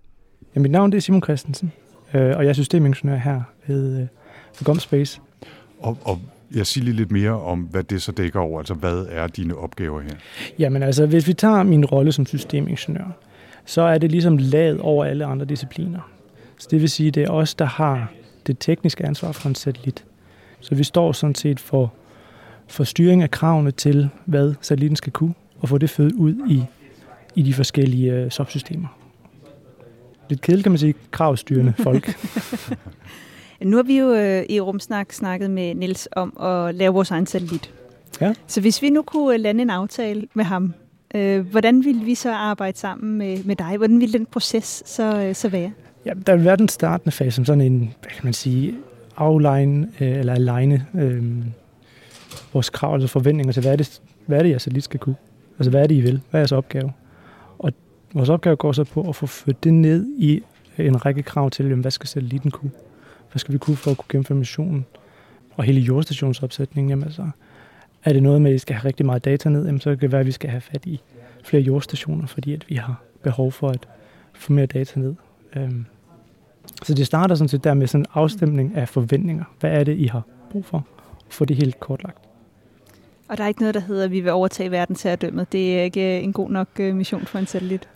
Ja, 0.55 0.59
mit 0.59 0.71
navn 0.71 0.91
det 0.91 0.97
er 0.97 1.01
Simon 1.01 1.23
Christensen, 1.23 1.71
øh, 2.13 2.21
og 2.21 2.43
jeg 2.43 2.49
er 2.49 2.53
systemingeniør 2.53 3.17
her 3.17 3.41
ved, 3.67 3.93
øh, 3.93 3.99
ved 3.99 4.07
GomSpace. 4.63 5.21
Og, 5.79 5.97
og 6.03 6.19
jeg 6.55 6.67
siger 6.67 6.85
lige 6.85 6.95
lidt 6.95 7.11
mere 7.11 7.41
om, 7.41 7.59
hvad 7.59 7.83
det 7.83 8.01
så 8.01 8.11
dækker 8.11 8.39
over. 8.39 8.59
Altså, 8.59 8.73
hvad 8.73 9.05
er 9.09 9.27
dine 9.27 9.55
opgaver 9.55 10.01
her? 10.01 10.15
Jamen 10.59 10.83
altså, 10.83 11.05
hvis 11.05 11.27
vi 11.27 11.33
tager 11.33 11.63
min 11.63 11.85
rolle 11.85 12.11
som 12.11 12.25
systemingeniør, 12.25 13.17
så 13.65 13.81
er 13.81 13.97
det 13.97 14.11
ligesom 14.11 14.37
laget 14.37 14.79
over 14.79 15.05
alle 15.05 15.25
andre 15.25 15.45
discipliner. 15.45 16.11
Så 16.57 16.67
det 16.71 16.81
vil 16.81 16.89
sige, 16.89 17.11
det 17.11 17.23
er 17.23 17.29
os, 17.29 17.55
der 17.55 17.65
har 17.65 18.11
det 18.47 18.57
tekniske 18.59 19.05
ansvar 19.05 19.31
for 19.31 19.49
en 19.49 19.55
satellit. 19.55 20.05
Så 20.59 20.75
vi 20.75 20.83
står 20.83 21.11
sådan 21.11 21.35
set 21.35 21.59
for, 21.59 21.93
for 22.67 22.83
styring 22.83 23.23
af 23.23 23.31
kravene 23.31 23.71
til, 23.71 24.09
hvad 24.25 24.53
satellitten 24.61 24.95
skal 24.95 25.11
kunne, 25.11 25.33
og 25.59 25.69
få 25.69 25.77
det 25.77 25.89
født 25.89 26.13
ud 26.13 26.35
i, 26.49 26.63
i 27.35 27.41
de 27.41 27.53
forskellige 27.53 28.13
øh, 28.13 28.31
subsystemer. 28.31 28.87
Lidt 30.29 30.41
kedeligt 30.41 30.63
kan 30.63 30.71
man 30.71 30.79
sige, 30.79 30.93
kravstyrende 31.11 31.73
folk. 31.77 32.05
Nu 33.63 33.75
har 33.75 33.83
vi 33.83 33.99
jo 33.99 34.13
øh, 34.13 34.45
i 34.49 34.59
Rumsnak 34.59 35.13
snakket 35.13 35.51
med 35.51 35.75
Niels 35.75 36.07
om 36.11 36.37
at 36.41 36.75
lave 36.75 36.93
vores 36.93 37.11
egen 37.11 37.25
satellit. 37.25 37.73
Ja. 38.21 38.33
Så 38.47 38.61
hvis 38.61 38.81
vi 38.81 38.89
nu 38.89 39.01
kunne 39.01 39.33
øh, 39.33 39.39
lande 39.39 39.61
en 39.61 39.69
aftale 39.69 40.27
med 40.33 40.45
ham, 40.45 40.73
øh, 41.15 41.47
hvordan 41.47 41.85
ville 41.85 42.05
vi 42.05 42.15
så 42.15 42.31
arbejde 42.31 42.77
sammen 42.77 43.17
med, 43.17 43.43
med 43.43 43.55
dig? 43.55 43.77
Hvordan 43.77 43.99
ville 43.99 44.13
den 44.13 44.25
proces 44.25 44.83
så, 44.85 45.21
øh, 45.21 45.35
så 45.35 45.49
være? 45.49 45.71
Ja, 46.05 46.13
der 46.27 46.35
vil 46.35 46.45
være 46.45 46.55
den 46.55 46.69
startende 46.69 47.11
fase 47.11 47.31
som 47.31 47.45
sådan 47.45 47.61
en, 47.61 47.79
hvad 47.79 48.11
kan 48.11 48.21
man 48.23 48.33
sige, 48.33 48.75
afline 49.17 49.87
øh, 50.01 50.19
eller 50.19 50.33
aligne 50.33 50.85
øh, 50.95 51.23
vores 52.53 52.69
krav, 52.69 52.93
altså 52.93 53.07
forventninger 53.07 53.53
til, 53.53 53.61
hvad 53.61 53.71
er 53.71 53.75
det, 53.75 54.01
hvad 54.25 54.37
er 54.37 54.43
det 54.43 54.49
jeg 54.49 54.61
satellit 54.61 54.83
skal 54.83 54.99
kunne? 54.99 55.15
Altså, 55.59 55.69
hvad 55.69 55.83
er 55.83 55.87
det, 55.87 55.95
I 55.95 56.01
vil? 56.01 56.21
Hvad 56.29 56.39
er 56.39 56.41
jeres 56.41 56.51
opgave? 56.51 56.91
Og 57.57 57.71
vores 58.13 58.29
opgave 58.29 58.55
går 58.55 58.71
så 58.71 58.83
på 58.83 59.09
at 59.09 59.15
få 59.15 59.25
ført 59.25 59.63
det 59.63 59.73
ned 59.73 60.05
i 60.17 60.41
en 60.77 61.05
række 61.05 61.23
krav 61.23 61.49
til, 61.49 61.65
jamen, 61.65 61.81
hvad 61.81 61.91
skal 61.91 62.07
satellitten 62.07 62.51
kunne? 62.51 62.71
Hvad 63.35 63.39
skal 63.39 63.53
vi 63.53 63.57
kunne 63.57 63.75
for 63.75 63.91
at 63.91 63.97
kunne 63.97 64.09
gennemføre 64.09 64.37
missionen? 64.37 64.85
Og 65.55 65.63
hele 65.63 65.81
jordstationsopsætningen, 65.81 66.89
jamen 66.89 67.03
altså, 67.03 67.29
er 68.03 68.13
det 68.13 68.23
noget 68.23 68.41
med, 68.41 68.51
at 68.51 68.53
vi 68.53 68.57
skal 68.57 68.75
have 68.75 68.85
rigtig 68.85 69.05
meget 69.05 69.25
data 69.25 69.49
ned, 69.49 69.65
jamen, 69.65 69.81
så 69.81 69.89
kan 69.89 69.99
det 69.99 70.11
være, 70.11 70.19
at 70.19 70.27
vi 70.27 70.31
skal 70.31 70.49
have 70.49 70.61
fat 70.61 70.85
i 70.85 71.01
flere 71.43 71.63
jordstationer, 71.63 72.27
fordi 72.27 72.53
at 72.53 72.65
vi 72.69 72.75
har 72.75 73.01
behov 73.23 73.51
for 73.51 73.69
at 73.69 73.87
få 74.33 74.53
mere 74.53 74.65
data 74.65 74.99
ned. 74.99 75.15
Øhm, 75.55 75.85
så 76.83 76.93
det 76.93 77.05
starter 77.05 77.35
sådan 77.35 77.49
set 77.49 77.63
der 77.63 77.73
med 77.73 77.87
sådan 77.87 78.01
en 78.01 78.05
afstemning 78.13 78.75
af 78.75 78.89
forventninger. 78.89 79.43
Hvad 79.59 79.71
er 79.71 79.83
det, 79.83 79.97
I 79.97 80.05
har 80.05 80.23
brug 80.51 80.65
for? 80.65 80.85
få 81.29 81.45
det 81.45 81.55
helt 81.55 81.79
kortlagt. 81.79 82.17
Og 83.27 83.37
der 83.37 83.43
er 83.43 83.47
ikke 83.47 83.61
noget, 83.61 83.75
der 83.75 83.81
hedder, 83.81 84.03
at 84.03 84.11
vi 84.11 84.19
vil 84.19 84.31
overtage 84.31 84.71
verden 84.71 84.95
til 84.95 85.09
at 85.09 85.21
dømme. 85.21 85.45
Det 85.51 85.79
er 85.79 85.83
ikke 85.83 86.19
en 86.19 86.33
god 86.33 86.49
nok 86.49 86.67
øh, 86.79 86.95
mission 86.95 87.25
for 87.25 87.39
en 87.39 87.47
satellit. 87.47 87.89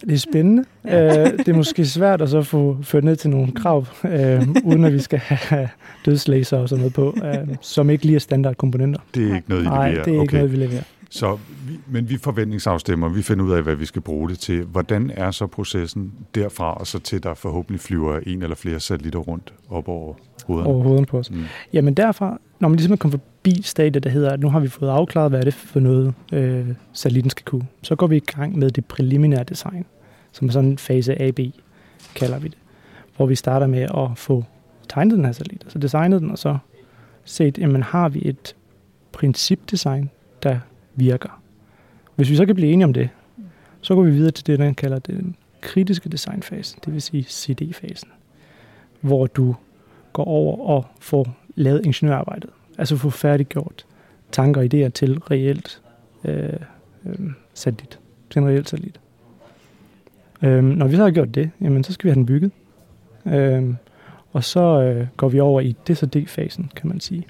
Det 0.00 0.12
er 0.12 0.18
spændende. 0.18 0.64
Ja. 0.84 1.20
Øh, 1.20 1.38
det 1.38 1.48
er 1.48 1.54
måske 1.54 1.86
svært 1.86 2.22
at 2.22 2.30
så 2.30 2.42
få 2.42 2.76
ført 2.82 3.04
ned 3.04 3.16
til 3.16 3.30
nogle 3.30 3.52
krav, 3.52 3.86
øh, 4.04 4.48
uden 4.64 4.84
at 4.84 4.92
vi 4.92 4.98
skal 4.98 5.18
have 5.18 5.68
dødslæser 6.06 6.58
og 6.58 6.68
sådan 6.68 6.80
noget 6.80 6.94
på, 6.94 7.16
øh, 7.24 7.56
som 7.60 7.90
ikke 7.90 8.04
lige 8.04 8.16
er 8.16 8.20
standardkomponenter. 8.20 9.00
Det 9.14 9.30
er 9.30 9.36
ikke 9.36 9.48
noget, 9.48 9.62
I 9.62 9.64
leverer? 9.64 9.78
Nej, 9.78 9.90
det 9.90 9.98
er 9.98 10.06
ikke 10.06 10.20
okay. 10.20 10.36
noget, 10.36 10.52
vi 10.52 10.56
leverer. 10.56 10.82
Så, 11.10 11.38
men 11.86 12.08
vi 12.08 12.18
forventningsafstemmer, 12.18 13.08
vi 13.08 13.22
finder 13.22 13.44
ud 13.44 13.52
af, 13.52 13.62
hvad 13.62 13.74
vi 13.74 13.84
skal 13.84 14.02
bruge 14.02 14.28
det 14.28 14.38
til. 14.38 14.62
Hvordan 14.64 15.10
er 15.14 15.30
så 15.30 15.46
processen 15.46 16.12
derfra 16.34 16.74
og 16.74 16.86
så 16.86 16.98
til, 16.98 17.22
der 17.22 17.34
forhåbentlig 17.34 17.80
flyver 17.80 18.18
en 18.26 18.42
eller 18.42 18.56
flere 18.56 18.80
satellitter 18.80 19.18
rundt 19.18 19.54
op 19.70 19.88
over 19.88 20.14
hovederne? 20.46 20.70
Over 20.70 20.82
hovedet 20.82 21.08
på 21.08 21.18
os. 21.18 21.30
Mm. 21.30 21.42
Jamen 21.72 21.94
derfra, 21.94 22.38
når 22.60 22.68
man 22.68 22.76
ligesom 22.76 22.96
kommer 22.96 23.18
forbi 23.44 23.62
stadiet, 23.62 24.04
der 24.04 24.10
hedder, 24.10 24.30
at 24.30 24.40
nu 24.40 24.50
har 24.50 24.60
vi 24.60 24.68
fået 24.68 24.90
afklaret, 24.90 25.30
hvad 25.30 25.40
er 25.40 25.44
det 25.44 25.54
for 25.54 25.80
noget, 25.80 26.14
øh, 26.32 26.68
satellitten 26.92 27.30
skal 27.30 27.44
kunne, 27.44 27.66
så 27.82 27.94
går 27.94 28.06
vi 28.06 28.16
i 28.16 28.20
gang 28.20 28.58
med 28.58 28.70
det 28.70 28.84
preliminære 28.84 29.44
design, 29.44 29.84
som 30.32 30.48
er 30.48 30.52
sådan 30.52 30.70
en 30.70 30.78
fase 30.78 31.22
AB, 31.22 31.40
kalder 32.14 32.38
vi 32.38 32.48
det. 32.48 32.58
Hvor 33.16 33.26
vi 33.26 33.34
starter 33.34 33.66
med 33.66 33.82
at 33.82 34.18
få 34.18 34.44
tegnet 34.88 35.16
den 35.16 35.24
her 35.24 35.32
satellit, 35.32 35.62
altså 35.62 35.78
designet 35.78 36.22
den, 36.22 36.30
og 36.30 36.38
så 36.38 36.58
set, 37.24 37.58
jamen 37.58 37.82
har 37.82 38.08
vi 38.08 38.20
et 38.24 38.56
principdesign, 39.12 40.10
der 40.42 40.58
virker. 40.94 41.40
Hvis 42.16 42.30
vi 42.30 42.36
så 42.36 42.46
kan 42.46 42.54
blive 42.54 42.72
enige 42.72 42.84
om 42.84 42.92
det, 42.92 43.08
så 43.80 43.94
går 43.94 44.02
vi 44.02 44.10
videre 44.10 44.30
til 44.30 44.46
det, 44.46 44.58
der 44.58 44.72
kalder 44.72 44.98
den 44.98 45.36
kritiske 45.60 46.08
designfase, 46.08 46.76
det 46.84 46.92
vil 46.92 47.02
sige 47.02 47.22
CD-fasen, 47.22 48.08
hvor 49.00 49.26
du 49.26 49.54
går 50.12 50.24
over 50.24 50.68
og 50.68 50.86
får 51.00 51.36
lavet 51.54 51.86
ingeniørarbejdet, 51.86 52.50
altså 52.78 52.96
få 52.96 53.10
færdiggjort 53.10 53.86
tanker 54.32 54.60
og 54.60 54.64
idéer 54.74 54.88
til 54.88 55.18
reelt 55.18 55.82
øh, 56.24 56.52
øh, 57.06 57.30
satellit, 57.54 57.98
til 58.30 58.38
en 58.38 58.48
reelt 58.48 58.68
satellit. 58.68 59.00
Øh, 60.42 60.64
når 60.64 60.86
vi 60.86 60.96
så 60.96 61.02
har 61.02 61.10
gjort 61.10 61.34
det, 61.34 61.50
jamen, 61.60 61.84
så 61.84 61.92
skal 61.92 62.04
vi 62.04 62.10
have 62.10 62.14
den 62.14 62.26
bygget. 62.26 62.52
Øh, 63.26 63.74
og 64.32 64.44
så 64.44 64.82
øh, 64.82 65.06
går 65.16 65.28
vi 65.28 65.40
over 65.40 65.60
i 65.60 65.76
det 65.86 65.98
så 65.98 66.06
D-fasen, 66.06 66.70
kan 66.76 66.88
man 66.88 67.00
sige. 67.00 67.26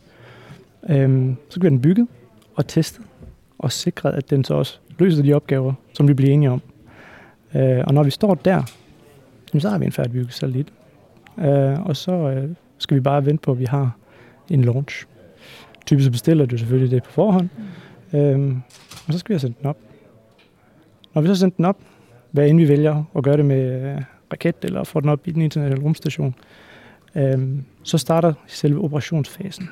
Øh, 0.88 1.34
så 1.48 1.54
skal 1.54 1.62
vi 1.62 1.66
have 1.66 1.70
den 1.70 1.80
bygget 1.80 2.08
og 2.54 2.66
testet 2.66 3.04
og 3.58 3.72
sikret, 3.72 4.12
at 4.12 4.30
den 4.30 4.44
så 4.44 4.54
også 4.54 4.78
løser 4.98 5.22
de 5.22 5.34
opgaver, 5.34 5.72
som 5.92 6.08
vi 6.08 6.14
bliver 6.14 6.32
enige 6.32 6.50
om. 6.50 6.62
Øh, 7.54 7.84
og 7.86 7.94
når 7.94 8.02
vi 8.02 8.10
står 8.10 8.34
der, 8.34 8.62
så 9.58 9.68
har 9.68 9.78
vi 9.78 9.84
en 9.84 9.92
færdigbygget 9.92 10.32
satellit. 10.32 10.72
Øh, 11.38 11.86
og 11.86 11.96
så 11.96 12.12
øh, 12.12 12.50
skal 12.78 12.94
vi 12.94 13.00
bare 13.00 13.26
vente 13.26 13.42
på, 13.42 13.52
at 13.52 13.58
vi 13.58 13.64
har 13.64 13.96
en 14.50 14.64
launch. 14.64 15.06
Typisk 15.86 16.10
bestiller 16.10 16.46
du 16.46 16.58
selvfølgelig 16.58 16.90
det 16.90 17.02
på 17.02 17.10
forhånd. 17.10 17.48
Øhm, 18.14 18.62
og 19.06 19.12
så 19.12 19.18
skal 19.18 19.28
vi 19.28 19.34
have 19.34 19.40
sendt 19.40 19.58
den 19.58 19.66
op. 19.66 19.78
Når 21.14 21.22
vi 21.22 21.26
så 21.26 21.32
har 21.32 21.36
sendt 21.36 21.56
den 21.56 21.64
op, 21.64 21.78
hvad 22.30 22.48
end 22.48 22.58
vi 22.58 22.68
vælger 22.68 23.04
at 23.16 23.24
gøre 23.24 23.36
det 23.36 23.44
med 23.44 23.94
øh, 23.94 24.02
raket 24.32 24.54
eller 24.62 24.84
få 24.84 25.00
den 25.00 25.08
op 25.08 25.28
i 25.28 25.30
den 25.30 25.42
internationale 25.42 25.84
rumstation, 25.84 26.34
øhm, 27.14 27.64
så 27.82 27.98
starter 27.98 28.32
selve 28.46 28.80
operationsfasen. 28.80 29.68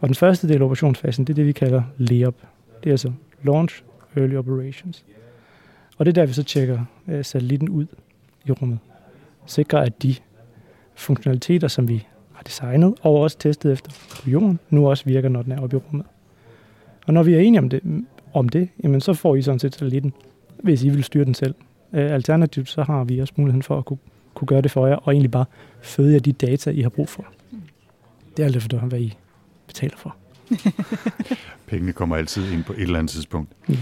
Og 0.00 0.08
den 0.08 0.14
første 0.14 0.48
del 0.48 0.56
af 0.56 0.64
operationsfasen, 0.64 1.24
det 1.24 1.32
er 1.32 1.34
det, 1.34 1.46
vi 1.46 1.52
kalder 1.52 1.82
LEOP. 1.98 2.34
Det 2.84 2.90
er 2.90 2.94
altså 2.94 3.12
Launch 3.42 3.82
Early 4.16 4.34
Operations. 4.34 5.04
Og 5.98 6.06
det 6.06 6.10
er 6.10 6.22
der, 6.22 6.26
vi 6.26 6.32
så 6.32 6.42
tjekker 6.42 6.84
øh, 7.08 7.24
satellitten 7.24 7.68
ud 7.68 7.86
i 8.44 8.52
rummet. 8.52 8.78
Sikrer, 9.46 9.80
at 9.80 10.02
de 10.02 10.14
funktionaliteter, 10.94 11.68
som 11.68 11.88
vi 11.88 12.06
designet 12.46 12.94
og 13.02 13.14
også 13.14 13.38
testet 13.38 13.72
efter 13.72 13.90
på 14.10 14.30
jorden, 14.30 14.58
nu 14.70 14.88
også 14.88 15.04
virker, 15.04 15.28
når 15.28 15.42
den 15.42 15.52
er 15.52 15.60
oppe 15.60 15.76
i 15.76 15.80
rummet. 15.80 16.06
Og 17.06 17.14
når 17.14 17.22
vi 17.22 17.34
er 17.34 17.38
enige 17.40 17.60
om 17.60 17.68
det, 17.68 18.04
om 18.34 18.48
det 18.48 18.68
jamen 18.82 19.00
så 19.00 19.14
får 19.14 19.36
I 19.36 19.42
sådan 19.42 19.58
set 19.58 19.74
satellitten, 19.74 20.12
hvis 20.62 20.82
I 20.82 20.88
vil 20.88 21.04
styre 21.04 21.24
den 21.24 21.34
selv. 21.34 21.54
Øh, 21.92 22.12
alternativt 22.12 22.68
så 22.68 22.82
har 22.82 23.04
vi 23.04 23.18
også 23.18 23.34
muligheden 23.36 23.62
for 23.62 23.78
at 23.78 23.84
kunne, 23.84 23.98
kunne 24.34 24.48
gøre 24.48 24.60
det 24.60 24.70
for 24.70 24.86
jer, 24.86 24.96
og 24.96 25.12
egentlig 25.12 25.30
bare 25.30 25.44
føde 25.82 26.12
jer 26.12 26.18
de 26.18 26.32
data, 26.32 26.70
I 26.70 26.82
har 26.82 26.88
brug 26.88 27.08
for. 27.08 27.26
Det 28.36 28.42
er 28.42 28.46
alt 28.46 28.56
efter, 28.56 28.78
hvad 28.78 29.00
I 29.00 29.16
betaler 29.66 29.96
for. 29.96 30.16
Pengene 31.68 31.92
kommer 31.92 32.16
altid 32.16 32.52
ind 32.52 32.64
på 32.64 32.72
et 32.72 32.82
eller 32.82 32.98
andet 32.98 33.10
tidspunkt. 33.10 33.52
Ja. 33.68 33.74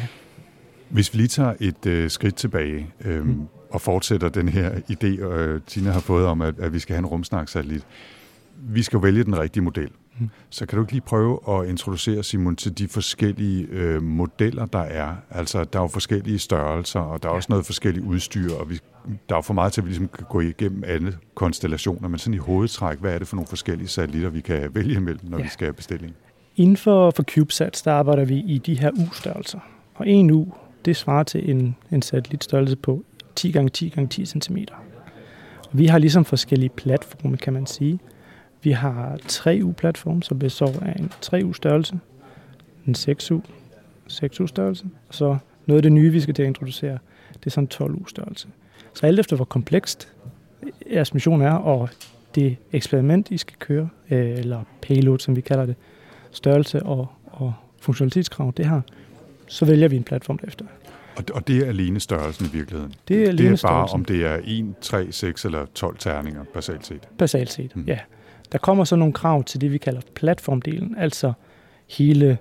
Hvis 0.88 1.12
vi 1.12 1.18
lige 1.18 1.28
tager 1.28 1.54
et 1.60 1.86
øh, 1.86 2.10
skridt 2.10 2.34
tilbage 2.34 2.86
øh, 3.04 3.26
mm. 3.26 3.42
og 3.70 3.80
fortsætter 3.80 4.28
den 4.28 4.48
her 4.48 4.70
idé, 4.70 5.06
øh, 5.06 5.60
Tina 5.66 5.90
har 5.90 6.00
fået 6.00 6.26
om, 6.26 6.40
at, 6.40 6.58
at 6.58 6.72
vi 6.72 6.78
skal 6.78 6.94
have 6.94 6.98
en 6.98 7.06
rumsnaksatellit. 7.06 7.86
Vi 8.56 8.82
skal 8.82 9.02
vælge 9.02 9.24
den 9.24 9.38
rigtige 9.38 9.62
model. 9.62 9.90
Så 10.50 10.66
kan 10.66 10.76
du 10.76 10.82
ikke 10.82 10.92
lige 10.92 11.02
prøve 11.02 11.38
at 11.48 11.68
introducere, 11.68 12.22
Simon, 12.22 12.56
til 12.56 12.78
de 12.78 12.88
forskellige 12.88 13.66
øh, 13.70 14.02
modeller, 14.02 14.66
der 14.66 14.78
er? 14.78 15.14
Altså, 15.30 15.64
der 15.64 15.78
er 15.78 15.82
jo 15.82 15.88
forskellige 15.88 16.38
størrelser, 16.38 17.00
og 17.00 17.22
der 17.22 17.28
er 17.28 17.32
også 17.32 17.46
noget 17.50 17.66
forskellige 17.66 18.04
udstyr, 18.04 18.54
og 18.54 18.70
vi, 18.70 18.74
der 19.04 19.34
er 19.34 19.36
jo 19.36 19.40
for 19.40 19.54
meget 19.54 19.72
til, 19.72 19.80
at 19.80 19.84
vi 19.84 19.90
ligesom 19.90 20.08
kan 20.08 20.26
gå 20.30 20.40
igennem 20.40 20.84
alle 20.86 21.16
konstellationer, 21.34 22.08
men 22.08 22.18
sådan 22.18 22.34
i 22.34 22.38
hovedtræk, 22.38 22.98
hvad 22.98 23.14
er 23.14 23.18
det 23.18 23.28
for 23.28 23.36
nogle 23.36 23.48
forskellige 23.48 23.88
satellitter, 23.88 24.30
vi 24.30 24.40
kan 24.40 24.74
vælge 24.74 24.94
imellem, 24.96 25.20
når 25.22 25.38
ja. 25.38 25.44
vi 25.44 25.48
skal 25.48 25.66
have 25.66 25.74
bestilling? 25.74 26.14
Inden 26.56 26.76
for, 26.76 27.10
for 27.10 27.22
CubeSats, 27.22 27.82
der 27.82 27.92
arbejder 27.92 28.24
vi 28.24 28.38
i 28.38 28.58
de 28.58 28.78
her 28.78 28.90
U-størrelser. 28.90 29.58
Og 29.94 30.08
en 30.08 30.30
U, 30.30 30.46
det 30.84 30.96
svarer 30.96 31.22
til 31.22 31.50
en, 31.50 31.76
en 31.92 32.02
satellitstørrelse 32.02 32.76
på 32.76 33.04
10 33.34 33.52
x 33.52 33.56
10 33.72 33.90
x 33.90 34.08
10 34.10 34.26
cm. 34.26 34.56
Og 35.70 35.78
vi 35.78 35.86
har 35.86 35.98
ligesom 35.98 36.24
forskellige 36.24 36.70
platforme, 36.70 37.36
kan 37.36 37.52
man 37.52 37.66
sige. 37.66 37.98
Vi 38.64 38.70
har 38.70 39.18
3U-platform, 39.32 40.22
som 40.22 40.38
består 40.38 40.74
af 40.82 40.96
en 40.98 41.10
3U-størrelse, 41.24 41.98
en 42.86 42.94
6U, 42.98 43.40
6U-størrelse, 44.10 44.84
og 45.08 45.14
så 45.14 45.36
noget 45.66 45.78
af 45.78 45.82
det 45.82 45.92
nye, 45.92 46.12
vi 46.12 46.20
skal 46.20 46.34
til 46.34 46.42
at 46.42 46.48
introducere, 46.48 46.98
det 47.34 47.46
er 47.46 47.50
sådan 47.50 47.68
en 47.80 47.96
12U-størrelse. 47.96 48.48
Så 48.94 49.06
alt 49.06 49.20
efter, 49.20 49.36
hvor 49.36 49.44
komplekst 49.44 50.08
jeres 50.92 51.14
mission 51.14 51.42
er, 51.42 51.52
og 51.52 51.88
det 52.34 52.56
eksperiment, 52.72 53.30
I 53.30 53.38
skal 53.38 53.56
køre, 53.58 53.88
øh, 54.10 54.30
eller 54.30 54.64
payload, 54.82 55.18
som 55.18 55.36
vi 55.36 55.40
kalder 55.40 55.66
det, 55.66 55.76
størrelse 56.30 56.82
og, 56.82 57.06
og 57.26 57.54
funktionalitetskrav, 57.80 58.52
det 58.56 58.64
har, 58.64 58.82
så 59.46 59.64
vælger 59.64 59.88
vi 59.88 59.96
en 59.96 60.04
platform 60.04 60.38
derefter. 60.38 60.64
Og, 61.16 61.24
og 61.34 61.48
det 61.48 61.58
er 61.58 61.66
alene 61.66 62.00
størrelsen 62.00 62.46
i 62.46 62.56
virkeligheden? 62.56 62.94
Det 63.08 63.22
er 63.22 63.28
alene 63.28 63.38
det 63.38 63.46
er 63.46 63.50
bare, 63.50 63.56
størrelsen. 63.56 63.96
om 63.96 64.04
det 64.04 64.26
er 64.26 64.40
1, 64.44 64.74
3, 64.80 65.12
6 65.12 65.44
eller 65.44 65.66
12 65.74 65.96
terninger, 65.98 66.44
basalt 66.54 66.86
set? 66.86 67.08
Basalt 67.18 67.52
set, 67.52 67.76
mm. 67.76 67.84
ja. 67.86 67.98
Der 68.52 68.58
kommer 68.58 68.84
så 68.84 68.96
nogle 68.96 69.12
krav 69.12 69.44
til 69.44 69.60
det, 69.60 69.72
vi 69.72 69.78
kalder 69.78 70.00
platformdelen, 70.14 70.94
altså 70.98 71.32
hele 71.86 72.38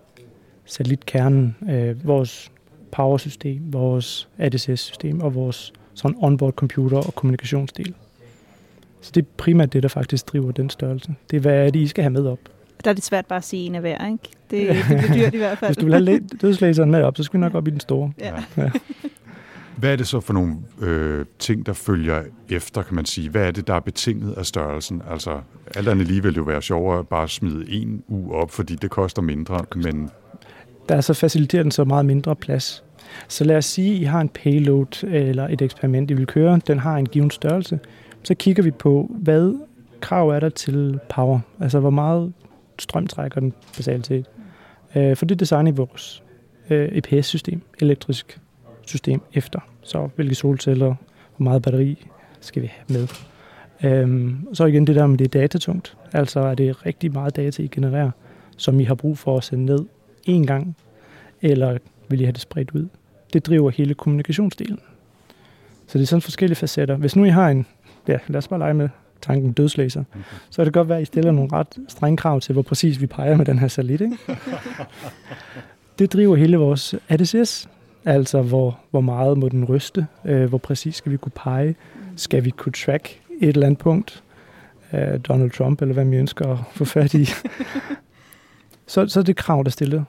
satellitkernen, 0.66 1.56
øh, 1.70 2.08
vores 2.08 2.52
powersystem, 2.92 3.62
vores 3.74 4.28
ADCS-system 4.38 5.22
og 5.22 5.36
vores 5.36 5.74
sådan 5.94 6.18
onboard 6.20 6.54
computer 6.54 6.98
og 6.98 7.16
kommunikationsdel. 7.16 7.94
Så 9.02 9.12
det 9.16 9.22
er 9.22 9.26
primært 9.38 9.74
det, 9.74 9.84
der 9.84 9.90
faktisk 9.90 10.28
driver 10.28 10.52
den 10.52 10.70
størrelse. 10.70 11.16
Det 11.32 11.38
er, 11.38 11.42
hvad 11.42 11.66
er 11.66 11.70
det, 11.70 11.80
I 11.80 11.88
skal 11.88 12.04
have 12.04 12.14
med 12.14 12.26
op. 12.26 12.40
Der 12.84 12.90
er 12.90 12.96
det 12.96 13.04
svært 13.04 13.26
bare 13.26 13.38
at 13.38 13.44
sige 13.44 13.66
en 13.66 13.76
af 13.76 13.82
hver, 13.82 14.08
ikke? 14.08 14.18
Det, 14.52 14.76
det 14.76 14.86
bliver 14.86 15.14
dyrt 15.22 15.34
i 15.34 15.38
hvert 15.38 15.58
fald. 15.58 15.70
Hvis 15.70 15.78
du 15.78 15.86
vil 15.86 15.94
have 15.94 16.20
dødslæseren 16.42 16.92
med 16.92 17.04
op, 17.04 17.18
så 17.18 17.24
skal 17.24 17.38
vi 17.38 17.42
nok 17.42 17.56
op 17.56 17.68
i 17.68 17.72
den 17.72 17.80
store. 17.80 18.12
Ja. 18.20 18.34
Ja. 18.58 18.70
Hvad 19.78 19.92
er 19.92 19.96
det 19.96 20.08
så 20.08 20.20
for 20.20 20.34
nogle 20.34 20.56
øh, 20.82 21.26
ting, 21.40 21.66
der 21.66 21.74
følger 21.74 22.24
efter, 22.50 22.82
kan 22.82 22.96
man 22.96 23.06
sige? 23.06 23.30
Hvad 23.30 23.48
er 23.48 23.52
det, 23.52 23.68
der 23.68 23.74
er 23.74 23.80
betinget 23.80 24.34
af 24.34 24.46
størrelsen? 24.46 25.02
Altså, 25.12 25.40
alt 25.76 25.88
andet 25.88 26.08
lige 26.08 26.24
vil 26.24 26.36
jo 26.36 26.44
være 26.44 26.62
sjovere 26.62 27.00
at 27.00 27.08
bare 27.08 27.30
smide 27.30 27.66
en 27.70 28.04
uge 28.08 28.36
op, 28.36 28.52
fordi 28.52 28.76
det 28.76 28.90
koster 28.90 29.22
mindre, 29.22 29.66
men 29.76 30.10
Der 30.90 30.96
er 30.96 31.02
så 31.02 31.14
faciliterer 31.14 31.64
den 31.64 31.72
så 31.72 31.84
meget 31.84 32.06
mindre 32.06 32.36
plads. 32.36 32.84
Så 33.28 33.44
lad 33.44 33.58
os 33.58 33.66
sige, 33.66 33.96
at 33.96 34.02
I 34.02 34.04
har 34.04 34.22
en 34.22 34.30
payload 34.30 35.04
eller 35.04 35.48
et 35.48 35.62
eksperiment, 35.62 36.12
I 36.12 36.14
vil 36.14 36.28
køre. 36.28 36.62
Den 36.68 36.80
har 36.80 36.98
en 36.98 37.06
given 37.06 37.32
størrelse. 37.32 37.80
Så 38.24 38.36
kigger 38.36 38.64
vi 38.64 38.72
på, 38.72 39.12
hvad 39.20 39.54
krav 40.02 40.30
er 40.30 40.40
der 40.40 40.50
til 40.50 41.00
power. 41.10 41.40
Altså, 41.60 41.80
hvor 41.80 41.90
meget 41.90 42.34
strøm 42.80 43.08
trækker 43.08 43.40
den 43.40 43.54
basalt 43.78 44.08
set. 44.08 44.26
Øh, 44.96 45.18
For 45.18 45.26
det 45.26 45.40
designer 45.40 45.72
I 45.72 45.76
vores 45.76 46.24
øh, 46.70 46.90
EPS-system, 46.92 47.62
elektrisk 47.80 48.40
system, 48.86 49.22
efter. 49.34 49.60
Så 49.82 50.10
hvilke 50.16 50.36
solceller, 50.36 50.96
hvor 51.38 51.44
meget 51.44 51.62
batteri 51.62 52.08
skal 52.40 52.62
vi 52.62 52.72
have 52.74 53.00
med. 53.00 53.08
Øhm, 53.84 54.48
så 54.54 54.66
igen 54.66 54.88
det 54.88 54.96
der 54.96 55.08
med, 55.08 55.18
det 55.18 55.36
er 55.36 55.40
datatungt. 55.40 55.98
Altså 56.14 56.40
er 56.40 56.56
det 56.56 56.86
rigtig 56.86 57.14
meget 57.14 57.36
data, 57.36 57.64
I 57.64 57.68
genererer, 57.68 58.12
som 58.58 58.80
I 58.80 58.84
har 58.84 58.96
brug 58.96 59.18
for 59.18 59.38
at 59.38 59.44
sende 59.44 59.66
ned 59.66 59.86
en 60.26 60.48
gang, 60.48 60.76
eller 61.42 61.78
vil 62.10 62.22
I 62.22 62.24
have 62.24 62.32
det 62.32 62.42
spredt 62.42 62.72
ud? 62.72 62.88
Det 63.34 63.46
driver 63.46 63.70
hele 63.70 63.94
kommunikationsdelen. 63.94 64.80
Så 65.88 65.98
det 65.98 66.04
er 66.04 66.08
sådan 66.08 66.22
forskellige 66.22 66.56
facetter. 66.56 66.96
Hvis 66.96 67.16
nu 67.16 67.26
I 67.26 67.30
har 67.30 67.50
en, 67.50 67.66
ja, 68.08 68.18
lad 68.28 68.38
os 68.38 68.48
bare 68.48 68.60
lege 68.60 68.74
med 68.74 68.90
tanken 69.22 69.52
dødslæser, 69.52 70.04
okay. 70.12 70.20
så 70.50 70.56
kan 70.58 70.66
det 70.66 70.74
godt 70.74 70.90
være, 70.90 70.98
at 70.98 71.02
I 71.02 71.06
stiller 71.06 71.32
nogle 71.32 71.52
ret 71.54 71.78
strenge 71.88 72.18
krav 72.18 72.42
til, 72.42 72.54
hvor 72.54 72.62
præcis 72.62 73.02
vi 73.02 73.08
peger 73.08 73.38
med 73.38 73.46
den 73.46 73.60
her 73.60 73.68
satellit. 73.68 74.02
Ikke? 74.02 74.18
det 76.00 76.14
driver 76.14 76.36
hele 76.36 76.58
vores 76.58 76.96
ADCS, 77.10 77.70
altså 78.06 78.42
hvor, 78.42 78.80
hvor 78.92 79.02
meget 79.02 79.38
må 79.38 79.50
den 79.50 79.66
ryste, 79.66 80.08
øh, 80.26 80.50
hvor 80.50 80.58
præcis 80.58 80.96
skal 80.96 81.12
vi 81.12 81.18
kunne 81.18 81.32
pege, 81.36 81.76
skal 82.16 82.46
vi 82.46 82.50
kunne 82.50 82.74
track 82.74 83.20
et 83.42 83.50
eller 83.50 83.66
andet 83.66 83.80
punkt, 83.80 84.24
øh, 84.94 85.20
Donald 85.28 85.52
Trump, 85.52 85.82
eller 85.82 85.94
hvad 85.94 86.06
vi 86.06 86.18
ønsker 86.18 86.48
at 86.48 86.58
få 86.72 86.86
fat 86.86 87.14
i. 87.14 87.26
så, 88.88 89.08
så 89.08 89.20
er 89.20 89.24
det 89.24 89.36
krav, 89.36 89.64
der 89.64 89.72
stiller 89.72 90.04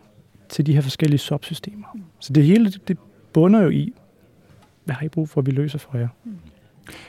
til 0.49 0.67
de 0.67 0.75
her 0.75 0.81
forskellige 0.81 1.19
subsystemer. 1.19 1.99
Så 2.19 2.33
det 2.33 2.45
hele, 2.45 2.73
det, 2.89 2.99
bunder 3.33 3.63
jo 3.63 3.69
i, 3.69 3.93
hvad 4.85 4.95
har 4.95 5.07
I 5.07 5.09
brug 5.09 5.29
for, 5.29 5.41
at 5.41 5.47
vi 5.47 5.51
løser 5.51 5.79
for 5.79 5.99
jer? 5.99 6.09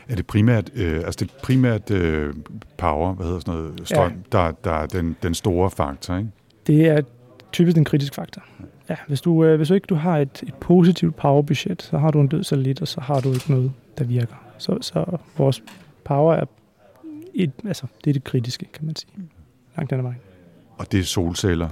Er 0.08 0.16
det 0.16 0.28
primært, 0.28 0.72
øh, 0.76 0.96
altså 0.96 1.18
det 1.20 1.32
primært 1.44 1.92
øh, 1.92 2.34
power, 2.78 3.14
hvad 3.14 3.26
hedder 3.26 3.40
sådan 3.40 3.54
noget, 3.54 3.82
strøm, 3.84 4.12
ja. 4.12 4.18
der, 4.32 4.52
der 4.52 4.72
er 4.72 4.86
den, 4.86 5.16
den 5.24 5.34
store 5.34 5.72
faktor, 5.72 6.18
ikke? 6.18 6.30
Det 6.68 6.88
er 6.88 7.02
typisk 7.52 7.78
en 7.78 7.86
kritisk 7.86 8.14
faktor. 8.16 8.44
Ja, 8.90 8.96
hvis 9.08 9.22
du, 9.22 9.44
øh, 9.44 9.58
hvis 9.58 9.68
du 9.68 9.74
ikke 9.74 9.88
du 9.88 9.96
har 9.96 10.18
et, 10.18 10.44
et 10.48 10.54
positivt 10.54 11.16
powerbudget, 11.16 11.82
så 11.82 11.98
har 11.98 12.12
du 12.12 12.22
en 12.22 12.28
død 12.28 12.44
satellit, 12.44 12.82
og 12.82 12.88
så 12.88 13.02
har 13.02 13.20
du 13.20 13.34
ikke 13.34 13.52
noget, 13.52 13.72
der 13.98 14.04
virker. 14.04 14.36
Så, 14.58 14.78
så 14.82 15.18
vores 15.38 15.64
power 16.04 16.34
er 16.34 16.46
et, 17.34 17.52
altså, 17.66 17.88
det 18.04 18.10
er 18.10 18.14
det 18.14 18.24
kritiske, 18.24 18.66
kan 18.74 18.86
man 18.86 18.96
sige. 18.96 19.12
Langt 19.78 19.90
den 19.90 20.04
vejen. 20.04 20.20
Og 20.78 20.92
det 20.92 21.00
er 21.00 21.04
solceller. 21.04 21.70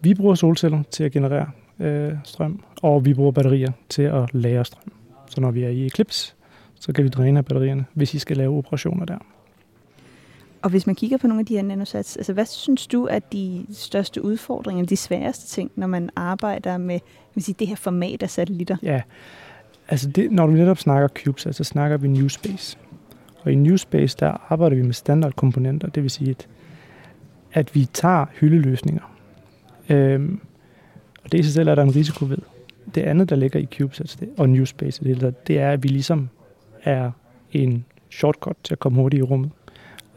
Vi 0.00 0.14
bruger 0.14 0.34
solceller 0.34 0.82
til 0.90 1.04
at 1.04 1.12
generere 1.12 1.50
øh, 1.80 2.12
strøm, 2.24 2.62
og 2.82 3.04
vi 3.04 3.14
bruger 3.14 3.32
batterier 3.32 3.72
til 3.88 4.02
at 4.02 4.34
lagre 4.34 4.64
strøm. 4.64 4.92
Så 5.26 5.40
når 5.40 5.50
vi 5.50 5.62
er 5.62 5.68
i 5.68 5.86
Eclipse, 5.86 6.34
så 6.80 6.92
kan 6.92 7.04
vi 7.04 7.08
dræne 7.08 7.38
af 7.38 7.44
batterierne, 7.44 7.84
hvis 7.92 8.14
I 8.14 8.18
skal 8.18 8.36
lave 8.36 8.58
operationer 8.58 9.04
der. 9.04 9.18
Og 10.62 10.70
hvis 10.70 10.86
man 10.86 10.96
kigger 10.96 11.16
på 11.16 11.26
nogle 11.26 11.40
af 11.40 11.46
de 11.46 11.54
her 11.54 11.62
nanosats, 11.62 12.16
altså 12.16 12.32
hvad 12.32 12.46
synes 12.46 12.86
du 12.86 13.04
er 13.04 13.18
de 13.18 13.66
største 13.72 14.24
udfordringer, 14.24 14.84
de 14.84 14.96
sværeste 14.96 15.46
ting, 15.46 15.70
når 15.76 15.86
man 15.86 16.10
arbejder 16.16 16.78
med 16.78 17.00
vil 17.34 17.44
sige, 17.44 17.56
det 17.58 17.66
her 17.66 17.76
format 17.76 18.22
af 18.22 18.30
satellitter? 18.30 18.76
Ja, 18.82 19.02
altså 19.88 20.08
det, 20.08 20.32
når 20.32 20.46
du 20.46 20.52
netop 20.52 20.78
snakker 20.78 21.08
CubeSat, 21.08 21.54
så 21.54 21.64
snakker 21.64 21.96
vi 21.96 22.08
New 22.08 22.28
Space. 22.28 22.78
Og 23.42 23.52
i 23.52 23.54
New 23.54 23.76
Space, 23.76 24.16
der 24.20 24.52
arbejder 24.52 24.76
vi 24.76 24.82
med 24.82 24.92
standardkomponenter, 24.92 25.88
det 25.88 26.02
vil 26.02 26.10
sige, 26.10 26.30
at, 26.30 26.48
at 27.52 27.74
vi 27.74 27.84
tager 27.84 28.26
hyldeløsninger. 28.32 29.16
Øhm, 29.88 30.40
og 31.24 31.32
det 31.32 31.38
i 31.38 31.42
sig 31.42 31.52
selv 31.52 31.68
er 31.68 31.74
der 31.74 31.82
en 31.82 31.96
risiko 31.96 32.24
ved. 32.24 32.38
Det 32.94 33.02
andet, 33.02 33.30
der 33.30 33.36
ligger 33.36 33.60
i 33.60 33.68
CubeSat 33.78 34.00
altså, 34.00 34.26
og 34.36 34.48
New 34.48 34.64
Space, 34.64 35.04
det, 35.04 35.46
det 35.46 35.58
er, 35.58 35.70
at 35.70 35.82
vi 35.82 35.88
ligesom 35.88 36.28
er 36.82 37.10
en 37.52 37.84
shortcut 38.10 38.56
til 38.64 38.74
at 38.74 38.78
komme 38.78 39.00
hurtigt 39.00 39.20
i 39.20 39.22
rummet. 39.22 39.50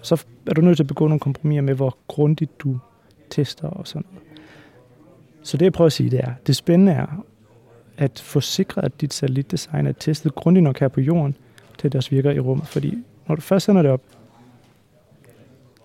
Så 0.04 0.26
er 0.48 0.54
du 0.54 0.62
nødt 0.62 0.78
til 0.78 0.84
at 0.84 0.88
begå 0.88 1.08
nogle 1.08 1.20
kompromiser 1.20 1.62
med, 1.62 1.74
hvor 1.74 1.98
grundigt 2.08 2.60
du 2.60 2.80
tester 3.30 3.68
og 3.68 3.88
sådan 3.88 4.06
noget. 4.12 4.24
Så 5.44 5.58
det 5.58 5.66
jeg 5.66 5.74
prøver 5.74 5.86
at 5.86 5.94
sige, 5.94 6.10
det 6.10 6.20
er, 6.20 6.34
det 6.48 6.56
spændende 6.56 6.92
er 6.92 7.24
at 7.98 8.20
få 8.20 8.42
sikret, 8.42 8.84
at 8.84 9.02
dit 9.02 9.14
satellitdesign 9.14 9.88
er 9.88 9.92
testet 9.92 10.36
grundigt 10.36 10.64
nok 10.64 10.80
her 10.80 10.88
på 10.88 11.02
jorden, 11.02 11.36
til 11.78 11.92
det 11.92 11.98
også 11.98 12.10
virker 12.10 12.32
i 12.32 12.40
rummet. 12.40 12.68
Fordi 12.68 13.04
når 13.28 13.36
du 13.36 13.42
først 13.42 13.66
sender 13.66 13.82
det 13.82 13.92
op, 13.92 14.02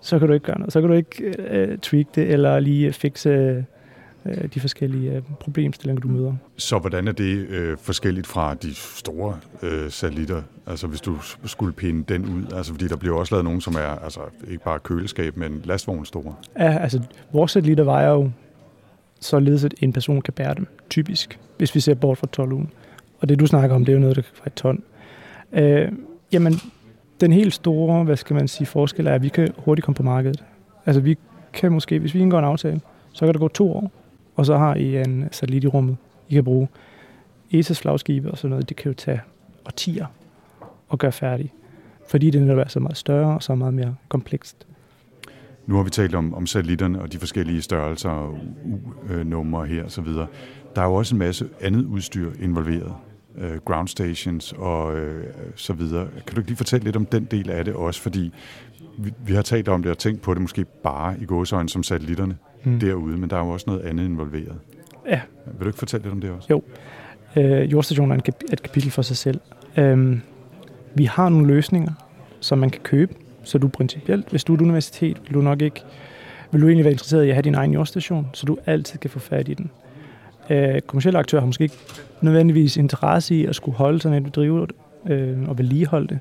så 0.01 0.19
kan 0.19 0.27
du 0.27 0.33
ikke 0.33 0.45
gøre 0.45 0.59
noget. 0.59 0.73
Så 0.73 0.81
kan 0.81 0.89
du 0.89 0.95
ikke 0.95 1.23
øh, 1.37 1.77
tweak 1.77 2.05
det, 2.15 2.29
eller 2.31 2.59
lige 2.59 2.93
fikse 2.93 3.65
uh, 4.25 4.31
de 4.53 4.59
forskellige 4.59 5.17
uh, 5.17 5.35
problemstillinger, 5.39 6.01
du 6.01 6.07
møder. 6.07 6.33
Så 6.57 6.79
hvordan 6.79 7.07
er 7.07 7.11
det 7.11 7.47
uh, 7.47 7.77
forskelligt 7.77 8.27
fra 8.27 8.53
de 8.53 8.75
store 8.75 9.37
uh, 9.63 9.89
satellitter? 9.89 10.41
Altså 10.67 10.87
hvis 10.87 11.01
du 11.01 11.17
skulle 11.45 11.73
pinde 11.73 12.13
den 12.13 12.25
ud? 12.25 12.53
Altså 12.55 12.73
fordi 12.73 12.87
der 12.87 12.95
bliver 12.95 13.17
også 13.17 13.35
lavet 13.35 13.45
nogen, 13.45 13.61
som 13.61 13.73
er 13.73 14.03
altså, 14.03 14.19
ikke 14.47 14.63
bare 14.63 14.79
køleskab, 14.79 15.37
men 15.37 15.61
lastvogn 15.63 16.05
store. 16.05 16.35
Ja, 16.59 16.77
altså 16.77 17.01
vores 17.31 17.51
satellitter 17.51 17.83
vejer 17.83 18.09
jo 18.09 18.31
således, 19.19 19.65
at 19.65 19.73
en 19.79 19.93
person 19.93 20.21
kan 20.21 20.33
bære 20.33 20.53
dem, 20.53 20.67
typisk, 20.89 21.39
hvis 21.57 21.75
vi 21.75 21.79
ser 21.79 21.93
bort 21.93 22.17
fra 22.17 22.27
12 22.31 22.51
ugen. 22.51 22.69
Og 23.21 23.29
det 23.29 23.39
du 23.39 23.45
snakker 23.45 23.75
om, 23.75 23.85
det 23.85 23.91
er 23.91 23.95
jo 23.95 23.99
noget, 23.99 24.15
der 24.15 24.21
kan 24.21 24.31
være 24.35 24.47
et 24.47 24.53
ton. 24.53 24.83
Uh, 25.51 25.97
jamen, 26.33 26.53
den 27.21 27.31
helt 27.31 27.53
store, 27.53 28.03
hvad 28.03 28.17
skal 28.17 28.33
man 28.33 28.47
sige, 28.47 28.67
forskel 28.67 29.07
er, 29.07 29.13
at 29.13 29.23
vi 29.23 29.29
kan 29.29 29.53
hurtigt 29.57 29.85
komme 29.85 29.95
på 29.95 30.03
markedet. 30.03 30.43
Altså 30.85 31.01
vi 31.01 31.17
kan 31.53 31.71
måske, 31.71 31.99
hvis 31.99 32.13
vi 32.13 32.19
indgår 32.19 32.39
en 32.39 32.45
aftale, 32.45 32.81
så 33.13 33.25
kan 33.25 33.33
det 33.33 33.39
gå 33.39 33.47
to 33.47 33.71
år, 33.71 33.91
og 34.39 34.45
så 34.45 34.57
har 34.57 34.75
I 34.75 34.97
en 35.01 35.29
satellit 35.31 35.63
i 35.63 35.67
rummet, 35.67 35.97
I 36.29 36.33
kan 36.33 36.43
bruge. 36.43 36.67
ESA's 37.53 37.73
flagskibe 37.73 38.31
og 38.31 38.37
sådan 38.37 38.49
noget, 38.49 38.69
det 38.69 38.77
kan 38.77 38.91
jo 38.91 38.95
tage 38.95 39.21
årtier 39.65 40.05
at 40.93 40.99
gøre 40.99 41.11
færdig, 41.11 41.53
fordi 42.09 42.29
det 42.29 42.41
netop 42.41 42.57
er 42.57 42.67
så 42.67 42.79
meget 42.79 42.97
større 42.97 43.35
og 43.35 43.43
så 43.43 43.55
meget 43.55 43.73
mere 43.73 43.95
komplekst. 44.09 44.67
Nu 45.65 45.75
har 45.75 45.83
vi 45.83 45.89
talt 45.89 46.15
om, 46.15 46.33
om 46.33 46.47
satellitterne 46.47 47.01
og 47.01 47.11
de 47.13 47.17
forskellige 47.17 47.61
størrelser 47.61 48.09
og 48.09 48.37
U-numre 48.65 49.63
øh, 49.63 49.69
her 49.69 49.83
og 49.83 49.91
så 49.91 50.01
videre. 50.01 50.27
Der 50.75 50.81
er 50.81 50.85
jo 50.85 50.93
også 50.93 51.15
en 51.15 51.19
masse 51.19 51.49
andet 51.61 51.85
udstyr 51.85 52.31
involveret 52.41 52.93
øh, 53.39 53.57
ground 53.65 53.87
stations 53.87 54.53
og 54.57 54.97
øh, 54.97 55.23
så 55.55 55.73
videre. 55.73 56.07
Kan 56.27 56.35
du 56.35 56.39
ikke 56.39 56.49
lige 56.49 56.57
fortælle 56.57 56.83
lidt 56.83 56.95
om 56.95 57.05
den 57.05 57.25
del 57.25 57.49
af 57.49 57.65
det 57.65 57.73
også? 57.73 58.01
Fordi 58.01 58.33
vi, 58.97 59.13
vi 59.25 59.33
har 59.33 59.41
talt 59.41 59.67
om 59.67 59.83
det 59.83 59.91
og 59.91 59.97
tænkt 59.97 60.21
på 60.21 60.33
det 60.33 60.41
måske 60.41 60.65
bare 60.83 61.15
i 61.21 61.25
gåsøjne 61.25 61.69
som 61.69 61.83
satellitterne 61.83 62.37
mm. 62.63 62.79
derude, 62.79 63.17
men 63.17 63.29
der 63.29 63.35
er 63.35 63.45
jo 63.45 63.49
også 63.49 63.63
noget 63.67 63.81
andet 63.81 64.05
involveret. 64.05 64.55
Ja. 65.09 65.21
Vil 65.45 65.59
du 65.59 65.65
ikke 65.65 65.79
fortælle 65.79 66.03
lidt 66.03 66.13
om 66.13 66.21
det 66.21 66.29
også? 66.29 66.47
Jo. 66.49 66.63
Øh, 67.35 67.71
jordstationen 67.71 68.11
er 68.11 68.15
en 68.15 68.21
kap- 68.29 68.53
et 68.53 68.63
kapitel 68.63 68.91
for 68.91 69.01
sig 69.01 69.17
selv. 69.17 69.39
Øhm, 69.77 70.21
vi 70.95 71.05
har 71.05 71.29
nogle 71.29 71.47
løsninger, 71.47 71.91
som 72.39 72.57
man 72.57 72.69
kan 72.69 72.81
købe, 72.81 73.13
så 73.43 73.57
du 73.57 73.67
principielt, 73.67 74.29
hvis 74.29 74.43
du 74.43 74.53
er 74.53 74.57
et 74.57 74.61
universitet, 74.61 75.21
vil 75.25 75.33
du 75.33 75.41
nok 75.41 75.61
ikke, 75.61 75.83
vil 76.51 76.61
du 76.61 76.67
egentlig 76.67 76.85
være 76.85 76.91
interesseret 76.91 77.25
i 77.25 77.29
at 77.29 77.35
have 77.35 77.41
din 77.41 77.55
egen 77.55 77.73
jordstation, 77.73 78.27
så 78.33 78.45
du 78.45 78.57
altid 78.65 78.99
kan 78.99 79.09
få 79.09 79.19
fat 79.19 79.47
i 79.49 79.53
den. 79.53 79.71
Øh, 80.49 80.81
kommersielle 80.81 81.19
aktører 81.19 81.41
har 81.41 81.45
måske 81.45 81.63
ikke 81.63 81.77
nødvendigvis 82.21 82.77
interesse 82.77 83.35
i 83.35 83.45
at 83.45 83.55
skulle 83.55 83.77
holde 83.77 84.01
sådan 84.01 84.25
et 84.25 84.35
drive 84.35 84.67
øh, 85.09 85.49
og 85.49 85.57
vedligeholde 85.57 86.07
det. 86.07 86.19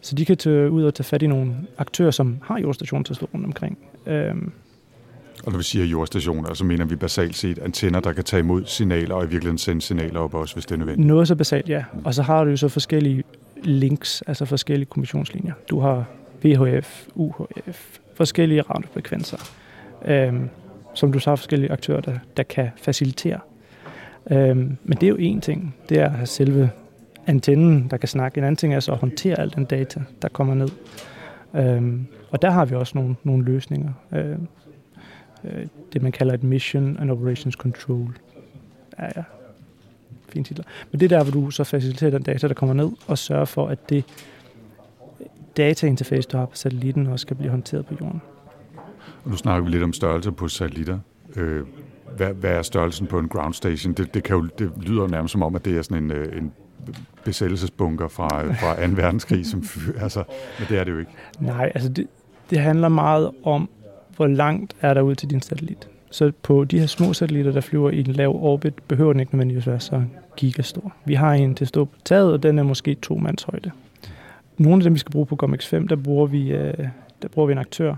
Så 0.00 0.14
de 0.14 0.24
kan 0.24 0.36
tage 0.36 0.70
ud 0.70 0.84
og 0.84 0.94
tage 0.94 1.04
fat 1.04 1.22
i 1.22 1.26
nogle 1.26 1.54
aktører, 1.78 2.10
som 2.10 2.38
har 2.42 2.58
jordstationer 2.58 3.04
til 3.04 3.12
at 3.12 3.16
stå 3.16 3.28
rundt 3.34 3.46
omkring. 3.46 3.78
Øh, 4.06 4.34
og 5.46 5.52
når 5.52 5.58
vi 5.58 5.64
siger 5.64 5.84
jordstationer, 5.84 6.54
så 6.54 6.64
mener 6.64 6.84
vi 6.84 6.96
basalt 6.96 7.36
set 7.36 7.58
antenner, 7.58 8.00
der 8.00 8.12
kan 8.12 8.24
tage 8.24 8.40
imod 8.40 8.64
signaler 8.66 9.14
og 9.14 9.24
i 9.24 9.26
virkeligheden 9.26 9.58
sende 9.58 9.82
signaler 9.82 10.20
op 10.20 10.34
også, 10.34 10.54
hvis 10.54 10.66
det 10.66 10.72
er 10.72 10.78
nødvendigt. 10.78 11.06
Noget 11.06 11.28
så 11.28 11.34
basalt, 11.34 11.68
ja. 11.68 11.84
Og 12.04 12.14
så 12.14 12.22
har 12.22 12.44
du 12.44 12.50
jo 12.50 12.56
så 12.56 12.68
forskellige 12.68 13.24
links, 13.62 14.22
altså 14.26 14.44
forskellige 14.44 14.86
kommissionslinjer. 14.86 15.52
Du 15.70 15.80
har 15.80 16.04
VHF, 16.44 17.06
UHF, 17.14 17.98
forskellige 18.14 18.62
radiofrekvenser. 18.62 19.38
Øh, 20.04 20.34
som 20.94 21.12
du 21.12 21.18
så 21.18 21.30
har 21.30 21.36
forskellige 21.36 21.72
aktører, 21.72 22.00
der, 22.00 22.18
der 22.36 22.42
kan 22.42 22.70
facilitere. 22.76 23.40
Øhm, 24.30 24.76
men 24.84 24.98
det 24.98 25.02
er 25.02 25.08
jo 25.08 25.16
en 25.16 25.40
ting. 25.40 25.76
Det 25.88 26.00
er 26.00 26.04
at 26.04 26.12
have 26.12 26.26
selve 26.26 26.70
antennen, 27.26 27.88
der 27.90 27.96
kan 27.96 28.08
snakke. 28.08 28.38
En 28.38 28.44
anden 28.44 28.56
ting 28.56 28.74
er 28.74 28.80
så 28.80 28.92
at 28.92 28.98
håndtere 28.98 29.40
al 29.40 29.54
den 29.54 29.64
data, 29.64 30.00
der 30.22 30.28
kommer 30.28 30.54
ned. 30.54 30.68
Øhm, 31.54 32.06
og 32.30 32.42
der 32.42 32.50
har 32.50 32.64
vi 32.64 32.74
også 32.74 32.98
nogle, 32.98 33.16
nogle 33.24 33.44
løsninger. 33.44 33.92
Øhm, 34.12 34.48
øh, 35.44 35.66
det 35.92 36.02
man 36.02 36.12
kalder 36.12 36.34
et 36.34 36.42
Mission 36.42 36.96
and 37.00 37.10
Operations 37.10 37.54
Control. 37.54 38.16
Ja, 38.98 39.04
ja. 39.16 39.22
Fint 40.28 40.46
titler. 40.46 40.64
Men 40.90 41.00
det 41.00 41.12
er 41.12 41.18
der, 41.18 41.24
hvor 41.24 41.40
du 41.40 41.50
så 41.50 41.64
faciliterer 41.64 42.10
den 42.10 42.22
data, 42.22 42.48
der 42.48 42.54
kommer 42.54 42.74
ned, 42.74 42.90
og 43.06 43.18
sørger 43.18 43.44
for, 43.44 43.68
at 43.68 43.90
det 43.90 44.04
datainterface, 45.56 46.28
du 46.28 46.36
har 46.36 46.46
på 46.46 46.56
satellitten, 46.56 47.06
også 47.06 47.26
kan 47.26 47.36
blive 47.36 47.50
håndteret 47.50 47.86
på 47.86 47.94
jorden. 48.00 48.22
Nu 49.26 49.36
snakker 49.36 49.64
vi 49.64 49.70
lidt 49.70 49.82
om 49.82 49.92
størrelse 49.92 50.32
på 50.32 50.48
satellitter. 50.48 50.98
Øh, 51.36 51.62
hvad, 52.16 52.34
hvad 52.34 52.50
er 52.50 52.62
størrelsen 52.62 53.06
på 53.06 53.18
en 53.18 53.28
ground 53.28 53.54
station? 53.54 53.92
Det, 53.92 54.14
det, 54.14 54.22
kan 54.22 54.36
jo, 54.36 54.48
det 54.58 54.72
lyder 54.82 55.08
nærmest 55.08 55.32
som 55.32 55.42
om, 55.42 55.54
at 55.54 55.64
det 55.64 55.78
er 55.78 55.82
sådan 55.82 56.04
en, 56.04 56.12
øh, 56.12 56.38
en 56.38 56.52
besættelsesbunker 57.24 58.08
fra, 58.08 58.52
fra 58.52 58.74
2. 58.86 58.92
verdenskrig, 58.96 59.46
som, 59.46 59.64
altså, 60.00 60.24
men 60.58 60.68
det 60.68 60.78
er 60.78 60.84
det 60.84 60.92
jo 60.92 60.98
ikke. 60.98 61.10
Nej, 61.40 61.72
altså 61.74 61.88
det, 61.88 62.06
det 62.50 62.58
handler 62.58 62.88
meget 62.88 63.30
om, 63.42 63.68
hvor 64.16 64.26
langt 64.26 64.76
er 64.80 64.94
der 64.94 65.00
ud 65.00 65.14
til 65.14 65.30
din 65.30 65.40
satellit. 65.40 65.88
Så 66.10 66.32
på 66.42 66.64
de 66.64 66.78
her 66.78 66.86
små 66.86 67.12
satellitter, 67.12 67.52
der 67.52 67.60
flyver 67.60 67.90
i 67.90 68.00
en 68.00 68.06
lav 68.06 68.36
orbit, 68.42 68.74
behøver 68.88 69.12
den 69.12 69.20
ikke 69.20 69.34
nødvendigvis 69.34 69.66
være 69.66 69.80
så 69.80 70.02
gigastor. 70.36 70.92
Vi 71.04 71.14
har 71.14 71.32
en 71.32 71.54
til 71.54 71.64
at 71.64 71.68
stå 71.68 71.84
på 71.84 71.96
taget, 72.04 72.32
og 72.32 72.42
den 72.42 72.58
er 72.58 72.62
måske 72.62 72.94
to 72.94 73.14
mands 73.16 73.42
højde. 73.42 73.70
Nogle 74.58 74.76
af 74.76 74.82
dem, 74.82 74.94
vi 74.94 74.98
skal 74.98 75.12
bruge 75.12 75.26
på 75.26 75.38
GOMX5, 75.42 75.86
der 75.86 75.96
bruger 75.96 76.26
vi, 76.26 76.52
øh, 76.52 76.74
der 77.22 77.28
bruger 77.28 77.46
vi 77.46 77.52
en 77.52 77.58
aktør, 77.58 77.94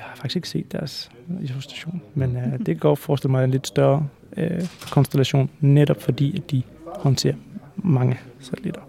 jeg 0.00 0.08
har 0.08 0.16
faktisk 0.16 0.36
ikke 0.36 0.48
set 0.48 0.72
deres 0.72 1.10
illustration, 1.40 2.02
men 2.14 2.36
øh, 2.36 2.58
det 2.58 2.66
kan 2.66 2.76
godt 2.76 2.98
forestille 2.98 3.30
mig 3.30 3.44
en 3.44 3.50
lidt 3.50 3.66
større 3.66 4.06
øh, 4.36 4.66
konstellation, 4.90 5.50
netop 5.60 6.02
fordi 6.02 6.36
at 6.36 6.50
de 6.50 6.62
håndterer 6.86 7.34
mange 7.76 8.18
satellitter. 8.40 8.80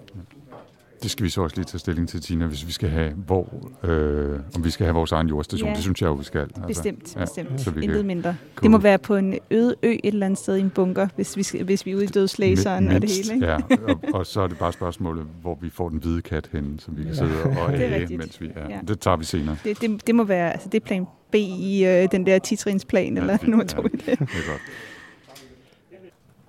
Det 1.03 1.11
skal 1.11 1.23
vi 1.23 1.29
så 1.29 1.41
også 1.41 1.55
lige 1.55 1.65
tage 1.65 1.79
stilling 1.79 2.09
til, 2.09 2.21
Tina, 2.21 2.45
hvis 2.45 2.67
vi 2.67 2.71
skal 2.71 2.89
have, 2.89 3.13
hvor, 3.13 3.71
øh, 3.83 4.39
om 4.55 4.63
vi 4.63 4.69
skal 4.69 4.85
have 4.85 4.95
vores 4.95 5.11
egen 5.11 5.27
jordstation. 5.27 5.69
Ja. 5.69 5.75
Det 5.75 5.83
synes 5.83 6.01
jeg 6.01 6.07
jo, 6.07 6.13
vi 6.13 6.23
skal. 6.23 6.41
Altså, 6.41 6.61
bestemt, 6.67 7.15
ja, 7.15 7.19
bestemt. 7.19 7.61
Så 7.61 7.71
vi 7.71 7.81
Intet 7.83 8.05
mindre. 8.05 8.35
Det 8.61 8.71
må 8.71 8.77
være 8.77 8.97
på 8.97 9.15
en 9.15 9.39
øde 9.51 9.75
ø 9.83 9.91
et 9.91 9.99
eller 10.03 10.25
andet 10.25 10.39
sted 10.39 10.55
i 10.55 10.59
en 10.59 10.69
bunker, 10.69 11.07
hvis 11.15 11.37
vi, 11.37 11.43
skal, 11.43 11.63
hvis 11.63 11.85
vi 11.85 11.91
er 11.91 11.95
ude 11.95 12.03
i 12.03 12.07
dødslæseren 12.07 12.87
og 12.87 13.01
det 13.01 13.11
hele. 13.11 13.33
Ikke? 13.33 13.45
Ja, 13.45 13.57
og, 13.87 13.99
og 14.13 14.25
så 14.25 14.41
er 14.41 14.47
det 14.47 14.57
bare 14.57 14.73
spørgsmålet, 14.73 15.25
hvor 15.41 15.57
vi 15.61 15.69
får 15.69 15.89
den 15.89 15.99
hvide 15.99 16.21
kat 16.21 16.49
hen, 16.51 16.79
som 16.79 16.97
vi 16.97 17.03
kan 17.03 17.15
sidde 17.15 17.43
og 17.43 17.73
æge, 17.79 18.17
mens 18.17 18.41
vi 18.41 18.51
er. 18.55 18.69
Ja. 18.69 18.79
Det 18.87 18.99
tager 18.99 19.17
vi 19.17 19.25
senere. 19.25 19.57
Det, 19.63 19.81
det, 19.81 20.07
det 20.07 20.15
må 20.15 20.23
være, 20.23 20.51
altså 20.51 20.69
det 20.69 20.81
er 20.81 20.85
plan 20.85 21.07
B 21.31 21.35
i 21.35 21.85
øh, 21.85 22.11
den 22.11 22.25
der 22.25 22.39
titrins-plan, 22.39 23.15
ja, 23.15 23.21
eller 23.21 23.37
nummer 23.43 23.65
to 23.65 23.81
ja, 23.81 23.87
i 23.87 23.91
det. 23.91 24.05
det 24.05 24.11
er 24.11 24.49
godt. 24.49 24.61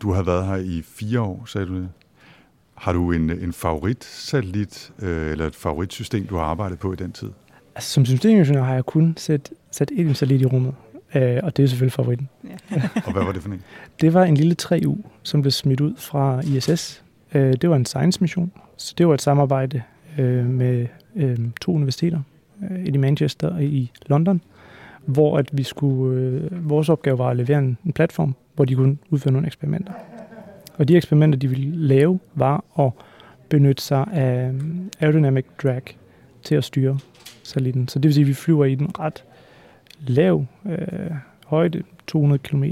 Du 0.03 0.13
har 0.13 0.23
været 0.23 0.47
her 0.47 0.57
i 0.57 0.83
fire 0.83 1.21
år, 1.21 1.45
sagde 1.47 1.67
du 1.67 1.75
det? 1.75 1.89
Har 2.83 2.93
du 2.93 3.13
en, 3.13 3.31
en 3.31 3.53
favoritsatellit 3.53 4.93
øh, 5.03 5.31
eller 5.31 5.47
et 5.47 5.55
favoritsystem, 5.55 6.27
du 6.27 6.37
har 6.37 6.45
arbejdet 6.45 6.79
på 6.79 6.93
i 6.93 6.97
den 6.97 7.13
tid? 7.13 7.29
Altså, 7.75 7.91
som 7.91 8.05
systemingeniør 8.05 8.63
har 8.63 8.75
jeg 8.75 8.85
kun 8.85 9.15
sat, 9.17 9.51
sat 9.71 9.91
en 9.95 10.15
satellit 10.15 10.43
i 10.43 10.47
rummet. 10.47 10.75
Øh, 11.15 11.41
og 11.43 11.57
det 11.57 11.63
er 11.63 11.67
selvfølgelig 11.67 11.93
favoritten. 11.93 12.29
Og 13.07 13.13
hvad 13.13 13.25
var 13.25 13.33
det 13.33 13.43
for 13.43 13.51
en? 13.51 13.63
Det 14.01 14.15
var 14.15 14.25
en 14.25 14.35
lille 14.35 14.57
3U, 14.63 14.97
som 15.23 15.43
blev 15.43 15.51
smidt 15.51 15.81
ud 15.81 15.95
fra 15.97 16.41
ISS. 16.41 17.03
Øh, 17.35 17.53
det 17.53 17.71
var 17.71 17.77
en 17.77 17.85
science-mission, 17.85 18.53
så 18.77 18.95
det 18.99 19.09
var 19.09 19.15
et 19.15 19.23
samarbejde 19.23 19.83
øh, 20.19 20.47
med 20.47 20.87
øh, 21.17 21.39
to 21.61 21.73
universiteter, 21.73 22.21
øh, 22.71 22.85
et 22.85 22.95
i 22.95 22.99
Manchester 22.99 23.55
og 23.55 23.65
i 23.65 23.93
London, 24.07 24.43
hvor 25.07 25.39
at 25.39 25.49
vi 25.53 25.63
skulle, 25.63 26.21
øh, 26.21 26.71
vores 26.71 26.89
opgave 26.89 27.19
var 27.19 27.31
at 27.31 27.37
levere 27.37 27.59
en, 27.59 27.79
en 27.85 27.93
platform, 27.93 28.35
hvor 28.55 28.65
de 28.65 28.75
kunne 28.75 28.97
udføre 29.11 29.33
nogle 29.33 29.47
eksperimenter. 29.47 29.93
Og 30.75 30.89
de 30.89 30.97
eksperimenter, 30.97 31.39
de 31.39 31.49
ville 31.49 31.77
lave, 31.77 32.21
var 32.35 32.65
at 32.79 32.91
benytte 33.49 33.83
sig 33.83 34.07
af 34.13 34.49
øhm, 34.49 34.91
aerodynamic 35.01 35.45
drag 35.63 35.83
til 36.43 36.55
at 36.55 36.65
styre 36.65 36.99
satellitten. 37.43 37.89
Så 37.89 37.99
det 37.99 38.09
vil 38.09 38.15
sige, 38.15 38.23
at 38.23 38.29
vi 38.29 38.35
flyver 38.35 38.65
i 38.65 38.75
den 38.75 38.99
ret 38.99 39.25
lav 40.07 40.47
øh, 40.67 41.11
højde, 41.47 41.83
200 42.07 42.39
km. 42.39 42.65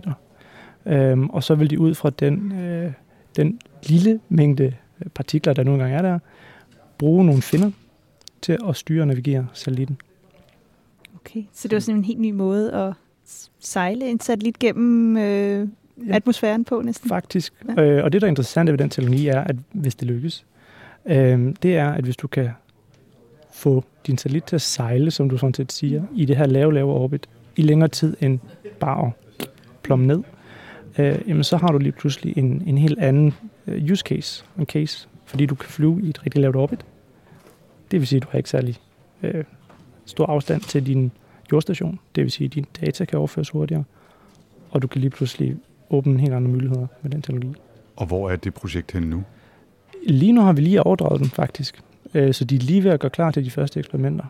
Øhm, 0.86 1.30
og 1.30 1.44
så 1.44 1.54
vil 1.54 1.70
de 1.70 1.80
ud 1.80 1.94
fra 1.94 2.10
den, 2.10 2.52
øh, 2.52 2.92
den 3.36 3.60
lille 3.82 4.20
mængde 4.28 4.64
øh, 5.00 5.08
partikler, 5.14 5.52
der 5.52 5.64
nu 5.64 5.72
engang 5.72 5.94
er 5.94 6.02
der, 6.02 6.18
bruge 6.98 7.24
nogle 7.24 7.42
finder 7.42 7.70
til 8.42 8.58
at 8.68 8.76
styre 8.76 9.02
og 9.02 9.06
navigere 9.06 9.46
satellitten. 9.52 9.98
Okay, 11.14 11.42
så 11.52 11.68
det 11.68 11.76
var 11.76 11.80
sådan 11.80 11.98
en 11.98 12.04
helt 12.04 12.20
ny 12.20 12.30
måde 12.30 12.72
at 12.72 12.92
sejle 13.60 14.10
en 14.10 14.20
satellit 14.20 14.58
gennem 14.58 15.16
øh, 15.16 15.68
atmosfæren 16.10 16.64
på 16.64 16.82
næsten. 16.82 17.08
Faktisk. 17.08 17.52
Ja. 17.76 17.82
Øh, 17.82 18.04
og 18.04 18.12
det, 18.12 18.20
der 18.20 18.26
er 18.26 18.30
interessant 18.30 18.70
ved 18.70 18.78
den 18.78 18.90
teknologi, 18.90 19.28
er, 19.28 19.40
at 19.40 19.56
hvis 19.72 19.94
det 19.94 20.08
lykkes, 20.08 20.46
øh, 21.06 21.54
det 21.62 21.76
er, 21.76 21.90
at 21.90 22.04
hvis 22.04 22.16
du 22.16 22.26
kan 22.26 22.50
få 23.52 23.84
din 24.06 24.18
satellit 24.18 24.44
til 24.44 24.56
at 24.56 24.62
sejle, 24.62 25.10
som 25.10 25.30
du 25.30 25.36
sådan 25.38 25.54
set 25.54 25.72
siger, 25.72 26.02
i 26.14 26.24
det 26.24 26.36
her 26.36 26.46
lave, 26.46 26.74
lave 26.74 26.92
orbit, 26.92 27.28
i 27.56 27.62
længere 27.62 27.88
tid 27.88 28.16
end 28.20 28.38
bare 28.80 29.06
at 29.06 29.48
plomme 29.82 30.06
ned, 30.06 30.22
øh, 30.98 31.18
jamen 31.26 31.44
så 31.44 31.56
har 31.56 31.68
du 31.68 31.78
lige 31.78 31.92
pludselig 31.92 32.38
en, 32.38 32.62
en 32.66 32.78
helt 32.78 32.98
anden 32.98 33.34
øh, 33.66 33.90
use 33.92 34.02
case, 34.02 34.44
en 34.58 34.66
case, 34.66 35.08
fordi 35.24 35.46
du 35.46 35.54
kan 35.54 35.68
flyve 35.68 36.02
i 36.02 36.08
et 36.08 36.26
rigtig 36.26 36.40
lavt 36.40 36.56
orbit. 36.56 36.80
Det 37.90 38.00
vil 38.00 38.06
sige, 38.06 38.16
at 38.16 38.22
du 38.22 38.28
har 38.30 38.36
ikke 38.38 38.50
særlig 38.50 38.76
øh, 39.22 39.44
stor 40.04 40.26
afstand 40.26 40.60
til 40.60 40.86
din 40.86 41.12
jordstation. 41.52 41.98
Det 42.14 42.24
vil 42.24 42.30
sige, 42.30 42.46
at 42.46 42.54
din 42.54 42.66
data 42.80 43.04
kan 43.04 43.18
overføres 43.18 43.50
hurtigere, 43.50 43.84
og 44.70 44.82
du 44.82 44.86
kan 44.86 45.00
lige 45.00 45.10
pludselig 45.10 45.56
åbne 45.90 46.20
helt 46.20 46.32
andre 46.32 46.50
muligheder 46.50 46.86
med 47.02 47.10
den 47.10 47.22
teknologi. 47.22 47.54
Og 47.96 48.06
hvor 48.06 48.30
er 48.30 48.36
det 48.36 48.54
projekt 48.54 48.92
henne 48.92 49.10
nu? 49.10 49.22
Lige 50.06 50.32
nu 50.32 50.40
har 50.40 50.52
vi 50.52 50.60
lige 50.60 50.82
overdraget 50.82 51.20
dem 51.20 51.28
faktisk, 51.28 51.82
Øh, 52.14 52.34
så 52.34 52.44
de 52.44 52.54
er 52.54 52.60
lige 52.60 52.84
ved 52.84 52.90
at 52.90 53.00
gøre 53.00 53.10
klar 53.10 53.30
til 53.30 53.44
de 53.44 53.50
første 53.50 53.78
eksperimenter. 53.80 54.24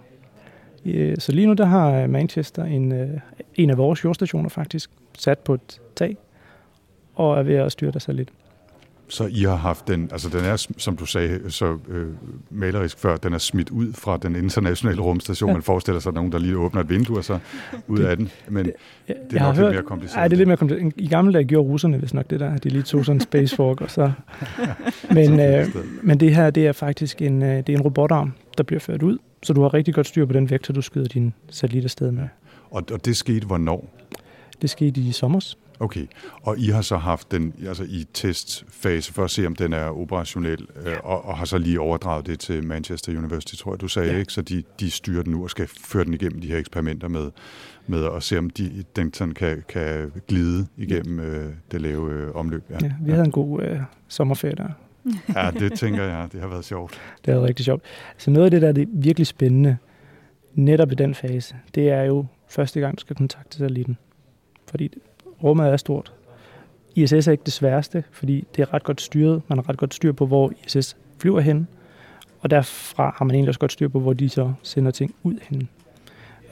Øh, 0.85 1.17
Så 1.19 1.33
lige 1.33 1.47
nu 1.47 1.53
der 1.53 1.65
har 1.65 2.07
Manchester 2.07 2.65
en, 2.65 2.93
øh, 2.93 3.21
en 3.55 3.71
af 3.71 3.79
vores 3.79 4.05
jordstationer 4.05 4.49
faktisk 4.49 4.91
sat 5.19 5.39
på 5.39 5.55
et 5.55 5.81
tag, 5.97 6.17
og 7.15 7.39
er 7.39 7.43
ved 7.43 7.55
at 7.55 7.73
styre 7.73 7.91
der 7.91 7.99
sig 7.99 8.15
lidt. 8.15 8.29
Så 9.11 9.27
I 9.27 9.43
har 9.43 9.57
haft 9.57 9.89
den, 9.89 10.09
altså 10.13 10.29
den 10.29 10.45
er, 10.45 10.67
som 10.77 10.97
du 10.97 11.07
sagde, 11.07 11.51
så 11.51 11.79
øh, 11.89 12.07
malerisk 12.51 12.99
før, 12.99 13.17
den 13.17 13.33
er 13.33 13.39
smidt 13.39 13.71
ud 13.71 13.93
fra 13.93 14.17
den 14.17 14.37
internationale 14.37 15.01
rumstation. 15.01 15.53
Man 15.53 15.63
forestiller 15.63 16.01
sig 16.01 16.13
nogen, 16.13 16.33
der 16.33 16.39
lige 16.39 16.57
åbner 16.57 16.81
et 16.81 16.91
vindue 16.91 17.19
og 17.19 17.25
så 17.25 17.39
ud 17.89 17.99
af 17.99 18.17
den. 18.17 18.31
Men 18.49 18.65
det, 18.65 18.73
Jeg, 19.09 19.17
det 19.31 19.39
er 19.39 19.43
nok 19.43 19.57
lidt 19.57 19.71
mere 19.71 19.83
kompliceret. 19.83 20.17
Nej, 20.17 20.29
det 20.29 20.33
er 20.33 20.37
lidt 20.37 20.47
mere 20.47 20.57
kompliceret. 20.57 20.93
I 20.97 21.09
gamle 21.09 21.33
dage 21.33 21.45
gjorde 21.45 21.69
russerne 21.69 21.97
hvis 21.97 22.15
nok 22.15 22.31
det 22.31 22.41
der. 22.41 22.57
De 22.57 22.69
lige 22.69 22.83
tog 22.83 23.05
sådan 23.05 23.17
en 23.17 23.21
space 23.21 23.57
fork, 23.57 23.81
og 23.81 23.91
så... 23.91 24.13
Men, 25.15 25.41
øh, 25.41 25.67
men 26.03 26.21
det 26.21 26.35
her, 26.35 26.51
det 26.51 26.67
er 26.67 26.73
faktisk 26.73 27.23
en, 27.23 27.43
øh, 27.43 27.57
det 27.57 27.69
er 27.69 27.77
en 27.77 27.83
robotarm, 27.83 28.33
der 28.59 28.65
bliver 28.65 28.81
ført 28.81 29.03
ud, 29.03 29.19
så 29.43 29.53
du 29.53 29.63
har 29.63 29.75
rigtig 29.75 29.95
godt 29.95 30.07
styr 30.07 30.27
på 30.27 30.33
den 30.33 30.51
vektor, 30.51 30.75
du 30.75 30.83
skyder 30.83 31.09
din 31.09 31.35
satellit 31.51 31.85
afsted 31.85 32.11
med. 32.11 32.29
Og, 32.71 32.83
og 32.93 33.05
det 33.05 33.17
skete 33.17 33.47
hvornår? 33.47 33.89
Det 34.63 34.71
skete 34.71 35.01
i 35.01 35.13
sommer. 35.13 35.55
Okay, 35.81 36.07
og 36.43 36.59
I 36.59 36.67
har 36.69 36.83
så 36.83 36.97
haft 36.97 37.31
den 37.33 37.55
altså 37.67 37.85
i 37.85 38.07
testfase 38.15 39.13
for 39.13 39.25
at 39.25 39.31
se, 39.31 39.47
om 39.47 39.55
den 39.57 39.73
er 39.73 39.85
operationel, 40.01 40.67
øh, 40.87 40.97
og, 41.03 41.25
og 41.25 41.37
har 41.39 41.45
så 41.45 41.59
lige 41.59 41.81
overdraget 41.81 42.27
det 42.27 42.39
til 42.41 42.65
Manchester 42.65 43.19
University, 43.19 43.55
tror 43.55 43.73
jeg, 43.73 43.81
du 43.81 43.89
sagde, 43.89 44.13
Ja. 44.13 44.19
ikke? 44.19 44.33
Så 44.33 44.43
de, 44.43 44.63
de 44.81 44.91
styrer 44.91 45.23
den 45.23 45.33
nu 45.33 45.43
og 45.43 45.51
skal 45.51 45.67
føre 45.67 46.05
den 46.05 46.15
igennem 46.15 46.41
de 46.41 46.49
her 46.49 46.59
eksperimenter 46.59 47.09
med, 47.09 47.31
med 47.87 48.05
at 48.17 48.23
se, 48.23 48.39
om 48.39 48.51
de, 48.51 48.85
den 48.97 49.13
sådan 49.15 49.35
kan, 49.35 49.65
kan 49.69 50.13
glide 50.29 50.67
igennem 50.77 51.21
øh, 51.21 51.53
det 51.71 51.81
lave 51.81 52.13
øh, 52.13 52.35
omløb. 52.35 52.65
Ja. 52.71 52.77
Ja, 52.83 52.93
vi 53.05 53.11
havde 53.11 53.25
en 53.25 53.31
god 53.31 53.63
øh, 53.63 53.81
sommerferie 54.09 54.55
der. 54.55 54.69
ja, 55.45 55.51
det 55.51 55.73
tænker 55.79 56.03
jeg, 56.05 56.29
det 56.33 56.41
har 56.41 56.49
været 56.49 56.65
sjovt. 56.65 57.01
Det 57.25 57.35
er 57.35 57.43
rigtig 57.43 57.65
sjovt. 57.65 57.83
Så 58.19 58.31
noget 58.31 58.45
af 58.45 58.51
det, 58.51 58.63
der 58.63 58.69
er 58.69 58.73
det 58.73 58.89
virkelig 58.93 59.27
spændende, 59.27 59.77
netop 60.55 60.93
i 60.93 60.95
den 60.95 61.15
fase, 61.15 61.55
det 61.75 61.89
er 61.91 62.03
jo 62.03 62.27
første 62.49 62.81
gang, 62.81 62.97
du 62.97 63.01
skal 63.01 63.17
kontakte 63.17 63.57
satellitten. 63.59 63.99
Fordi 64.71 64.91
rummet 65.45 65.69
er 65.69 65.77
stort. 65.77 66.13
ISS 66.95 67.13
er 67.13 67.33
ikke 67.33 67.45
det 67.45 67.53
sværeste, 67.53 68.05
fordi 68.11 68.47
det 68.57 68.63
er 68.63 68.75
ret 68.75 68.85
godt 68.85 69.01
styret. 69.01 69.43
Man 69.49 69.59
har 69.59 69.69
ret 69.69 69.77
godt 69.77 69.95
styr 69.95 70.13
på, 70.13 70.27
hvor 70.27 70.53
ISS 70.67 70.97
flyver 71.19 71.41
hen. 71.41 71.69
Og 72.41 72.51
derfra 72.51 73.15
har 73.17 73.25
man 73.25 73.35
egentlig 73.35 73.49
også 73.49 73.61
godt 73.61 73.73
styr 73.73 73.89
på, 73.89 74.01
hvor 74.01 74.13
de 74.13 74.29
så 74.29 74.53
sender 74.63 74.91
ting 74.91 75.15
ud 75.23 75.39
hen. 75.43 75.69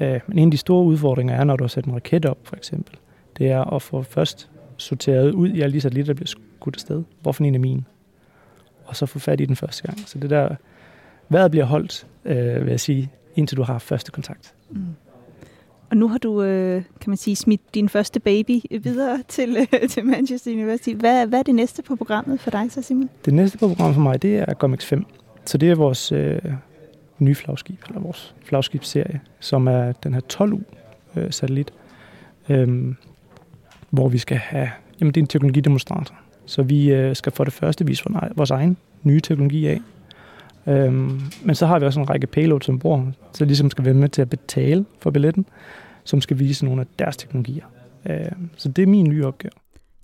Øh, 0.00 0.20
men 0.26 0.38
en 0.38 0.48
af 0.48 0.50
de 0.50 0.56
store 0.56 0.84
udfordringer 0.84 1.34
er, 1.34 1.44
når 1.44 1.56
du 1.56 1.64
har 1.64 1.68
sat 1.68 1.84
en 1.84 1.94
raket 1.94 2.26
op, 2.26 2.38
for 2.42 2.56
eksempel. 2.56 2.96
Det 3.38 3.50
er 3.50 3.64
at 3.64 3.82
få 3.82 4.02
først 4.02 4.50
sorteret 4.76 5.32
ud 5.32 5.48
i 5.48 5.60
alle 5.60 5.74
de 5.74 5.80
satellitter, 5.80 6.12
der 6.12 6.16
bliver 6.16 6.26
skudt 6.26 6.76
afsted. 6.76 7.02
Hvorfor 7.22 7.44
en 7.44 7.54
er 7.54 7.58
min? 7.58 7.86
Og 8.84 8.96
så 8.96 9.06
få 9.06 9.18
fat 9.18 9.40
i 9.40 9.44
den 9.44 9.56
første 9.56 9.82
gang. 9.82 9.98
Så 10.08 10.18
det 10.18 10.30
der 10.30 10.56
vejret 11.28 11.50
bliver 11.50 11.64
holdt, 11.64 12.06
øh, 12.24 12.64
vil 12.64 12.70
jeg 12.70 12.80
sige, 12.80 13.10
indtil 13.34 13.56
du 13.56 13.62
har 13.62 13.78
første 13.78 14.12
kontakt. 14.12 14.54
Mm. 14.70 14.86
Og 15.90 15.96
nu 15.96 16.08
har 16.08 16.18
du, 16.18 16.42
øh, 16.42 16.82
kan 17.00 17.10
man 17.10 17.16
sige, 17.16 17.36
smidt 17.36 17.74
din 17.74 17.88
første 17.88 18.20
baby 18.20 18.60
videre 18.82 19.22
til, 19.28 19.56
øh, 19.56 19.88
til 19.90 20.06
Manchester 20.06 20.52
University. 20.52 20.90
Hvad, 20.90 21.26
hvad 21.26 21.38
er 21.38 21.42
det 21.42 21.54
næste 21.54 21.82
på 21.82 21.96
programmet 21.96 22.40
for 22.40 22.50
dig 22.50 22.66
så, 22.70 22.82
Simon? 22.82 23.10
Det 23.24 23.34
næste 23.34 23.58
på 23.58 23.68
program 23.68 23.94
for 23.94 24.00
mig, 24.00 24.22
det 24.22 24.36
er 24.36 24.54
Comics 24.54 24.86
5. 24.86 25.04
Så 25.44 25.58
det 25.58 25.70
er 25.70 25.74
vores 25.74 26.12
øh, 26.12 26.38
nye 27.18 27.34
flagskib, 27.34 27.82
eller 27.88 28.00
vores 28.00 28.34
flagskibsserie, 28.44 29.20
som 29.40 29.66
er 29.66 29.92
den 29.92 30.14
her 30.14 30.20
12U-satellit, 30.32 31.72
øh, 32.48 32.60
øhm, 32.60 32.96
hvor 33.90 34.08
vi 34.08 34.18
skal 34.18 34.36
have, 34.36 34.70
jamen 35.00 35.14
det 35.14 35.20
er 35.20 35.22
en 35.22 35.28
teknologidemonstrator. 35.28 36.14
Så 36.46 36.62
vi 36.62 36.92
øh, 36.92 37.16
skal 37.16 37.32
for 37.32 37.44
det 37.44 37.52
første 37.52 37.86
vise 37.86 38.04
vores 38.36 38.50
egen 38.50 38.76
nye 39.02 39.20
teknologi 39.20 39.66
af. 39.66 39.80
Øhm, 40.68 41.20
men 41.42 41.54
så 41.54 41.66
har 41.66 41.78
vi 41.78 41.86
også 41.86 42.00
en 42.00 42.10
række 42.10 42.26
payloads 42.26 42.68
ombord, 42.68 43.06
så 43.32 43.44
ligesom 43.44 43.70
skal 43.70 43.84
være 43.84 43.94
med 43.94 44.08
til 44.08 44.22
at 44.22 44.30
betale 44.30 44.84
for 45.00 45.10
billetten, 45.10 45.46
som 46.04 46.20
skal 46.20 46.38
vise 46.38 46.64
nogle 46.64 46.80
af 46.80 46.86
deres 46.98 47.16
teknologier. 47.16 47.64
Øhm, 48.10 48.50
så 48.56 48.68
det 48.68 48.82
er 48.82 48.86
min 48.86 49.08
nye 49.08 49.26
opgave. 49.26 49.52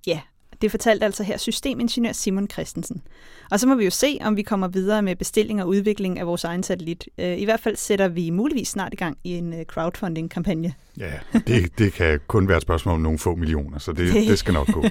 Ja, 0.06 0.20
det 0.62 0.70
fortalte 0.70 1.04
altså 1.04 1.22
her 1.22 1.36
systemingeniør 1.36 2.12
Simon 2.12 2.48
Christensen. 2.50 3.02
Og 3.50 3.60
så 3.60 3.66
må 3.66 3.74
vi 3.74 3.84
jo 3.84 3.90
se, 3.90 4.18
om 4.20 4.36
vi 4.36 4.42
kommer 4.42 4.68
videre 4.68 5.02
med 5.02 5.16
bestilling 5.16 5.62
og 5.62 5.68
udvikling 5.68 6.18
af 6.18 6.26
vores 6.26 6.44
egen 6.44 6.62
satellit. 6.62 7.08
Øh, 7.18 7.38
I 7.38 7.44
hvert 7.44 7.60
fald 7.60 7.76
sætter 7.76 8.08
vi 8.08 8.30
muligvis 8.30 8.68
snart 8.68 8.92
i 8.92 8.96
gang 8.96 9.18
i 9.24 9.32
en 9.32 9.52
øh, 9.52 9.64
crowdfunding-kampagne. 9.64 10.74
Ja, 10.98 11.12
det, 11.46 11.78
det 11.78 11.92
kan 11.92 12.20
kun 12.26 12.48
være 12.48 12.56
et 12.56 12.62
spørgsmål 12.62 12.94
om 12.94 13.00
nogle 13.00 13.18
få 13.18 13.34
millioner, 13.34 13.78
så 13.78 13.92
det, 13.92 14.14
det 14.30 14.38
skal 14.38 14.54
nok 14.54 14.72
gå. 14.72 14.84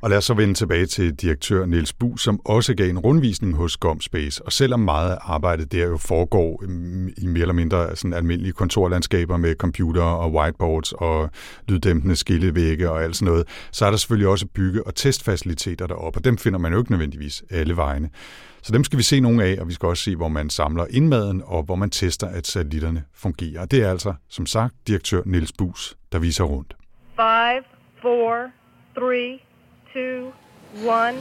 Og 0.00 0.10
lad 0.10 0.18
os 0.18 0.24
så 0.24 0.34
vende 0.34 0.54
tilbage 0.54 0.86
til 0.86 1.14
direktør 1.14 1.66
Niels 1.66 1.92
Bu, 1.92 2.16
som 2.16 2.40
også 2.44 2.74
gav 2.74 2.90
en 2.90 2.98
rundvisning 2.98 3.56
hos 3.56 3.76
GomSpace. 3.76 4.42
Og 4.44 4.52
selvom 4.52 4.80
meget 4.80 5.10
af 5.10 5.18
arbejdet 5.20 5.72
der 5.72 5.86
jo 5.86 5.96
foregår 5.96 6.62
mm, 6.68 7.08
i 7.08 7.26
mere 7.26 7.40
eller 7.40 7.54
mindre 7.54 7.96
sådan 7.96 8.12
almindelige 8.12 8.52
kontorlandskaber 8.52 9.36
med 9.36 9.54
computer 9.54 10.02
og 10.02 10.32
whiteboards 10.32 10.92
og 10.92 11.30
lyddæmpende 11.68 12.16
skillevægge 12.16 12.90
og 12.90 13.02
alt 13.02 13.16
sådan 13.16 13.32
noget, 13.32 13.48
så 13.72 13.86
er 13.86 13.90
der 13.90 13.96
selvfølgelig 13.96 14.28
også 14.28 14.46
bygge- 14.46 14.86
og 14.86 14.94
testfaciliteter 14.94 15.86
deroppe, 15.86 16.18
og 16.18 16.24
dem 16.24 16.38
finder 16.38 16.58
man 16.58 16.72
jo 16.72 16.78
ikke 16.78 16.90
nødvendigvis 16.90 17.44
alle 17.50 17.76
vegne. 17.76 18.10
Så 18.62 18.72
dem 18.72 18.84
skal 18.84 18.98
vi 18.98 19.02
se 19.02 19.20
nogle 19.20 19.44
af, 19.44 19.56
og 19.60 19.68
vi 19.68 19.72
skal 19.72 19.88
også 19.88 20.02
se, 20.02 20.16
hvor 20.16 20.28
man 20.28 20.50
samler 20.50 20.86
indmaden 20.90 21.42
og 21.44 21.62
hvor 21.62 21.76
man 21.76 21.90
tester, 21.90 22.26
at 22.26 22.46
satellitterne 22.46 23.04
fungerer. 23.14 23.60
Og 23.60 23.70
det 23.70 23.82
er 23.82 23.90
altså, 23.90 24.14
som 24.28 24.46
sagt, 24.46 24.74
direktør 24.86 25.22
Niels 25.26 25.52
Bus, 25.58 25.96
der 26.12 26.18
viser 26.18 26.44
rundt. 26.44 26.76
Five, 27.16 27.64
four, 28.02 28.50
three, 28.98 29.38
two, 29.96 30.32
one, 30.86 31.16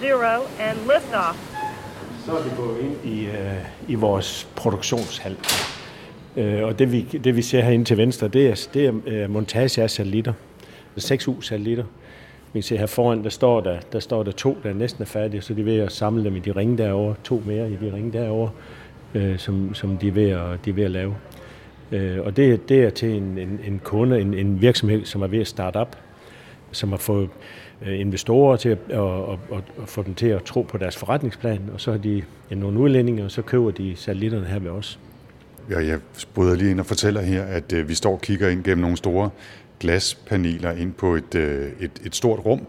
zero, 0.00 0.34
and 0.60 0.78
liftoff. 0.78 1.36
Så 2.26 2.32
er 2.38 2.42
vi 2.42 2.50
gået 2.56 2.80
ind 2.80 2.96
i, 3.04 3.26
øh, 3.26 3.64
i 3.88 3.94
vores 3.94 4.48
produktionshal. 4.56 5.36
Øh, 6.36 6.64
og 6.64 6.78
det 6.78 6.92
vi, 6.92 7.02
det 7.02 7.36
vi 7.36 7.42
ser 7.42 7.60
herinde 7.60 7.84
til 7.84 7.96
venstre, 7.96 8.28
det 8.28 8.48
er, 8.48 8.68
det 8.74 8.86
er 8.86 8.92
øh, 9.06 9.30
montage 9.30 9.82
af 9.82 9.90
satellitter. 9.90 10.32
6 10.96 11.28
U-satellitter. 11.28 11.84
Vi 12.52 12.60
kan 12.60 12.62
se 12.62 12.76
her 12.76 12.86
foran, 12.86 13.24
der 13.24 13.30
står 13.30 13.60
der, 13.60 13.78
der 13.92 14.00
står 14.00 14.22
der 14.22 14.32
to, 14.32 14.58
der 14.62 14.72
næsten 14.72 15.02
er 15.02 15.06
færdige, 15.06 15.40
så 15.40 15.54
de 15.54 15.60
er 15.60 15.64
ved 15.64 15.78
at 15.78 15.92
samle 15.92 16.24
dem 16.24 16.36
i 16.36 16.38
de 16.38 16.52
ringe 16.52 16.78
derovre, 16.78 17.14
to 17.24 17.42
mere 17.46 17.70
i 17.70 17.76
de 17.76 17.92
ringe 17.94 18.12
derovre, 18.12 18.50
øh, 19.14 19.38
som, 19.38 19.74
som 19.74 19.98
de, 19.98 20.08
er 20.08 20.12
ved 20.12 20.30
at, 20.30 20.64
de 20.64 20.70
er 20.70 20.74
ved 20.74 20.84
at 20.84 20.90
lave. 20.90 21.14
Øh, 21.92 22.20
og 22.20 22.36
det, 22.36 22.68
det 22.68 22.84
er 22.84 22.90
til 22.90 23.10
en, 23.10 23.38
en, 23.38 23.60
en 23.66 23.80
kunde, 23.84 24.20
en, 24.20 24.34
en 24.34 24.60
virksomhed, 24.60 25.04
som 25.04 25.22
er 25.22 25.26
ved 25.26 25.40
at 25.40 25.46
starte 25.46 25.76
op, 25.76 25.96
som 26.72 26.90
har 26.90 26.96
fået 26.96 27.28
Øh, 27.86 28.00
investorer 28.00 28.56
til 28.56 28.68
at, 28.68 28.78
og, 28.90 29.28
og, 29.28 29.38
og 29.50 29.62
få 29.86 30.02
dem 30.02 30.14
til 30.14 30.26
at 30.26 30.42
tro 30.42 30.62
på 30.62 30.78
deres 30.78 30.96
forretningsplan, 30.96 31.60
og 31.72 31.80
så 31.80 31.90
har 31.90 31.98
de 31.98 32.22
ja, 32.50 32.54
nogle 32.54 32.78
udlændinge, 32.78 33.24
og 33.24 33.30
så 33.30 33.42
køber 33.42 33.70
de 33.70 33.96
satellitterne 33.96 34.46
her 34.46 34.58
ved 34.58 34.70
os. 34.70 34.98
Ja, 35.70 35.86
jeg 35.86 35.98
bryder 36.34 36.54
lige 36.54 36.70
ind 36.70 36.80
og 36.80 36.86
fortæller 36.86 37.20
her, 37.20 37.42
at 37.42 37.72
øh, 37.72 37.88
vi 37.88 37.94
står 37.94 38.12
og 38.12 38.20
kigger 38.20 38.48
ind 38.48 38.64
gennem 38.64 38.82
nogle 38.82 38.96
store 38.96 39.30
glaspaneler 39.80 40.72
ind 40.72 40.92
på 40.92 41.14
et, 41.14 41.34
øh, 41.34 41.72
et, 41.80 41.90
et 42.04 42.14
stort 42.14 42.44
rum 42.44 42.66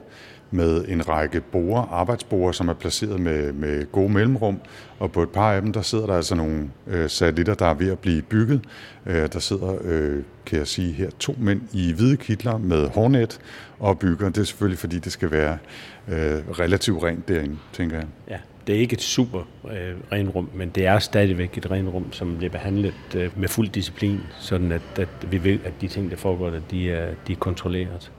med 0.56 0.86
en 0.88 1.10
række 1.10 1.42
borer, 1.42 1.82
arbejdsborer, 1.92 2.52
som 2.52 2.70
er 2.70 2.74
placeret 2.74 3.20
med, 3.20 3.54
med 3.54 3.92
gode 3.92 4.10
mellemrum, 4.10 4.60
og 5.00 5.12
på 5.12 5.24
et 5.24 5.30
par 5.30 5.54
af 5.54 5.62
dem, 5.62 5.74
der 5.74 5.82
sidder 5.82 6.06
der 6.06 6.14
altså 6.14 6.36
nogle 6.36 6.70
øh, 6.88 7.10
satellitter, 7.10 7.54
der 7.54 7.66
er 7.66 7.74
ved 7.74 7.92
at 7.92 8.00
blive 8.00 8.22
bygget. 8.22 8.62
Øh, 9.06 9.30
der 9.34 9.40
sidder, 9.40 9.78
øh, 9.84 10.24
kan 10.46 10.60
jeg 10.60 10.68
sige 10.68 10.94
her, 10.94 11.10
to 11.20 11.36
mænd 11.38 11.62
i 11.74 11.94
hvide 11.94 12.18
kitler 12.18 12.58
med 12.58 12.90
hårnet 12.90 13.40
og 13.80 14.00
bygger. 14.00 14.30
Det 14.30 14.38
er 14.38 14.44
selvfølgelig, 14.44 14.80
fordi 14.80 15.00
det 15.00 15.12
skal 15.12 15.32
være 15.32 15.58
øh, 16.08 16.60
relativt 16.60 17.04
rent 17.04 17.28
derinde, 17.28 17.58
tænker 17.74 17.98
jeg. 17.98 18.08
Ja, 18.30 18.38
det 18.68 18.76
er 18.76 18.80
ikke 18.80 18.94
et 18.94 19.02
super 19.02 19.40
øh, 19.72 19.96
renrum, 20.12 20.50
men 20.54 20.70
det 20.70 20.86
er 20.86 21.00
stadigvæk 21.00 21.58
et 21.58 21.72
renrum, 21.72 22.12
som 22.12 22.38
bliver 22.38 22.52
behandlet 22.52 22.94
øh, 23.16 23.40
med 23.40 23.48
fuld 23.48 23.70
disciplin, 23.70 24.20
sådan 24.40 24.72
at, 24.72 24.82
at 25.00 25.10
vi 25.32 25.44
ved, 25.44 25.60
at 25.66 25.74
de 25.82 25.88
ting, 25.88 26.12
der 26.12 26.18
foregår 26.18 26.50
der, 26.50 26.60
de 26.72 26.92
er, 26.92 27.14
de 27.28 27.34
er 27.34 27.38
kontrolleret. 27.38 28.12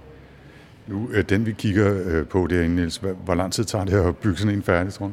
Nu, 0.89 1.09
øh, 1.12 1.24
den 1.28 1.47
vi 1.47 1.53
kigger 1.53 2.03
øh, 2.07 2.26
på 2.26 2.47
derinde, 2.51 2.76
Niels, 2.76 3.01
hvor, 3.24 3.34
lang 3.34 3.53
tid 3.53 3.64
tager 3.64 3.84
det 3.84 4.09
at 4.09 4.16
bygge 4.16 4.39
sådan 4.39 4.55
en 4.55 4.62
færdig, 4.62 4.93
tror 4.93 5.07
du? 5.07 5.12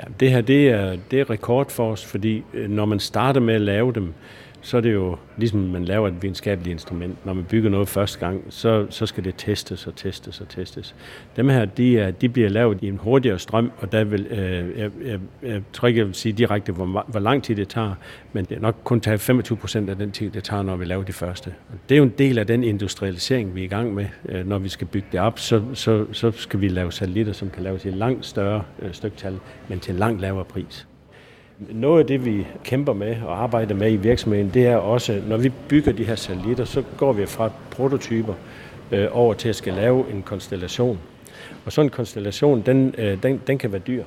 Ja, 0.00 0.04
det 0.20 0.30
her 0.30 0.40
det 0.40 0.68
er, 0.68 0.96
det 1.10 1.20
er 1.20 1.30
rekord 1.30 1.70
for 1.70 1.92
os, 1.92 2.04
fordi 2.04 2.44
øh, 2.54 2.70
når 2.70 2.84
man 2.84 3.00
starter 3.00 3.40
med 3.40 3.54
at 3.54 3.60
lave 3.60 3.92
dem, 3.92 4.14
så 4.66 4.76
er 4.76 4.80
det 4.80 4.92
jo 4.92 5.16
ligesom 5.36 5.60
man 5.60 5.84
laver 5.84 6.08
et 6.08 6.22
videnskabeligt 6.22 6.72
instrument. 6.72 7.26
Når 7.26 7.32
man 7.32 7.44
bygger 7.44 7.70
noget 7.70 7.88
første 7.88 8.18
gang, 8.18 8.44
så, 8.48 8.86
så 8.90 9.06
skal 9.06 9.24
det 9.24 9.34
testes 9.38 9.86
og 9.86 9.96
testes 9.96 10.40
og 10.40 10.48
testes. 10.48 10.94
Dem 11.36 11.48
her, 11.48 11.64
de, 11.64 11.98
er, 11.98 12.10
de 12.10 12.28
bliver 12.28 12.48
lavet 12.48 12.78
i 12.82 12.88
en 12.88 12.96
hurtigere 12.96 13.38
strøm, 13.38 13.72
og 13.78 13.92
der 13.92 14.04
vil, 14.04 14.26
øh, 14.26 14.78
jeg, 14.78 14.90
jeg, 15.04 15.20
jeg 15.42 15.62
tror 15.72 15.88
ikke, 15.88 15.98
jeg 15.98 16.06
vil 16.06 16.14
sige 16.14 16.32
direkte, 16.32 16.72
hvor, 16.72 17.04
hvor 17.08 17.20
lang 17.20 17.42
tid 17.42 17.56
det 17.56 17.68
tager, 17.68 17.94
men 18.32 18.44
det 18.44 18.56
er 18.56 18.60
nok 18.60 18.76
kun 18.84 19.00
tage 19.00 19.18
25 19.18 19.58
procent 19.58 19.90
af 19.90 19.96
den 19.96 20.10
tid, 20.10 20.30
det 20.30 20.44
tager, 20.44 20.62
når 20.62 20.76
vi 20.76 20.84
laver 20.84 21.04
de 21.04 21.12
første. 21.12 21.54
Og 21.68 21.78
det 21.88 21.94
er 21.94 21.98
jo 21.98 22.04
en 22.04 22.14
del 22.18 22.38
af 22.38 22.46
den 22.46 22.64
industrialisering, 22.64 23.54
vi 23.54 23.60
er 23.60 23.64
i 23.64 23.68
gang 23.68 23.94
med. 23.94 24.06
Øh, 24.28 24.46
når 24.46 24.58
vi 24.58 24.68
skal 24.68 24.86
bygge 24.86 25.08
det 25.12 25.20
op, 25.20 25.38
så, 25.38 25.62
så, 25.74 26.06
så 26.12 26.30
skal 26.30 26.60
vi 26.60 26.68
lave 26.68 26.92
satellitter, 26.92 27.32
som 27.32 27.50
kan 27.50 27.62
laves 27.62 27.84
i 27.84 27.88
et 27.88 27.94
langt 27.94 28.26
større 28.26 28.62
øh, 28.82 28.92
styktal, 28.92 29.38
men 29.68 29.80
til 29.80 29.92
en 29.92 29.98
langt 29.98 30.20
lavere 30.20 30.44
pris. 30.44 30.86
Noget 31.58 32.00
af 32.00 32.06
det, 32.06 32.24
vi 32.24 32.46
kæmper 32.64 32.92
med 32.92 33.16
og 33.22 33.42
arbejder 33.42 33.74
med 33.74 33.92
i 33.92 33.96
virksomheden, 33.96 34.50
det 34.54 34.66
er 34.66 34.76
også, 34.76 35.22
når 35.28 35.36
vi 35.36 35.52
bygger 35.68 35.92
de 35.92 36.04
her 36.04 36.14
satellitter, 36.14 36.64
så 36.64 36.82
går 36.96 37.12
vi 37.12 37.26
fra 37.26 37.50
prototyper 37.70 38.34
øh, 38.92 39.08
over 39.12 39.34
til 39.34 39.48
at 39.48 39.56
skal 39.56 39.72
lave 39.72 40.10
en 40.10 40.22
konstellation. 40.22 40.98
Og 41.64 41.72
sådan 41.72 41.86
en 41.86 41.90
konstellation, 41.90 42.62
den, 42.66 42.94
øh, 42.98 43.22
den, 43.22 43.40
den 43.46 43.58
kan 43.58 43.72
være 43.72 43.80
dyr. 43.86 44.04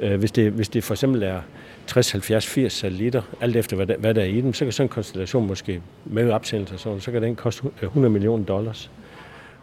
Øh, 0.00 0.18
hvis, 0.18 0.32
det, 0.32 0.52
hvis 0.52 0.68
det 0.68 0.84
for 0.84 0.94
eksempel 0.94 1.22
er 1.22 1.40
60, 1.86 2.12
70, 2.12 2.46
80 2.46 2.72
satellitter, 2.72 3.22
alt 3.40 3.56
efter 3.56 3.76
hvad 3.76 3.86
der, 3.86 3.96
hvad 3.96 4.14
der 4.14 4.20
er 4.20 4.26
i 4.26 4.40
dem, 4.40 4.52
så 4.52 4.64
kan 4.64 4.72
sådan 4.72 4.84
en 4.84 4.88
konstellation 4.88 5.46
måske 5.46 5.80
med 6.04 6.30
opsendelse 6.30 6.78
sådan, 6.78 7.00
så 7.00 7.12
kan 7.12 7.22
den 7.22 7.36
koste 7.36 7.66
øh, 7.66 7.82
100 7.82 8.12
millioner 8.12 8.44
dollars. 8.44 8.90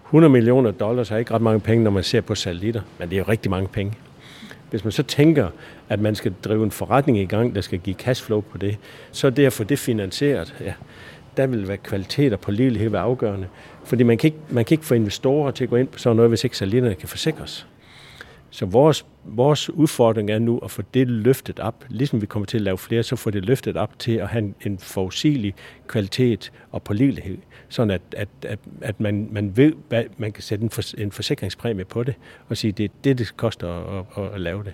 100 0.05 0.31
millioner 0.31 0.71
dollars 0.71 1.11
er 1.11 1.17
ikke 1.17 1.33
ret 1.33 1.41
mange 1.41 1.59
penge, 1.59 1.83
når 1.83 1.91
man 1.91 2.03
ser 2.03 2.21
på 2.21 2.35
satellitter, 2.35 2.81
men 2.99 3.09
det 3.09 3.15
er 3.15 3.19
jo 3.19 3.25
rigtig 3.27 3.51
mange 3.51 3.67
penge. 3.67 3.93
Hvis 4.71 4.83
man 4.83 4.91
så 4.91 5.03
tænker, 5.03 5.47
at 5.89 5.99
man 5.99 6.15
skal 6.15 6.33
drive 6.43 6.63
en 6.63 6.71
forretning 6.71 7.17
i 7.17 7.25
gang, 7.25 7.55
der 7.55 7.61
skal 7.61 7.79
give 7.79 7.95
cashflow 7.95 8.41
på 8.41 8.57
det, 8.57 8.77
så 9.11 9.27
er 9.27 9.31
det 9.31 9.45
at 9.45 9.53
få 9.53 9.63
det 9.63 9.79
finansieret, 9.79 10.55
ja, 10.61 10.73
der 11.37 11.47
vil 11.47 11.67
være 11.67 11.77
kvalitet 11.77 12.33
og 12.33 12.39
pålidelighed 12.39 12.89
være 12.89 13.01
afgørende. 13.01 13.47
Fordi 13.83 14.03
man 14.03 14.17
kan, 14.17 14.27
ikke, 14.27 14.39
man 14.49 14.65
kan 14.65 14.75
ikke 14.75 14.85
få 14.85 14.93
investorer 14.93 15.51
til 15.51 15.63
at 15.63 15.69
gå 15.69 15.75
ind 15.75 15.87
på 15.87 15.99
sådan 15.99 16.15
noget, 16.15 16.29
hvis 16.29 16.43
ikke 16.43 16.57
salitterne 16.57 16.95
kan 16.95 17.09
forsikres. 17.09 17.67
Så 18.53 18.65
vores, 18.65 19.05
vores 19.23 19.69
udfordring 19.69 20.31
er 20.31 20.39
nu 20.39 20.57
at 20.57 20.71
få 20.71 20.81
det 20.93 21.07
løftet 21.07 21.59
op, 21.59 21.85
ligesom 21.89 22.21
vi 22.21 22.25
kommer 22.25 22.45
til 22.45 22.57
at 22.57 22.61
lave 22.61 22.77
flere, 22.77 23.03
så 23.03 23.15
få 23.15 23.29
det 23.29 23.45
løftet 23.45 23.77
op 23.77 23.99
til 23.99 24.11
at 24.11 24.27
have 24.27 24.43
en, 24.43 24.55
en 24.65 24.77
forudsigelig 24.77 25.53
kvalitet 25.87 26.51
og 26.71 26.83
pålidelighed, 26.83 27.37
sådan 27.69 27.91
at, 27.91 28.01
at, 28.11 28.29
at, 28.41 28.59
at 28.81 28.99
man, 28.99 29.29
man 29.31 29.57
ved, 29.57 29.73
hvad 29.89 30.03
man 30.17 30.31
kan 30.31 30.43
sætte 30.43 30.63
en, 30.63 30.69
for, 30.69 30.81
en 30.97 31.11
forsikringspræmie 31.11 31.85
på 31.85 32.03
det, 32.03 32.15
og 32.49 32.57
sige, 32.57 32.71
det 32.71 32.83
er 32.83 32.89
det, 33.03 33.17
det 33.17 33.37
koster 33.37 33.99
at, 33.99 34.23
at, 34.23 34.33
at 34.33 34.41
lave 34.41 34.63
det. 34.63 34.73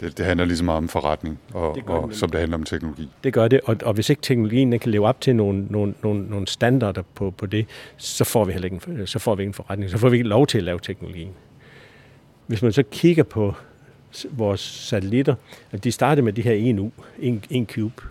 Det, 0.00 0.18
det 0.18 0.26
handler 0.26 0.46
ligesom 0.46 0.64
meget 0.64 0.78
om 0.78 0.88
forretning, 0.88 1.38
og, 1.52 1.74
det 1.74 1.84
og, 1.86 2.08
som 2.12 2.30
det 2.30 2.40
handler 2.40 2.56
om 2.56 2.64
teknologi. 2.64 3.08
Det 3.24 3.32
gør 3.32 3.48
det, 3.48 3.60
og, 3.64 3.76
og 3.84 3.94
hvis 3.94 4.10
ikke 4.10 4.22
teknologien 4.22 4.78
kan 4.78 4.90
leve 4.90 5.06
op 5.06 5.20
til 5.20 5.36
nogle, 5.36 5.66
nogle, 5.70 5.94
nogle, 6.02 6.26
nogle 6.28 6.46
standarder 6.46 7.02
på, 7.14 7.30
på 7.30 7.46
det, 7.46 7.66
så 7.96 8.24
får 8.24 8.44
vi 8.44 8.52
heller 8.52 8.64
ikke 8.64 8.80
en, 8.88 9.06
så 9.06 9.18
får 9.18 9.34
vi 9.34 9.42
ikke 9.42 9.48
en 9.48 9.54
forretning, 9.54 9.90
så 9.90 9.98
får 9.98 10.08
vi 10.08 10.16
ikke 10.16 10.28
lov 10.28 10.46
til 10.46 10.58
at 10.58 10.64
lave 10.64 10.78
teknologien. 10.82 11.32
Hvis 12.46 12.62
man 12.62 12.72
så 12.72 12.82
kigger 12.82 13.22
på 13.22 13.54
vores 14.30 14.60
satellitter, 14.60 15.34
at 15.72 15.84
de 15.84 15.92
startede 15.92 16.24
med 16.24 16.32
de 16.32 16.42
her 16.42 16.52
1 16.52 16.78
U, 16.78 16.90
1 17.50 17.66
cube, 17.68 18.02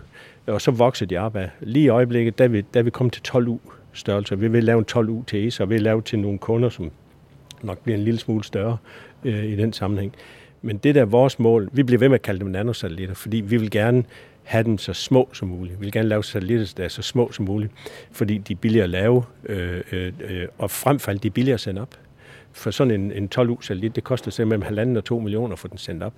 og 0.46 0.60
så 0.60 0.70
vokser 0.70 1.06
de 1.06 1.16
op 1.16 1.36
af. 1.36 1.50
Lige 1.60 1.84
i 1.84 1.88
øjeblikket, 1.88 2.38
der 2.38 2.48
vi, 2.48 2.60
der 2.74 2.82
vi 2.82 2.90
kom 2.90 3.10
til 3.10 3.22
12 3.22 3.48
U 3.48 3.58
størrelse. 3.92 4.38
Vi 4.38 4.48
vil 4.48 4.64
lave 4.64 4.78
en 4.78 4.84
12 4.84 5.08
U 5.08 5.22
til 5.22 5.46
ESA, 5.46 5.62
og 5.62 5.70
vi 5.70 5.74
vil 5.74 5.82
lave 5.82 6.02
til 6.02 6.18
nogle 6.18 6.38
kunder, 6.38 6.68
som 6.68 6.90
nok 7.62 7.78
bliver 7.78 7.98
en 7.98 8.04
lille 8.04 8.20
smule 8.20 8.44
større 8.44 8.76
øh, 9.24 9.44
i 9.44 9.56
den 9.56 9.72
sammenhæng. 9.72 10.14
Men 10.62 10.76
det 10.76 10.94
der 10.94 11.00
er 11.00 11.04
vores 11.04 11.38
mål, 11.38 11.68
vi 11.72 11.82
bliver 11.82 11.98
ved 11.98 12.08
med 12.08 12.14
at 12.14 12.22
kalde 12.22 12.40
dem 12.40 12.48
nanosatellitter, 12.48 13.14
fordi 13.14 13.36
vi 13.36 13.56
vil 13.56 13.70
gerne 13.70 14.04
have 14.42 14.64
dem 14.64 14.78
så 14.78 14.92
små 14.92 15.28
som 15.32 15.48
muligt. 15.48 15.80
Vi 15.80 15.84
vil 15.84 15.92
gerne 15.92 16.08
lave 16.08 16.24
satellitter, 16.24 16.74
der 16.76 16.84
er 16.84 16.88
så 16.88 17.02
små 17.02 17.32
som 17.32 17.44
muligt, 17.44 17.72
fordi 18.12 18.38
de 18.38 18.52
er 18.52 18.56
billigere 18.56 18.84
at 18.84 18.90
lave, 18.90 19.24
øh, 19.44 19.80
øh, 19.92 20.12
øh 20.20 20.48
og 20.58 20.70
frem 20.70 20.98
for 20.98 21.10
alt 21.10 21.22
de 21.22 21.28
er 21.28 21.32
billigere 21.32 21.54
at 21.54 21.60
sende 21.60 21.80
op. 21.80 21.98
For 22.54 22.70
sådan 22.70 23.00
en, 23.00 23.12
en 23.12 23.28
12 23.28 23.50
u 23.50 23.60
satellit, 23.60 23.96
det 23.96 24.04
koster 24.04 24.30
simpelthen 24.30 24.48
mellem 24.48 24.62
halvanden 24.62 24.96
og 24.96 25.04
to 25.04 25.18
millioner 25.18 25.56
for 25.56 25.68
den 25.68 25.78
sendt 25.78 26.02
op. 26.02 26.12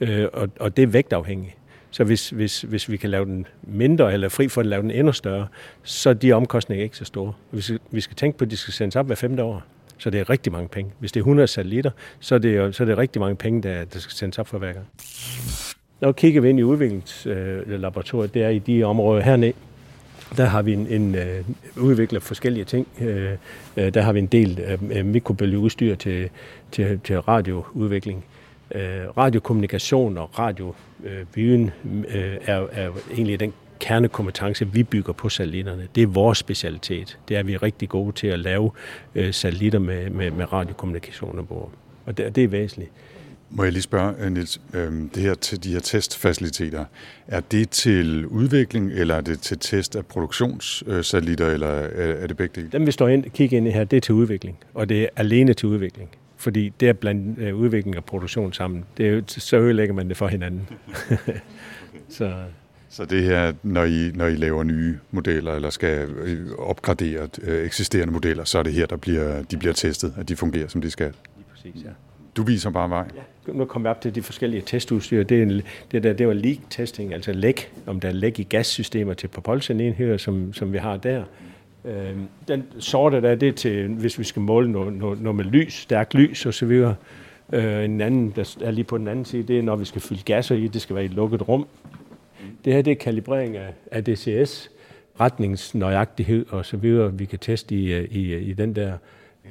Øh, 0.00 0.28
og, 0.32 0.48
og 0.60 0.76
det 0.76 0.82
er 0.82 0.86
vægtafhængigt. 0.86 1.56
Så 1.90 2.04
hvis, 2.04 2.30
hvis, 2.30 2.60
hvis 2.60 2.88
vi 2.88 2.96
kan 2.96 3.10
lave 3.10 3.24
den 3.24 3.46
mindre, 3.62 4.12
eller 4.12 4.28
fri 4.28 4.48
for 4.48 4.60
at 4.60 4.66
lave 4.66 4.82
den 4.82 4.90
endnu 4.90 5.12
større, 5.12 5.46
så 5.82 6.10
er 6.10 6.14
de 6.14 6.32
omkostninger 6.32 6.84
ikke 6.84 6.96
så 6.96 7.04
store. 7.04 7.32
Vi 7.50 7.60
skal, 7.60 7.78
vi 7.90 8.00
skal 8.00 8.16
tænke 8.16 8.38
på, 8.38 8.44
at 8.44 8.50
de 8.50 8.56
skal 8.56 8.74
sendes 8.74 8.96
op 8.96 9.06
hver 9.06 9.14
femte 9.14 9.42
år. 9.42 9.62
Så 9.98 10.10
det 10.10 10.20
er 10.20 10.30
rigtig 10.30 10.52
mange 10.52 10.68
penge. 10.68 10.92
Hvis 10.98 11.12
det 11.12 11.20
er 11.20 11.22
100 11.22 11.46
satellitter, 11.48 11.90
så 12.20 12.34
er 12.34 12.38
det, 12.38 12.74
så 12.74 12.82
er 12.82 12.86
det 12.86 12.98
rigtig 12.98 13.20
mange 13.20 13.36
penge, 13.36 13.62
der, 13.62 13.84
der 13.84 13.98
skal 13.98 14.12
sendes 14.12 14.38
op 14.38 14.48
for 14.48 14.58
hver 14.58 14.72
gang. 14.72 14.86
Når 16.00 16.12
kigger 16.12 16.40
vi 16.40 16.48
ind 16.48 16.58
i 16.58 16.62
udviklingslaboratoriet, 16.62 18.30
øh, 18.30 18.34
det 18.34 18.42
er 18.42 18.48
i 18.48 18.58
de 18.58 18.82
områder 18.82 19.22
hernede, 19.22 19.52
der 20.36 20.44
har 20.44 20.62
vi 20.62 20.72
en, 20.72 20.86
en 20.86 21.14
øh, 21.14 21.44
udvikler 21.76 22.20
forskellige 22.20 22.64
ting. 22.64 22.86
Øh, 23.00 23.32
øh 23.76 23.94
der 23.94 24.02
har 24.02 24.12
vi 24.12 24.18
en 24.18 24.26
del 24.26 24.60
øh, 24.60 24.98
øh, 24.98 25.06
mikrobølgeudstyr 25.06 25.94
til, 25.94 26.30
til, 26.72 27.00
til 27.04 27.20
radioudvikling. 27.20 28.24
Øh, 28.74 28.80
radiokommunikation 29.16 30.18
og 30.18 30.38
radioviden 30.38 31.70
øh, 32.08 32.36
er, 32.44 32.66
er 32.72 32.90
egentlig 33.12 33.40
den 33.40 33.52
kernekompetence, 33.80 34.68
vi 34.68 34.82
bygger 34.82 35.12
på 35.12 35.28
satellitterne. 35.28 35.88
Det 35.94 36.02
er 36.02 36.06
vores 36.06 36.38
specialitet. 36.38 37.18
Det 37.28 37.36
er, 37.36 37.42
vi 37.42 37.54
er 37.54 37.62
rigtig 37.62 37.88
gode 37.88 38.12
til 38.12 38.26
at 38.26 38.38
lave 38.38 38.70
øh, 39.14 39.34
satellitter 39.34 39.78
med, 39.78 40.10
med, 40.10 40.30
med 40.30 40.52
radiokommunikation 40.52 41.38
ombord. 41.38 41.70
Og 42.06 42.18
det, 42.18 42.36
det 42.36 42.44
er 42.44 42.48
væsentligt. 42.48 42.90
Må 43.54 43.62
jeg 43.62 43.72
lige 43.72 43.82
spørge, 43.82 44.30
Niels, 44.30 44.60
det 45.14 45.16
her 45.16 45.34
til 45.34 45.64
de 45.64 45.72
her 45.72 45.80
testfaciliteter, 45.80 46.84
er 47.26 47.40
det 47.40 47.70
til 47.70 48.26
udvikling, 48.26 48.92
eller 48.92 49.14
er 49.14 49.20
det 49.20 49.40
til 49.40 49.58
test 49.58 49.96
af 49.96 50.06
produktionssatellitter, 50.06 51.50
eller 51.50 51.68
er 51.68 52.26
det 52.26 52.36
begge 52.36 52.60
dele? 52.60 52.68
Dem, 52.72 52.86
vi 52.86 52.92
står 52.92 53.08
ind 53.08 53.24
kigger 53.30 53.56
ind 53.56 53.68
i 53.68 53.70
her, 53.70 53.84
det 53.84 53.96
er 53.96 54.00
til 54.00 54.14
udvikling, 54.14 54.58
og 54.74 54.88
det 54.88 55.02
er 55.02 55.08
alene 55.16 55.54
til 55.54 55.68
udvikling. 55.68 56.10
Fordi 56.36 56.72
det 56.80 56.88
er 56.88 56.92
blandt 56.92 57.52
udvikling 57.52 57.96
og 57.96 58.04
produktion 58.04 58.52
sammen. 58.52 58.84
Det 58.96 59.06
er 59.06 59.10
jo, 59.10 59.22
så 59.26 59.56
ødelægger 59.56 59.94
man 59.94 60.08
det 60.08 60.16
for 60.16 60.28
hinanden. 60.28 60.68
så. 62.08 62.34
så 62.88 63.04
det 63.04 63.22
her, 63.24 63.52
når 63.62 63.84
I, 63.84 64.10
når 64.14 64.26
I 64.26 64.34
laver 64.34 64.62
nye 64.62 64.98
modeller, 65.10 65.54
eller 65.54 65.70
skal 65.70 66.08
opgradere 66.58 67.28
eksisterende 67.64 68.12
modeller, 68.12 68.44
så 68.44 68.58
er 68.58 68.62
det 68.62 68.72
her, 68.72 68.86
der 68.86 68.96
bliver, 68.96 69.42
de 69.42 69.56
bliver 69.56 69.74
testet, 69.74 70.14
at 70.16 70.28
de 70.28 70.36
fungerer, 70.36 70.68
som 70.68 70.80
de 70.80 70.90
skal? 70.90 71.12
Lige 71.36 71.46
præcis, 71.50 71.84
ja. 71.84 71.90
Du 72.36 72.42
viser 72.42 72.70
bare 72.70 72.90
vej. 72.90 73.06
Ja, 73.16 73.22
nu 73.46 73.64
kommer 73.64 73.88
vi 73.88 73.90
op 73.90 74.00
til 74.00 74.14
de 74.14 74.22
forskellige 74.22 74.62
testudstyr. 74.66 75.22
Det, 75.22 75.42
er, 75.42 75.60
det, 75.92 76.02
der, 76.02 76.12
det 76.12 76.28
var 76.28 76.34
leak 76.34 76.58
testing, 76.70 77.14
altså 77.14 77.32
læk, 77.32 77.72
om 77.86 78.00
der 78.00 78.08
er 78.08 78.12
læk 78.12 78.38
i 78.38 78.42
gassystemer 78.42 79.14
til 79.14 79.28
propulsion-enheder, 79.28 80.16
som, 80.16 80.52
som 80.52 80.72
vi 80.72 80.78
har 80.78 80.96
der. 80.96 81.24
Øh, 81.84 82.16
den 82.48 82.64
sorte 82.78 83.20
der, 83.20 83.34
det 83.34 83.48
er 83.48 83.52
til, 83.52 83.88
hvis 83.88 84.18
vi 84.18 84.24
skal 84.24 84.42
måle 84.42 84.72
noget, 84.72 84.92
noget, 84.92 85.20
noget 85.20 85.36
med 85.36 85.44
lys, 85.44 85.74
stærkt 85.74 86.14
lys 86.14 86.46
osv. 86.46 86.84
Øh, 87.52 87.84
en 87.84 88.00
anden, 88.00 88.32
der 88.36 88.56
er 88.60 88.70
lige 88.70 88.84
på 88.84 88.98
den 88.98 89.08
anden 89.08 89.24
side, 89.24 89.42
det 89.42 89.58
er, 89.58 89.62
når 89.62 89.76
vi 89.76 89.84
skal 89.84 90.00
fylde 90.00 90.22
gasser 90.24 90.54
i, 90.54 90.68
det 90.68 90.82
skal 90.82 90.96
være 90.96 91.04
i 91.04 91.08
et 91.08 91.14
lukket 91.14 91.48
rum. 91.48 91.66
Det 92.64 92.72
her, 92.72 92.82
det 92.82 92.90
er 92.90 92.94
kalibrering 92.94 93.56
af, 93.56 93.74
af 93.90 94.04
DCS, 94.04 94.70
retningsnøjagtighed 95.20 96.46
og 96.48 96.66
så 96.66 96.76
vi 97.12 97.24
kan 97.24 97.38
teste 97.38 97.74
i, 97.74 97.92
øh, 97.92 98.04
i, 98.10 98.32
øh, 98.32 98.42
i 98.42 98.52
den 98.52 98.76
der 98.76 98.92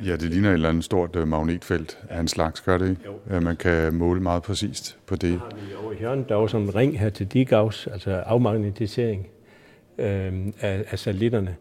Ja, 0.05 0.11
det 0.11 0.23
ligner 0.23 0.49
et 0.49 0.53
eller 0.53 0.69
andet 0.69 0.83
stort 0.83 1.15
uh, 1.15 1.27
magnetfelt 1.27 1.97
af 2.09 2.19
en 2.19 2.27
slags, 2.27 2.61
gør 2.61 2.77
det 2.77 2.89
ikke? 2.89 3.01
Jo. 3.31 3.39
Man 3.39 3.55
kan 3.55 3.93
måle 3.93 4.21
meget 4.21 4.43
præcist 4.43 4.97
på 5.05 5.15
det. 5.15 5.39
har 5.39 5.51
vi 5.55 5.73
over 5.83 5.91
i 5.91 5.95
hjørnet, 5.99 6.29
der 6.29 6.35
er 6.35 6.39
også 6.39 6.57
en 6.57 6.75
ring 6.75 6.99
her 6.99 7.09
til 7.09 7.27
Digauss, 7.27 7.87
altså 7.87 8.11
afmagnetisering 8.11 9.27
øh, 9.97 10.33
af, 10.61 10.85
af 10.91 10.99
satellitterne. 10.99 11.55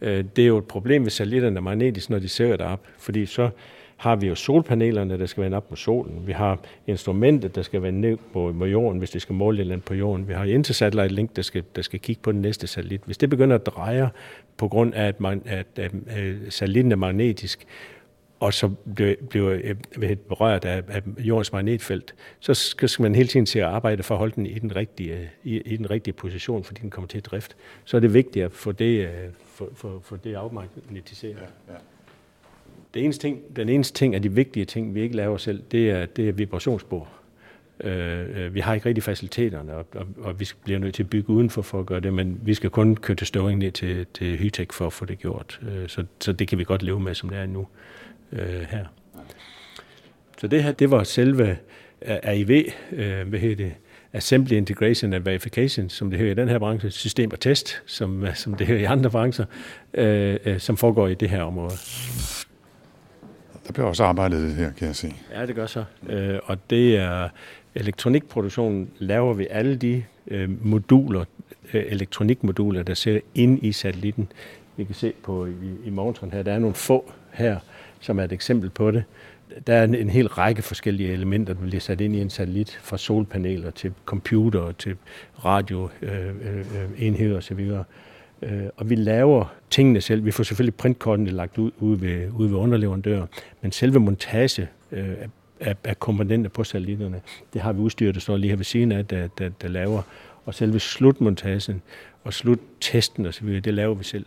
Øh, 0.00 0.24
det 0.36 0.42
er 0.42 0.46
jo 0.46 0.58
et 0.58 0.64
problem, 0.64 1.02
hvis 1.02 1.12
satellitterne 1.12 1.56
er 1.56 1.60
magnetisk, 1.60 2.10
når 2.10 2.18
de 2.18 2.28
ser 2.28 2.56
derop, 2.56 2.80
fordi 2.98 3.26
så 3.26 3.50
har 3.96 4.16
vi 4.16 4.26
jo 4.26 4.34
solpanelerne, 4.34 5.18
der 5.18 5.26
skal 5.26 5.44
vende 5.44 5.56
op 5.56 5.70
mod 5.70 5.76
solen. 5.76 6.26
Vi 6.26 6.32
har 6.32 6.58
instrumentet, 6.86 7.54
der 7.54 7.62
skal 7.62 7.82
vende 7.82 8.00
ned 8.00 8.16
på, 8.32 8.54
på 8.58 8.64
jorden, 8.64 8.98
hvis 8.98 9.10
det 9.10 9.22
skal 9.22 9.34
måle 9.34 9.56
et 9.56 9.60
eller 9.60 9.74
andet 9.74 9.84
på 9.84 9.94
jorden. 9.94 10.28
Vi 10.28 10.32
har 10.32 10.44
Intersatellite 10.44 11.14
Link, 11.14 11.36
der 11.36 11.42
skal, 11.42 11.64
der 11.76 11.82
skal 11.82 12.00
kigge 12.00 12.22
på 12.22 12.32
den 12.32 12.40
næste 12.40 12.66
satellit. 12.66 13.00
Hvis 13.06 13.18
det 13.18 13.30
begynder 13.30 13.56
at 13.56 13.66
dreje 13.66 14.10
på 14.56 14.68
grund 14.68 14.94
af, 14.94 15.06
at, 15.06 15.20
man, 15.20 15.42
at, 15.46 15.66
at, 15.76 15.92
at 16.06 16.34
satellitten 16.48 16.92
er 16.92 16.96
magnetisk, 16.96 17.66
og 18.40 18.54
så 18.54 18.68
bliver, 18.94 19.14
bliver 19.28 19.58
øh, 20.02 20.16
berørt 20.16 20.64
af, 20.64 20.82
af 20.88 21.02
jordens 21.18 21.52
magnetfelt, 21.52 22.14
så 22.40 22.54
skal 22.54 23.02
man 23.02 23.14
hele 23.14 23.28
tiden 23.28 23.46
se 23.46 23.58
at 23.58 23.66
arbejde 23.66 24.02
for 24.02 24.14
at 24.14 24.18
holde 24.18 24.34
den 24.36 24.46
i 24.46 24.58
den 24.58 24.76
rigtige, 24.76 25.30
i, 25.44 25.60
i 25.60 25.76
den 25.76 25.90
rigtige 25.90 26.14
position, 26.14 26.64
fordi 26.64 26.80
den 26.80 26.90
kommer 26.90 27.08
til 27.08 27.18
at 27.18 27.26
drift. 27.26 27.56
Så 27.84 27.96
er 27.96 28.00
det 28.00 28.14
vigtigt 28.14 28.44
at 28.44 28.52
få 28.52 28.72
det, 28.72 29.10
for, 29.44 29.68
for, 29.74 30.00
for 30.02 30.16
det 30.16 30.34
afmagnetiseret. 30.34 31.36
Ja, 31.68 31.72
ja. 31.72 31.78
Det 32.96 33.04
eneste 33.04 33.22
ting, 33.22 33.56
den 33.56 33.68
eneste 33.68 33.94
ting 33.98 34.14
af 34.14 34.22
de 34.22 34.32
vigtige 34.32 34.64
ting, 34.64 34.94
vi 34.94 35.00
ikke 35.00 35.16
laver 35.16 35.36
selv, 35.36 35.62
det 35.72 35.90
er, 35.90 36.06
det 36.06 36.28
er 36.28 36.32
vibrationsspor. 36.32 37.08
Øh, 37.80 38.44
øh, 38.44 38.54
vi 38.54 38.60
har 38.60 38.74
ikke 38.74 38.88
rigtig 38.88 39.04
faciliteterne, 39.04 39.74
og, 39.74 39.86
og, 39.94 40.06
og 40.18 40.40
vi 40.40 40.48
bliver 40.64 40.78
nødt 40.78 40.94
til 40.94 41.02
at 41.02 41.10
bygge 41.10 41.30
udenfor 41.30 41.62
for 41.62 41.80
at 41.80 41.86
gøre 41.86 42.00
det, 42.00 42.14
men 42.14 42.40
vi 42.42 42.54
skal 42.54 42.70
kun 42.70 42.96
køre 42.96 43.16
til 43.16 43.26
Støvring 43.26 43.58
ned 43.58 43.72
til, 43.72 44.06
til 44.14 44.36
Hytek 44.36 44.72
for 44.72 44.86
at 44.86 44.92
få 44.92 45.04
det 45.04 45.18
gjort. 45.18 45.60
Øh, 45.68 45.88
så, 45.88 46.04
så 46.20 46.32
det 46.32 46.48
kan 46.48 46.58
vi 46.58 46.64
godt 46.64 46.82
leve 46.82 47.00
med, 47.00 47.14
som 47.14 47.28
det 47.28 47.38
er 47.38 47.46
nu 47.46 47.66
øh, 48.32 48.60
her. 48.70 48.84
Så 50.38 50.46
det 50.46 50.62
her, 50.62 50.72
det 50.72 50.90
var 50.90 51.04
selve 51.04 51.48
øh, 52.02 52.16
AIV, 52.22 52.64
øh, 52.92 53.28
hvad 53.28 53.38
hedder 53.38 53.56
det, 53.56 53.72
Assembly 54.12 54.52
Integration 54.52 55.12
and 55.12 55.24
Verification, 55.24 55.88
som 55.88 56.10
det 56.10 56.18
hedder 56.18 56.32
i 56.32 56.36
den 56.36 56.48
her 56.48 56.58
branche, 56.58 56.90
system 56.90 57.30
og 57.32 57.40
test, 57.40 57.82
som, 57.86 58.26
som 58.34 58.54
det 58.54 58.66
hedder 58.66 58.82
i 58.82 58.84
andre 58.84 59.10
brancher, 59.10 59.44
øh, 59.94 60.36
øh, 60.44 60.60
som 60.60 60.76
foregår 60.76 61.08
i 61.08 61.14
det 61.14 61.30
her 61.30 61.42
område. 61.42 61.74
Der 63.66 63.72
bliver 63.72 63.86
også 63.86 64.04
arbejdet 64.04 64.54
her, 64.54 64.72
kan 64.72 64.86
jeg 64.86 64.96
se. 64.96 65.14
Ja, 65.34 65.46
det 65.46 65.54
gør 65.54 65.66
så. 65.66 65.84
Øh, 66.08 66.38
og 66.44 66.70
det 66.70 66.96
er 66.96 67.28
elektronikproduktionen, 67.74 68.90
laver 68.98 69.34
vi 69.34 69.46
alle 69.50 69.76
de 69.76 70.04
øh, 70.28 70.66
moduler, 70.66 71.24
øh, 71.74 71.84
elektronikmoduler, 71.86 72.82
der 72.82 72.94
sidder 72.94 73.20
ind 73.34 73.64
i 73.64 73.72
satellitten. 73.72 74.28
Vi 74.76 74.84
kan 74.84 74.94
se 74.94 75.12
på 75.22 75.46
i, 75.46 75.50
i 75.84 75.90
her, 76.32 76.42
der 76.42 76.52
er 76.52 76.58
nogle 76.58 76.74
få 76.74 77.12
her, 77.32 77.58
som 78.00 78.18
er 78.18 78.24
et 78.24 78.32
eksempel 78.32 78.70
på 78.70 78.90
det. 78.90 79.04
Der 79.66 79.74
er 79.74 79.84
en, 79.84 79.94
en 79.94 80.10
hel 80.10 80.28
række 80.28 80.62
forskellige 80.62 81.12
elementer, 81.12 81.54
der 81.54 81.60
bliver 81.60 81.80
sat 81.80 82.00
ind 82.00 82.16
i 82.16 82.20
en 82.20 82.30
satellit, 82.30 82.78
fra 82.82 82.98
solpaneler 82.98 83.70
til 83.70 83.92
computer 84.04 84.72
til 84.72 84.96
radioenheder 85.44 86.56
øh, 87.00 87.20
øh, 87.20 87.30
øh 87.30 87.36
osv. 87.36 87.70
Øh, 88.42 88.64
og 88.76 88.90
vi 88.90 88.94
laver 88.94 89.54
tingene 89.70 90.00
selv. 90.00 90.24
Vi 90.24 90.30
får 90.30 90.44
selvfølgelig 90.44 90.74
printkortene 90.74 91.30
lagt 91.30 91.58
ud 91.58 91.70
ude 91.78 92.00
ved, 92.00 92.30
ude 92.30 92.50
ved 92.50 92.58
underleverandører, 92.58 93.26
men 93.62 93.72
selve 93.72 94.00
montage 94.00 94.68
øh, 94.92 95.14
af, 95.60 95.76
af 95.84 95.98
komponenter 95.98 96.50
på 96.50 96.64
satellitterne, 96.64 97.20
det 97.52 97.60
har 97.60 97.72
vi 97.72 97.80
udstyr, 97.80 98.12
der 98.12 98.20
står 98.20 98.36
lige 98.36 98.48
her 98.48 98.56
ved 98.56 98.64
siden 98.64 98.92
af, 98.92 99.06
der, 99.06 99.28
der, 99.38 99.48
der 99.48 99.68
laver. 99.68 100.02
Og 100.44 100.54
selve 100.54 100.80
slutmontagen 100.80 101.82
og 102.24 102.34
sluttesten 102.34 103.26
osv., 103.26 103.60
det 103.60 103.74
laver 103.74 103.94
vi 103.94 104.04
selv. 104.04 104.26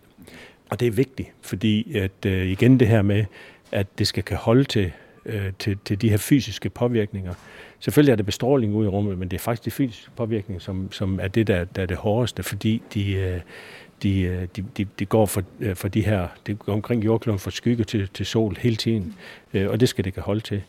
Og 0.70 0.80
det 0.80 0.88
er 0.88 0.92
vigtigt, 0.92 1.30
fordi 1.42 1.98
at 1.98 2.26
øh, 2.26 2.48
igen 2.48 2.80
det 2.80 2.88
her 2.88 3.02
med, 3.02 3.26
at 3.72 3.88
det 4.00 4.08
skal 4.08 4.24
kan 4.24 4.38
holde 4.38 4.64
til, 4.64 4.92
øh, 5.26 5.52
til, 5.60 5.78
til 5.86 6.02
de 6.02 6.10
her 6.10 6.18
fysiske 6.18 6.70
påvirkninger. 6.70 7.34
Selvfølgelig 7.80 8.12
er 8.12 8.16
det 8.16 8.26
bestråling 8.26 8.76
ude 8.76 8.86
i 8.86 8.90
rummet, 8.90 9.18
men 9.18 9.30
det 9.30 9.38
er 9.38 9.42
faktisk 9.42 9.66
de 9.66 9.72
fysiske 9.72 10.12
påvirkninger, 10.16 10.60
som, 10.60 10.92
som 10.92 11.20
er 11.22 11.28
det, 11.28 11.48
der, 11.48 11.64
der 11.64 11.82
er 11.82 11.86
det 11.86 11.98
hårdeste, 11.98 12.44
fordi 12.44 12.82
de, 12.94 13.12
øh, 13.12 13.40
de, 14.04 14.22
øh, 14.22 14.48
de, 14.56 14.66
de, 14.78 14.86
de 15.00 15.06
går 15.06 15.26
for, 15.26 15.44
øh, 15.60 15.76
for 15.76 15.88
de 15.88 16.02
her, 16.02 16.28
det 16.48 16.60
går 16.60 16.74
omkring 16.74 17.06
jordkloden 17.06 17.40
fra 17.40 17.52
skygge 17.52 17.84
til, 17.84 18.10
til 18.14 18.26
sol 18.26 18.58
hele 18.60 18.76
tiden, 18.76 19.16
øh, 19.54 19.70
og 19.70 19.80
det 19.80 19.90
skal 19.90 20.06
det 20.06 20.14
kan 20.14 20.24
holde 20.24 20.42
til. 20.42 20.62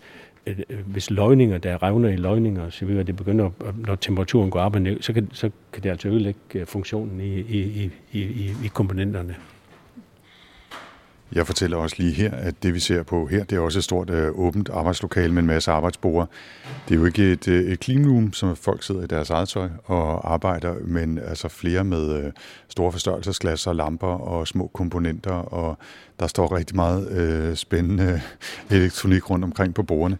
Hvis 0.86 1.10
løgninger, 1.10 1.58
der 1.58 1.82
revner 1.82 2.08
i 2.08 2.16
løgninger 2.16 2.70
så 2.70 2.84
videre, 2.84 3.02
det 3.02 3.16
begynder, 3.16 3.50
når 3.76 3.94
temperaturen 3.94 4.50
går 4.50 4.60
op 4.60 4.74
og 4.74 4.82
ned, 4.82 5.02
så 5.02 5.12
kan, 5.12 5.28
så 5.32 5.50
kan 5.72 5.82
det 5.82 5.90
altså 5.90 6.08
ødelægge 6.08 6.66
funktionen 6.66 7.20
i, 7.20 7.40
i, 7.40 7.90
i, 8.12 8.20
i, 8.20 8.54
i 8.64 8.68
komponenterne. 8.74 9.36
Jeg 11.32 11.46
fortæller 11.46 11.76
også 11.76 11.96
lige 11.98 12.12
her, 12.12 12.30
at 12.30 12.62
det 12.62 12.74
vi 12.74 12.80
ser 12.80 13.02
på 13.02 13.26
her, 13.26 13.44
det 13.44 13.56
er 13.56 13.60
også 13.60 13.78
et 13.78 13.84
stort 13.84 14.10
øh, 14.10 14.38
åbent 14.38 14.68
arbejdslokale 14.68 15.32
med 15.32 15.42
en 15.42 15.46
masse 15.46 15.70
arbejdsbord. 15.70 16.28
Det 16.88 16.94
er 16.94 16.98
jo 16.98 17.06
ikke 17.06 17.32
et, 17.32 17.48
øh, 17.48 17.72
et 17.72 17.84
clean 17.84 18.10
room, 18.10 18.32
som 18.32 18.56
folk 18.56 18.82
sidder 18.82 19.02
i 19.02 19.06
deres 19.06 19.30
eget 19.30 19.48
tøj 19.48 19.68
og 19.84 20.32
arbejder, 20.32 20.74
men 20.84 21.18
altså 21.18 21.48
flere 21.48 21.84
med 21.84 22.24
øh, 22.24 22.32
store 22.68 22.92
forstørrelsesglas 22.92 23.66
og 23.66 23.76
lamper 23.76 24.06
og 24.06 24.48
små 24.48 24.70
komponenter, 24.74 25.32
og 25.32 25.78
der 26.20 26.26
står 26.26 26.56
rigtig 26.56 26.76
meget 26.76 27.10
øh, 27.10 27.56
spændende 27.56 28.20
elektronik 28.70 29.30
rundt 29.30 29.44
omkring 29.44 29.74
på 29.74 29.82
bordene. 29.82 30.18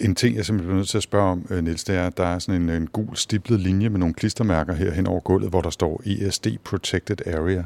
En 0.00 0.14
ting, 0.14 0.36
jeg 0.36 0.44
simpelthen 0.46 0.68
bliver 0.68 0.78
nødt 0.78 0.88
til 0.88 0.96
at 0.96 1.02
spørge 1.02 1.30
om, 1.30 1.46
øh, 1.50 1.64
Niels, 1.64 1.84
det 1.84 1.96
er, 1.96 2.06
at 2.06 2.16
der 2.16 2.24
er 2.24 2.38
sådan 2.38 2.62
en, 2.62 2.68
en 2.68 2.86
gul 2.86 3.16
stiplet 3.16 3.60
linje 3.60 3.88
med 3.88 3.98
nogle 3.98 4.14
klistermærker 4.14 4.74
her 4.74 4.92
hen 4.92 5.06
over 5.06 5.20
gulvet, 5.20 5.50
hvor 5.50 5.60
der 5.60 5.70
står 5.70 6.02
ESD 6.06 6.46
Protected 6.64 7.26
Area. 7.26 7.64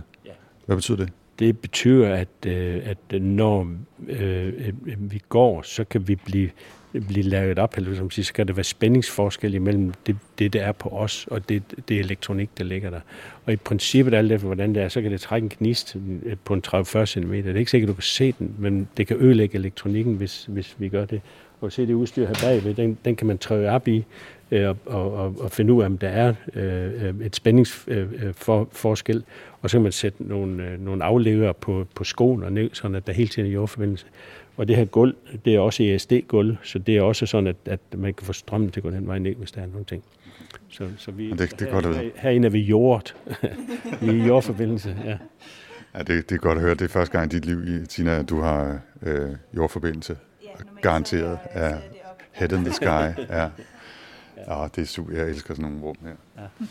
Hvad 0.67 0.77
betyder 0.77 0.97
det? 0.97 1.13
Det 1.41 1.59
betyder, 1.59 2.14
at, 2.14 2.28
øh, 2.47 2.80
at 2.84 3.22
når 3.22 3.72
øh, 4.09 4.47
øh, 4.47 4.68
øh, 4.86 5.12
vi 5.12 5.22
går, 5.28 5.62
så 5.62 5.84
kan 5.84 6.09
vi 6.09 6.14
blive, 6.14 6.51
blive 6.93 7.22
lavet 7.22 7.59
op, 7.59 7.76
eller 7.76 7.97
som 7.97 8.11
siger, 8.11 8.24
så 8.24 8.32
kan 8.32 8.49
der 8.49 8.53
være 8.53 8.64
spændingsforskel 8.64 9.55
imellem 9.55 9.93
det, 10.07 10.16
det, 10.38 10.53
der 10.53 10.62
er 10.62 10.72
på 10.72 10.88
os, 10.88 11.26
og 11.30 11.49
det, 11.49 11.62
det 11.88 11.99
elektronik, 11.99 12.51
der 12.59 12.64
ligger 12.64 12.91
der. 12.91 13.01
Og 13.47 13.53
i 13.53 13.57
princippet, 13.57 14.14
alt 14.14 14.32
efter 14.32 14.47
hvordan 14.47 14.74
det 14.74 14.82
er, 14.82 14.88
så 14.88 15.03
kan 15.03 15.12
det 15.12 15.20
trække 15.20 15.45
en 15.45 15.53
gnist 15.59 15.97
på 16.45 16.55
en 16.55 16.62
30-40 16.66 17.05
cm. 17.05 17.32
Det 17.32 17.47
er 17.47 17.55
ikke 17.55 17.70
sikkert, 17.70 17.88
du 17.88 17.95
kan 17.95 18.03
se 18.03 18.32
den, 18.38 18.55
men 18.59 18.88
det 18.97 19.07
kan 19.07 19.16
ødelægge 19.20 19.59
elektronikken, 19.59 20.14
hvis, 20.14 20.45
hvis 20.49 20.76
vi 20.78 20.88
gør 20.88 21.05
det. 21.05 21.20
Og 21.61 21.72
se 21.72 21.86
det 21.86 21.95
udstyr 21.95 22.26
her 22.26 22.34
bagved, 22.43 22.74
den, 22.74 22.99
den 23.05 23.16
kan 23.16 23.26
man 23.26 23.38
træde 23.38 23.68
op 23.68 23.88
i, 23.88 24.05
øh, 24.51 24.68
og, 24.68 24.76
og, 24.86 25.34
og 25.41 25.51
finde 25.51 25.72
ud 25.72 25.82
af, 25.82 25.86
om 25.86 25.99
der 25.99 26.09
er 26.09 26.34
øh, 26.55 27.14
et 27.26 27.36
spændingsforskel, 27.36 29.16
øh, 29.16 29.22
og 29.63 29.71
så 29.71 29.77
kan 29.77 29.83
man 29.83 29.93
sætte 29.93 30.23
nogle, 30.23 30.65
øh, 30.65 30.81
nogle 30.81 31.05
aflever 31.05 31.53
på, 31.53 31.87
på 31.95 32.05
skoen 32.05 32.43
og 32.43 32.53
ned, 32.53 32.71
sådan 32.73 32.95
at 32.95 33.07
der 33.07 33.13
hele 33.13 33.29
tiden 33.29 33.49
er 33.49 33.53
jordforbindelse. 33.53 34.07
Og 34.57 34.69
det 34.69 34.77
her 34.77 34.85
gulv, 34.85 35.15
det 35.45 35.55
er 35.55 35.61
også 35.61 35.83
ESD-gulv, 35.83 36.57
så 36.63 36.79
det 36.79 36.97
er 36.97 37.03
også 37.03 37.27
sådan, 37.27 37.47
at, 37.47 37.57
at 37.65 37.81
man 37.97 38.15
kan 38.15 38.27
få 38.27 38.33
strømmen 38.33 38.71
til 38.71 38.81
at 38.81 38.85
gå 38.85 38.91
den 38.91 39.07
vej 39.07 39.19
ned, 39.19 39.35
hvis 39.35 39.53
der 39.53 39.61
er 39.63 39.67
nogle 39.67 39.85
ting. 39.85 40.03
Så, 40.69 40.89
så 40.97 41.11
vi, 41.11 41.31
det, 41.31 41.39
det 41.61 41.69
er 41.69 41.73
godt 41.73 41.87
at 41.87 41.97
her, 41.97 42.11
herinde 42.17 42.47
er 42.47 42.51
vi 42.51 42.59
jordet. 42.61 43.17
vi 44.01 44.09
er 44.09 44.13
i 44.13 44.27
jordforbindelse, 44.27 44.97
ja. 45.05 45.19
Ja, 45.95 45.99
det, 45.99 46.31
det 46.31 46.33
er 46.35 46.39
godt 46.39 46.59
at 46.59 46.65
høre. 46.65 46.75
Det 46.75 46.83
er 46.83 46.89
første 46.89 47.19
gang 47.19 47.33
i 47.33 47.37
dit 47.37 47.45
liv, 47.45 47.87
Tina, 47.87 48.19
at 48.19 48.29
du 48.29 48.41
har 48.41 48.81
øh, 49.03 49.31
jordforbindelse. 49.57 50.17
Ja, 50.45 50.49
Garanteret. 50.83 51.39
Ja. 51.55 51.77
Head 52.33 52.53
in 52.53 52.65
the 52.65 52.73
sky. 52.73 52.85
Ja. 53.31 53.49
Ja, 54.49 54.69
det 54.77 54.83
er 54.83 54.87
super. 54.87 55.17
Jeg 55.17 55.29
elsker 55.29 55.55
sådan 55.55 55.71
nogle 55.71 55.87
rum 55.87 55.97
her. 56.03 56.15
Ja. 56.39 56.65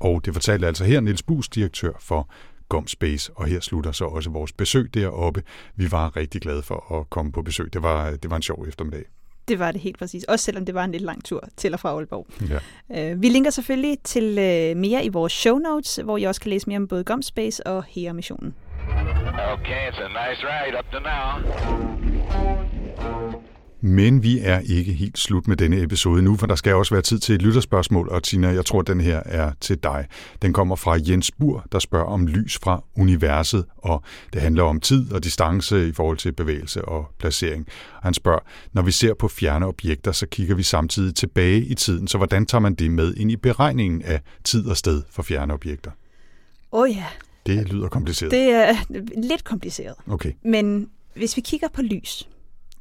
Og 0.00 0.24
det 0.24 0.34
fortalte 0.34 0.66
altså 0.66 0.84
her 0.84 1.00
Niels 1.00 1.22
Bus, 1.22 1.48
direktør 1.48 1.92
for 2.00 2.28
Gomspace, 2.68 3.32
og 3.36 3.46
her 3.46 3.60
slutter 3.60 3.92
så 3.92 4.04
også 4.04 4.30
vores 4.30 4.52
besøg 4.52 4.94
deroppe. 4.94 5.42
Vi 5.76 5.92
var 5.92 6.16
rigtig 6.16 6.40
glade 6.40 6.62
for 6.62 7.00
at 7.00 7.10
komme 7.10 7.32
på 7.32 7.42
besøg. 7.42 7.72
Det 7.72 7.82
var, 7.82 8.10
det 8.10 8.30
var 8.30 8.36
en 8.36 8.42
sjov 8.42 8.64
eftermiddag. 8.68 9.04
Det 9.48 9.58
var 9.58 9.72
det 9.72 9.80
helt 9.80 9.98
præcis. 9.98 10.24
Også 10.24 10.44
selvom 10.44 10.64
det 10.64 10.74
var 10.74 10.84
en 10.84 10.92
lidt 10.92 11.02
lang 11.02 11.24
tur 11.24 11.48
til 11.56 11.74
og 11.74 11.80
fra 11.80 11.88
Aalborg. 11.88 12.26
Ja. 12.88 13.12
Uh, 13.12 13.22
vi 13.22 13.28
linker 13.28 13.50
selvfølgelig 13.50 13.98
til 14.04 14.24
uh, 14.30 14.76
mere 14.76 15.04
i 15.04 15.08
vores 15.08 15.32
show 15.32 15.58
notes, 15.58 16.00
hvor 16.04 16.18
I 16.18 16.24
også 16.24 16.40
kan 16.40 16.50
læse 16.50 16.68
mere 16.68 16.76
om 16.76 16.88
både 16.88 17.04
Gomspace 17.04 17.66
og 17.66 17.84
HERA-missionen. 17.88 18.54
Okay, 19.52 19.90
it's 19.90 20.00
a 20.00 20.08
nice 20.08 20.40
ride 20.46 20.78
up 20.78 20.84
to 20.92 20.98
now. 21.00 22.69
Men 23.80 24.22
vi 24.22 24.38
er 24.38 24.60
ikke 24.60 24.92
helt 24.92 25.18
slut 25.18 25.48
med 25.48 25.56
denne 25.56 25.82
episode 25.82 26.22
nu, 26.22 26.36
for 26.36 26.46
der 26.46 26.54
skal 26.54 26.74
også 26.74 26.94
være 26.94 27.02
tid 27.02 27.18
til 27.18 27.34
et 27.34 27.42
lytterspørgsmål, 27.42 28.08
og 28.08 28.22
Tina, 28.22 28.48
jeg 28.48 28.66
tror, 28.66 28.82
den 28.82 29.00
her 29.00 29.22
er 29.24 29.52
til 29.60 29.78
dig. 29.82 30.06
Den 30.42 30.52
kommer 30.52 30.76
fra 30.76 30.98
Jens 31.08 31.30
Bur, 31.30 31.66
der 31.72 31.78
spørger 31.78 32.06
om 32.06 32.26
lys 32.26 32.58
fra 32.62 32.84
universet, 32.96 33.64
og 33.76 34.02
det 34.32 34.42
handler 34.42 34.62
om 34.62 34.80
tid 34.80 35.12
og 35.12 35.24
distance 35.24 35.88
i 35.88 35.92
forhold 35.92 36.16
til 36.16 36.32
bevægelse 36.32 36.84
og 36.84 37.10
placering. 37.18 37.66
Han 38.02 38.14
spørger, 38.14 38.40
når 38.72 38.82
vi 38.82 38.90
ser 38.90 39.14
på 39.14 39.28
fjerne 39.28 39.66
objekter, 39.66 40.12
så 40.12 40.26
kigger 40.26 40.54
vi 40.54 40.62
samtidig 40.62 41.14
tilbage 41.14 41.64
i 41.64 41.74
tiden, 41.74 42.08
så 42.08 42.16
hvordan 42.16 42.46
tager 42.46 42.60
man 42.60 42.74
det 42.74 42.90
med 42.90 43.14
ind 43.14 43.30
i 43.30 43.36
beregningen 43.36 44.02
af 44.02 44.20
tid 44.44 44.66
og 44.66 44.76
sted 44.76 45.02
for 45.10 45.22
fjerne 45.22 45.54
objekter? 45.54 45.90
Åh 46.72 46.80
oh 46.80 46.90
ja. 46.96 47.06
Det 47.46 47.68
lyder 47.68 47.88
kompliceret. 47.88 48.30
Det 48.30 48.50
er 48.50 48.76
lidt 49.16 49.44
kompliceret. 49.44 49.94
Okay. 50.06 50.32
Men 50.44 50.88
hvis 51.14 51.36
vi 51.36 51.40
kigger 51.40 51.68
på 51.74 51.82
lys, 51.82 52.28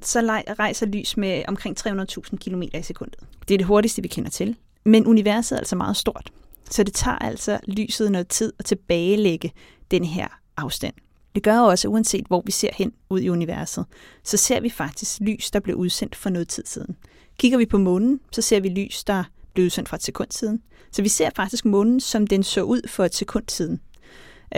så 0.01 0.41
rejser 0.59 0.85
lys 0.85 1.17
med 1.17 1.43
omkring 1.47 1.77
300.000 1.79 2.37
km 2.37 2.61
i 2.61 2.81
sekundet. 2.81 3.19
Det 3.47 3.53
er 3.53 3.57
det 3.57 3.67
hurtigste, 3.67 4.01
vi 4.01 4.07
kender 4.07 4.29
til. 4.29 4.55
Men 4.85 5.07
universet 5.07 5.55
er 5.55 5.59
altså 5.59 5.75
meget 5.75 5.97
stort, 5.97 6.31
så 6.69 6.83
det 6.83 6.93
tager 6.93 7.17
altså 7.17 7.59
lyset 7.67 8.11
noget 8.11 8.27
tid 8.27 8.53
at 8.59 8.65
tilbagelægge 8.65 9.51
den 9.91 10.05
her 10.05 10.27
afstand. 10.57 10.93
Det 11.35 11.43
gør 11.43 11.59
også, 11.59 11.87
uanset 11.87 12.25
hvor 12.27 12.43
vi 12.45 12.51
ser 12.51 12.69
hen 12.73 12.91
ud 13.09 13.19
i 13.19 13.29
universet, 13.29 13.85
så 14.23 14.37
ser 14.37 14.59
vi 14.59 14.69
faktisk 14.69 15.21
lys, 15.21 15.51
der 15.51 15.59
blev 15.59 15.75
udsendt 15.75 16.15
for 16.15 16.29
noget 16.29 16.47
tid 16.47 16.63
siden. 16.65 16.95
Kigger 17.37 17.57
vi 17.57 17.65
på 17.65 17.77
månen, 17.77 18.19
så 18.31 18.41
ser 18.41 18.59
vi 18.59 18.69
lys, 18.69 19.03
der 19.03 19.23
blev 19.53 19.65
udsendt 19.65 19.89
for 19.89 19.95
et 19.95 20.03
sekund 20.03 20.27
siden. 20.31 20.61
Så 20.91 21.01
vi 21.01 21.09
ser 21.09 21.29
faktisk 21.35 21.65
månen, 21.65 21.99
som 21.99 22.27
den 22.27 22.43
så 22.43 22.61
ud 22.61 22.81
for 22.87 23.05
et 23.05 23.15
sekund 23.15 23.43
siden. 23.47 23.81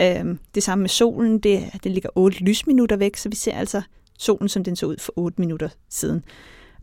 Øhm, 0.00 0.38
det 0.54 0.62
samme 0.62 0.82
med 0.82 0.88
solen, 0.88 1.38
det, 1.38 1.70
den 1.84 1.92
ligger 1.92 2.08
8 2.14 2.38
lysminutter 2.38 2.96
væk, 2.96 3.16
så 3.16 3.28
vi 3.28 3.36
ser 3.36 3.54
altså 3.54 3.82
solen, 4.22 4.48
som 4.48 4.64
den 4.64 4.76
så 4.76 4.86
ud 4.86 4.96
for 4.98 5.12
8 5.16 5.40
minutter 5.40 5.68
siden. 5.88 6.24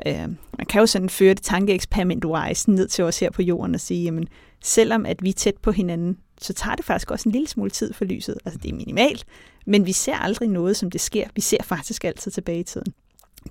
Øh, 0.07 0.27
man 0.57 0.65
kan 0.69 0.79
jo 0.79 0.85
sådan 0.85 1.09
føre 1.09 1.33
det 1.33 1.43
tankeeksperiment 1.43 2.25
wise 2.25 2.71
ned 2.71 2.87
til 2.87 3.03
os 3.03 3.19
her 3.19 3.31
på 3.31 3.41
jorden 3.41 3.75
og 3.75 3.81
sige, 3.81 4.03
jamen, 4.03 4.27
selvom 4.63 5.05
at 5.05 5.23
vi 5.23 5.29
er 5.29 5.33
tæt 5.33 5.57
på 5.57 5.71
hinanden, 5.71 6.17
så 6.41 6.53
tager 6.53 6.75
det 6.75 6.85
faktisk 6.85 7.11
også 7.11 7.29
en 7.29 7.33
lille 7.33 7.47
smule 7.47 7.69
tid 7.69 7.93
for 7.93 8.05
lyset. 8.05 8.35
Altså 8.45 8.59
det 8.63 8.71
er 8.71 8.75
minimalt, 8.75 9.25
men 9.65 9.85
vi 9.85 9.91
ser 9.91 10.15
aldrig 10.15 10.49
noget, 10.49 10.77
som 10.77 10.91
det 10.91 11.01
sker. 11.01 11.27
Vi 11.35 11.41
ser 11.41 11.63
faktisk 11.63 12.05
altid 12.05 12.31
tilbage 12.31 12.59
i 12.59 12.63
tiden. 12.63 12.93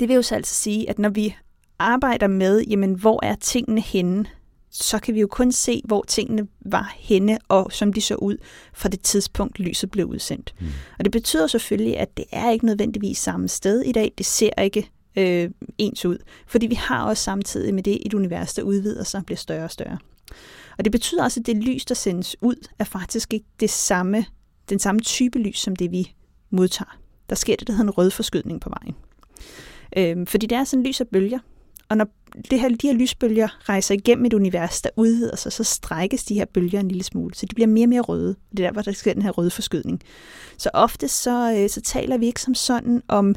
Det 0.00 0.08
vil 0.08 0.14
jo 0.14 0.22
så 0.22 0.34
altså 0.34 0.54
sige, 0.54 0.90
at 0.90 0.98
når 0.98 1.08
vi 1.08 1.36
arbejder 1.78 2.26
med, 2.26 2.60
jamen, 2.60 2.94
hvor 2.94 3.24
er 3.24 3.34
tingene 3.34 3.80
henne, 3.80 4.26
så 4.80 4.98
kan 4.98 5.14
vi 5.14 5.20
jo 5.20 5.26
kun 5.26 5.52
se, 5.52 5.82
hvor 5.84 6.04
tingene 6.08 6.46
var 6.60 6.94
henne, 6.98 7.38
og 7.48 7.72
som 7.72 7.92
de 7.92 8.00
så 8.00 8.14
ud 8.14 8.36
fra 8.72 8.88
det 8.88 9.00
tidspunkt, 9.00 9.58
lyset 9.58 9.90
blev 9.90 10.06
udsendt. 10.06 10.54
Mm. 10.60 10.66
Og 10.98 11.04
det 11.04 11.12
betyder 11.12 11.46
selvfølgelig, 11.46 11.98
at 11.98 12.16
det 12.16 12.24
er 12.32 12.50
ikke 12.50 12.66
nødvendigvis 12.66 13.18
samme 13.18 13.48
sted 13.48 13.80
i 13.80 13.92
dag. 13.92 14.12
Det 14.18 14.26
ser 14.26 14.62
ikke 14.62 14.90
øh, 15.16 15.50
ens 15.78 16.04
ud, 16.04 16.18
fordi 16.46 16.66
vi 16.66 16.74
har 16.74 17.04
også 17.04 17.22
samtidig 17.22 17.74
med 17.74 17.82
det 17.82 18.06
et 18.06 18.14
univers, 18.14 18.54
der 18.54 18.62
udvider 18.62 19.04
sig 19.04 19.18
og 19.18 19.26
bliver 19.26 19.36
større 19.36 19.64
og 19.64 19.70
større. 19.70 19.98
Og 20.78 20.84
det 20.84 20.92
betyder 20.92 21.24
også, 21.24 21.40
at 21.40 21.46
det 21.46 21.56
lys, 21.56 21.84
der 21.84 21.94
sendes 21.94 22.36
ud, 22.40 22.68
er 22.78 22.84
faktisk 22.84 23.34
ikke 23.34 23.46
det 23.60 23.70
samme, 23.70 24.24
den 24.68 24.78
samme 24.78 25.00
type 25.00 25.38
lys, 25.38 25.58
som 25.58 25.76
det 25.76 25.90
vi 25.90 26.14
modtager. 26.50 26.98
Der 27.28 27.34
sker 27.34 27.56
det, 27.56 27.66
der 27.66 27.72
hedder 27.72 27.84
en 27.84 27.90
rødforskydning 27.90 28.60
på 28.60 28.70
vejen. 28.70 28.94
Øhm, 29.96 30.26
fordi 30.26 30.46
det 30.46 30.58
er 30.58 30.64
sådan 30.64 30.86
lys 30.86 31.00
af 31.00 31.08
bølger, 31.08 31.38
og 31.88 31.96
når 31.96 32.06
det 32.50 32.60
her, 32.60 32.68
de 32.68 32.86
her 32.86 32.94
lysbølger 32.94 33.68
rejser 33.68 33.94
igennem 33.94 34.24
et 34.24 34.34
univers, 34.34 34.82
der 34.82 34.90
udvider 34.96 35.36
sig, 35.36 35.52
så 35.52 35.64
strækkes 35.64 36.24
de 36.24 36.34
her 36.34 36.44
bølger 36.44 36.80
en 36.80 36.88
lille 36.88 37.04
smule, 37.04 37.34
så 37.34 37.46
de 37.46 37.54
bliver 37.54 37.66
mere 37.66 37.84
og 37.84 37.88
mere 37.88 38.00
røde. 38.00 38.36
Det 38.50 38.60
er 38.60 38.64
der, 38.64 38.72
hvor 38.72 38.82
der 38.82 38.92
sker 38.92 39.12
den 39.14 39.22
her 39.22 39.30
røde 39.30 39.50
forskydning. 39.50 40.00
Så 40.58 40.70
ofte 40.74 41.08
så, 41.08 41.54
øh, 41.56 41.70
så 41.70 41.80
taler 41.80 42.18
vi 42.18 42.26
ikke 42.26 42.42
som 42.42 42.54
sådan 42.54 43.02
om 43.08 43.34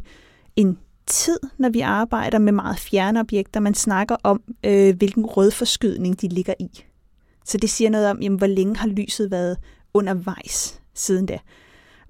en 0.55 0.77
tid, 1.05 1.39
når 1.57 1.69
vi 1.69 1.79
arbejder 1.79 2.39
med 2.39 2.53
meget 2.53 2.79
fjerne 2.79 3.19
objekter. 3.19 3.59
Man 3.59 3.73
snakker 3.73 4.15
om, 4.23 4.41
øh, 4.65 4.95
hvilken 4.97 5.25
rød 5.25 5.51
forskydning 5.51 6.21
de 6.21 6.27
ligger 6.27 6.53
i. 6.59 6.83
Så 7.45 7.57
det 7.57 7.69
siger 7.69 7.89
noget 7.89 8.09
om, 8.09 8.21
jamen, 8.21 8.37
hvor 8.37 8.47
længe 8.47 8.77
har 8.77 8.87
lyset 8.87 9.31
været 9.31 9.57
undervejs 9.93 10.81
siden 10.93 11.25
da. 11.25 11.39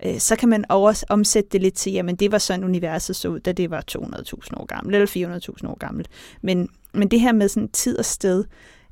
Øh, 0.05 0.19
så 0.19 0.35
kan 0.35 0.49
man 0.49 0.65
også 0.69 1.05
omsætte 1.09 1.49
det 1.51 1.61
lidt 1.61 1.73
til, 1.73 1.93
jamen 1.93 2.15
det 2.15 2.31
var 2.31 2.37
sådan 2.37 2.63
universet 2.63 3.15
så 3.15 3.29
ud, 3.29 3.39
da 3.39 3.51
det 3.51 3.69
var 3.69 3.83
200.000 3.91 4.01
år 4.57 4.65
gammelt, 4.65 4.95
eller 4.95 5.39
400.000 5.63 5.67
år 5.69 5.77
gammelt. 5.77 6.07
Men, 6.41 6.69
men 6.93 7.07
det 7.07 7.19
her 7.19 7.31
med 7.31 7.49
sådan 7.49 7.69
tid 7.69 7.97
og 7.97 8.05
sted, 8.05 8.43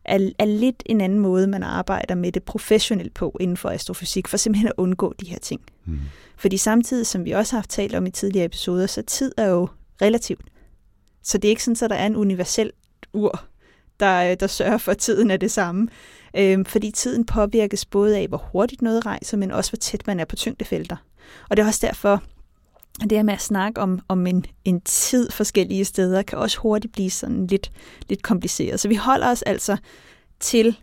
er, 0.06 0.30
er 0.40 0.46
lidt 0.46 0.84
en 0.86 1.02
anden 1.02 1.20
måde, 1.20 1.48
man 1.48 1.64
arbejder 1.64 2.16
med 2.16 2.32
det 2.32 2.44
professionelt 2.44 3.14
på 3.14 3.38
inden 3.40 3.58
for 3.58 3.70
astrofysik, 3.70 4.28
for 4.28 4.38
simpelthen 4.38 4.68
at 4.68 4.74
undgå 4.78 5.14
de 5.20 5.26
her 5.26 5.40
ting. 5.40 5.62
Mm. 5.86 6.00
Fordi 6.38 6.58
samtidig, 6.58 7.08
som 7.08 7.26
vi 7.26 7.32
også 7.32 7.54
har 7.54 7.58
haft 7.58 7.70
talt 7.70 7.96
om 7.96 8.06
i 8.06 8.12
tidligere 8.12 8.46
episoder, 8.46 8.88
så 8.88 9.02
tid 9.02 9.32
er 9.38 9.48
jo 9.48 9.68
relativt. 10.02 10.46
Så 11.24 11.38
det 11.38 11.48
er 11.48 11.50
ikke 11.50 11.64
sådan, 11.64 11.86
at 11.86 11.90
der 11.90 11.96
er 11.96 12.06
en 12.06 12.16
universel 12.16 12.72
ur, 13.14 13.46
der, 14.00 14.32
øh, 14.32 14.38
der 14.40 14.48
sørger 14.48 14.78
for, 14.78 14.92
at 14.92 14.98
tiden 14.98 15.32
er 15.32 15.38
det 15.38 15.52
samme. 15.52 15.88
Øhm, 16.38 16.66
fordi 16.66 16.92
tiden 16.92 17.26
påvirkes 17.26 17.86
både 17.86 18.18
af, 18.18 18.28
hvor 18.28 18.50
hurtigt 18.52 18.82
noget 18.82 19.06
rejser, 19.06 19.38
men 19.38 19.52
også 19.52 19.72
hvor 19.72 19.78
tæt 19.78 20.08
man 20.08 20.20
er 20.20 20.26
på 20.26 20.36
tyngdefelter. 20.36 20.96
Og 21.50 21.58
det 21.58 21.64
er 21.64 21.68
også 21.68 21.88
derfor, 21.88 22.24
at 23.04 23.10
det 23.10 23.18
her 23.18 23.24
med 23.24 23.34
at 23.34 23.42
snakke 23.42 23.82
om, 23.82 24.00
om 24.08 24.28
en, 24.28 24.46
en 24.66 24.82
tid 24.82 25.32
forskellige 25.32 25.86
steder, 25.86 26.22
kan 26.22 26.38
også 26.38 26.60
hurtigt 26.60 26.94
blive 26.94 27.10
sådan 27.10 27.48
lidt, 27.48 27.72
lidt 28.10 28.24
kompliceret. 28.24 28.80
Så 28.80 28.88
vi 28.88 28.96
holder 28.96 29.32
os 29.32 29.42
altså 29.42 29.78
til 30.40 30.78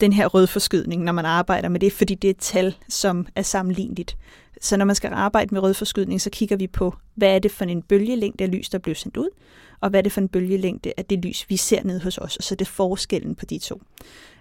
den 0.00 0.12
her 0.12 0.26
rødforskydning, 0.26 1.02
når 1.02 1.12
man 1.12 1.24
arbejder 1.24 1.68
med 1.68 1.80
det, 1.80 1.92
fordi 1.92 2.14
det 2.14 2.28
er 2.28 2.32
et 2.32 2.38
tal, 2.38 2.76
som 2.88 3.26
er 3.34 3.42
sammenligneligt. 3.42 4.16
Så 4.60 4.76
når 4.76 4.84
man 4.84 4.96
skal 4.96 5.12
arbejde 5.12 5.54
med 5.54 5.62
rødforskydning, 5.62 6.20
så 6.20 6.30
kigger 6.30 6.56
vi 6.56 6.66
på, 6.66 6.94
hvad 7.14 7.34
er 7.34 7.38
det 7.38 7.50
for 7.50 7.64
en 7.64 7.82
bølgelængde 7.82 8.44
af 8.44 8.50
lys, 8.50 8.68
der 8.68 8.78
blev 8.78 8.94
sendt 8.94 9.16
ud, 9.16 9.28
og 9.80 9.90
hvad 9.90 10.00
er 10.00 10.02
det 10.02 10.12
for 10.12 10.20
en 10.20 10.28
bølgelængde 10.28 10.92
af 10.96 11.04
det 11.04 11.24
lys, 11.24 11.46
vi 11.48 11.56
ser 11.56 11.84
ned 11.84 12.00
hos 12.00 12.18
os, 12.18 12.36
og 12.36 12.42
så 12.42 12.54
er 12.54 12.56
det 12.56 12.68
forskellen 12.68 13.34
på 13.34 13.44
de 13.44 13.58
to. 13.58 13.82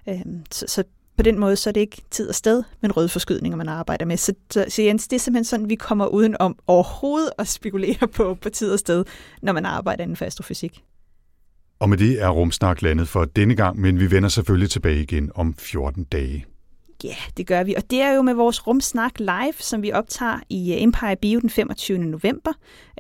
Øhm, 0.10 0.44
så, 0.52 0.66
så 0.68 0.84
på 1.18 1.24
den 1.24 1.40
måde, 1.40 1.56
så 1.56 1.70
er 1.70 1.72
det 1.72 1.82
ikke 1.82 2.02
tid 2.12 2.30
og 2.30 2.36
sted, 2.36 2.64
men 2.82 2.92
rødforskydninger, 2.92 3.58
man 3.58 3.70
arbejder 3.70 4.06
med. 4.06 4.18
Så, 4.18 4.34
så, 4.52 4.66
så 4.70 4.82
Jens, 4.82 5.08
det 5.08 5.16
er 5.16 5.20
simpelthen 5.20 5.46
sådan, 5.46 5.70
vi 5.70 5.76
kommer 5.76 6.06
uden 6.08 6.36
om 6.40 6.60
overhovedet 6.68 7.32
at 7.38 7.48
spekulere 7.48 8.08
på, 8.16 8.38
på 8.42 8.50
tid 8.50 8.72
og 8.72 8.80
sted, 8.80 9.06
når 9.42 9.54
man 9.54 9.66
arbejder 9.66 10.04
inden 10.04 10.18
for 10.18 10.26
astrofysik. 10.26 10.84
Og 11.80 11.90
med 11.90 11.98
det 11.98 12.22
er 12.22 12.30
Rumsnak 12.30 12.82
landet 12.82 13.08
for 13.08 13.26
denne 13.26 13.56
gang, 13.56 13.80
men 13.80 14.00
vi 14.00 14.12
vender 14.12 14.30
selvfølgelig 14.30 14.70
tilbage 14.70 15.02
igen 15.02 15.32
om 15.36 15.56
14 15.58 16.04
dage. 16.04 16.46
Ja, 17.04 17.16
det 17.38 17.48
gør 17.48 17.64
vi. 17.64 17.74
Og 17.76 17.84
det 17.90 18.02
er 18.02 18.14
jo 18.14 18.22
med 18.22 18.34
vores 18.34 18.68
Rumsnak 18.68 19.20
live, 19.20 19.54
som 19.60 19.82
vi 19.82 19.92
optager 19.92 20.40
i 20.50 20.74
øh, 20.74 20.82
Empire 20.84 21.16
Bio 21.16 21.40
den 21.40 21.50
25. 21.50 21.98
november. 21.98 22.52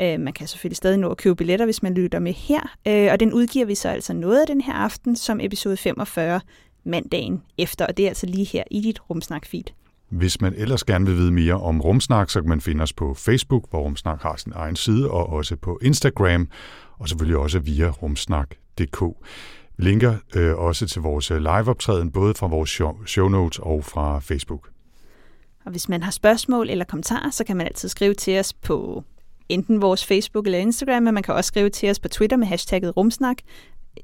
Uh, 0.01 0.21
man 0.21 0.33
kan 0.33 0.47
selvfølgelig 0.47 0.77
stadig 0.77 0.97
nå 0.97 1.09
at 1.09 1.17
købe 1.17 1.35
billetter, 1.35 1.65
hvis 1.65 1.83
man 1.83 1.93
lytter 1.93 2.19
med 2.19 2.33
her. 2.33 2.61
Uh, 2.89 3.11
og 3.11 3.19
den 3.19 3.33
udgiver 3.33 3.65
vi 3.65 3.75
så 3.75 3.89
altså 3.89 4.13
noget 4.13 4.41
af 4.41 4.47
den 4.47 4.61
her 4.61 4.73
aften 4.73 5.15
som 5.15 5.39
episode 5.41 5.77
45 5.77 6.41
mandagen 6.83 7.43
efter. 7.57 7.85
Og 7.85 7.97
det 7.97 8.05
er 8.05 8.09
altså 8.09 8.25
lige 8.25 8.45
her 8.45 8.63
i 8.71 8.81
dit 8.81 8.99
Rumsnak-feed. 9.09 9.73
Hvis 10.09 10.41
man 10.41 10.53
ellers 10.57 10.83
gerne 10.83 11.05
vil 11.05 11.15
vide 11.15 11.31
mere 11.31 11.53
om 11.53 11.81
Rumsnak, 11.81 12.29
så 12.29 12.41
kan 12.41 12.49
man 12.49 12.61
finde 12.61 12.81
os 12.81 12.93
på 12.93 13.13
Facebook, 13.13 13.69
hvor 13.69 13.79
Rumsnak 13.79 14.21
har 14.21 14.35
sin 14.35 14.51
egen 14.55 14.75
side, 14.75 15.11
og 15.11 15.29
også 15.29 15.55
på 15.55 15.79
Instagram, 15.81 16.47
og 16.99 17.09
selvfølgelig 17.09 17.37
også 17.37 17.59
via 17.59 17.89
rumsnak.dk. 17.89 19.03
Linker 19.77 20.15
øh, 20.35 20.57
også 20.57 20.87
til 20.87 21.01
vores 21.01 21.31
øh, 21.31 21.37
liveoptræden, 21.37 22.11
både 22.11 22.33
fra 22.33 22.47
vores 22.47 22.69
show, 22.69 23.05
show 23.05 23.27
notes 23.27 23.59
og 23.59 23.85
fra 23.85 24.19
Facebook. 24.19 24.69
Og 25.65 25.71
hvis 25.71 25.89
man 25.89 26.03
har 26.03 26.11
spørgsmål 26.11 26.69
eller 26.69 26.85
kommentarer, 26.85 27.29
så 27.29 27.43
kan 27.43 27.57
man 27.57 27.67
altid 27.67 27.89
skrive 27.89 28.13
til 28.13 28.39
os 28.39 28.53
på 28.53 29.03
enten 29.49 29.81
vores 29.81 30.05
Facebook 30.05 30.45
eller 30.45 30.59
Instagram, 30.59 31.03
men 31.03 31.13
man 31.13 31.23
kan 31.23 31.33
også 31.33 31.47
skrive 31.47 31.69
til 31.69 31.89
os 31.89 31.99
på 31.99 32.07
Twitter 32.07 32.37
med 32.37 32.47
hashtagget 32.47 32.97
rumsnak, 32.97 33.37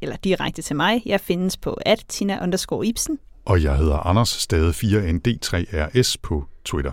eller 0.02 0.16
direkte 0.16 0.62
til 0.62 0.76
mig. 0.76 1.02
Jeg 1.06 1.20
findes 1.20 1.58
på 1.58 1.74
at 1.86 2.06
Tina 2.08 2.50
Ibsen. 2.84 3.20
Og 3.46 3.64
jeg 3.64 3.78
hedder 3.78 3.98
Anders, 3.98 4.30
stadig 4.30 4.74
4ND3RS 4.74 6.16
på 6.24 6.46
Twitter. 6.66 6.92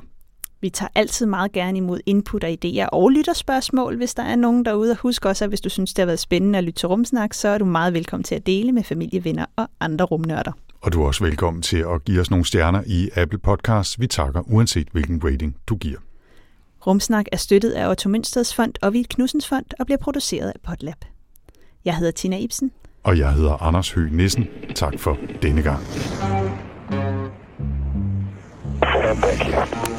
Vi 0.62 0.70
tager 0.70 0.88
altid 0.94 1.26
meget 1.26 1.52
gerne 1.52 1.78
imod 1.78 2.00
input 2.06 2.44
og 2.44 2.50
idéer 2.50 2.86
og 2.92 3.11
lytterspørgsmål, 3.11 3.96
hvis 3.96 4.14
der 4.14 4.22
er 4.22 4.36
nogen 4.36 4.64
derude. 4.64 4.90
Og 4.90 4.96
husk 4.96 5.24
også, 5.24 5.44
at 5.44 5.50
hvis 5.50 5.61
du 5.61 5.68
synes, 5.68 5.94
det 5.94 6.02
har 6.02 6.06
været 6.06 6.18
spændende 6.18 6.58
at 6.58 6.64
lytte 6.64 6.80
til 6.80 6.88
Rumsnak, 6.88 7.34
så 7.34 7.48
er 7.48 7.58
du 7.58 7.64
meget 7.64 7.94
velkommen 7.94 8.24
til 8.24 8.34
at 8.34 8.46
dele 8.46 8.72
med 8.72 8.82
familie, 8.82 9.24
venner 9.24 9.46
og 9.56 9.68
andre 9.80 10.04
rumnørder. 10.04 10.52
Og 10.80 10.92
du 10.92 11.02
er 11.02 11.06
også 11.06 11.24
velkommen 11.24 11.62
til 11.62 11.76
at 11.76 12.04
give 12.04 12.20
os 12.20 12.30
nogle 12.30 12.46
stjerner 12.46 12.82
i 12.86 13.11
Apple 13.16 13.38
Podcasts. 13.38 14.00
Vi 14.00 14.06
takker 14.06 14.42
uanset 14.46 14.88
hvilken 14.92 15.20
rating 15.24 15.56
du 15.66 15.76
giver. 15.76 15.98
Rumsnak 16.86 17.26
er 17.32 17.36
støttet 17.36 17.70
af 17.70 17.90
Otto 17.90 18.08
Mønsteds 18.08 18.54
Fond 18.54 18.72
og 18.82 18.92
Vild 18.92 19.06
Knudsens 19.06 19.48
Fond 19.48 19.66
og 19.78 19.86
bliver 19.86 19.98
produceret 19.98 20.48
af 20.48 20.61
Podlab. 20.62 21.04
Jeg 21.84 21.96
hedder 21.96 22.12
Tina 22.12 22.38
Ibsen. 22.38 22.70
Og 23.02 23.18
jeg 23.18 23.32
hedder 23.32 23.62
Anders 23.62 23.90
Høgh 23.90 24.12
Nissen. 24.12 24.46
Tak 24.74 24.98
for 24.98 25.18
denne 25.42 25.62
gang. 25.62 25.80
Thank 28.82 29.84
you. 29.84 29.89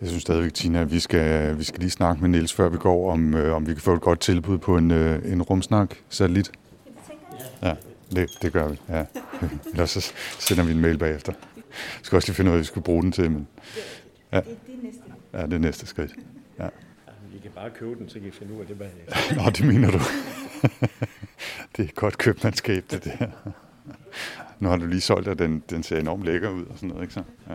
Jeg 0.00 0.08
synes 0.08 0.22
stadigvæk, 0.22 0.54
Tina, 0.54 0.80
at 0.80 0.92
vi 0.92 1.00
skal, 1.00 1.58
vi 1.58 1.64
skal 1.64 1.80
lige 1.80 1.90
snakke 1.90 2.22
med 2.22 2.28
Niels, 2.28 2.52
før 2.52 2.68
vi 2.68 2.76
går, 2.76 3.12
om, 3.12 3.34
øh, 3.34 3.56
om 3.56 3.66
vi 3.66 3.72
kan 3.72 3.82
få 3.82 3.94
et 3.94 4.00
godt 4.00 4.20
tilbud 4.20 4.58
på 4.58 4.76
en, 4.76 4.90
øh, 4.90 5.32
en 5.32 5.42
rumsnak-satellit. 5.42 6.52
Ja, 7.62 7.74
det, 8.10 8.30
det 8.42 8.52
gør 8.52 8.68
vi. 8.68 8.80
Ja. 8.88 9.04
Ellers 9.72 9.90
så 9.90 10.12
sender 10.38 10.64
vi 10.64 10.72
en 10.72 10.80
mail 10.80 10.98
bagefter. 10.98 11.32
Jeg 11.66 11.72
skal 12.02 12.16
også 12.16 12.28
lige 12.28 12.36
finde 12.36 12.50
ud 12.50 12.52
af, 12.52 12.56
hvad 12.56 12.62
vi 12.62 12.66
skal 12.66 12.82
bruge 12.82 13.02
den 13.02 13.12
til. 13.12 13.30
Men, 13.30 13.48
ja. 14.32 14.40
Ja, 15.32 15.42
det 15.42 15.52
er 15.52 15.58
næste 15.58 15.86
skridt. 15.86 16.14
Ja. 16.58 16.68
I 17.34 17.38
kan 17.42 17.50
bare 17.54 17.70
købe 17.70 17.94
den, 18.00 18.08
så 18.08 18.18
kan 18.18 18.28
I 18.28 18.30
finde 18.30 18.54
ud 18.54 18.60
af 18.60 18.66
det 18.66 18.78
bagefter. 18.78 19.34
Nå, 19.44 19.50
det 19.50 19.66
mener 19.66 19.90
du. 19.90 19.98
det 21.76 21.84
er 21.84 21.92
godt 21.94 22.18
købmandskab, 22.18 22.84
det 22.90 23.04
der. 23.04 23.26
Nu 24.60 24.68
har 24.68 24.76
du 24.76 24.86
lige 24.86 25.00
solgt, 25.00 25.28
at 25.28 25.38
den, 25.38 25.62
den 25.70 25.82
ser 25.82 26.00
enormt 26.00 26.24
lækker 26.24 26.50
ud 26.50 26.64
og 26.64 26.76
sådan 26.76 26.88
noget, 26.88 27.02
ikke 27.02 27.14
så? 27.14 27.22
Ja. 27.48 27.54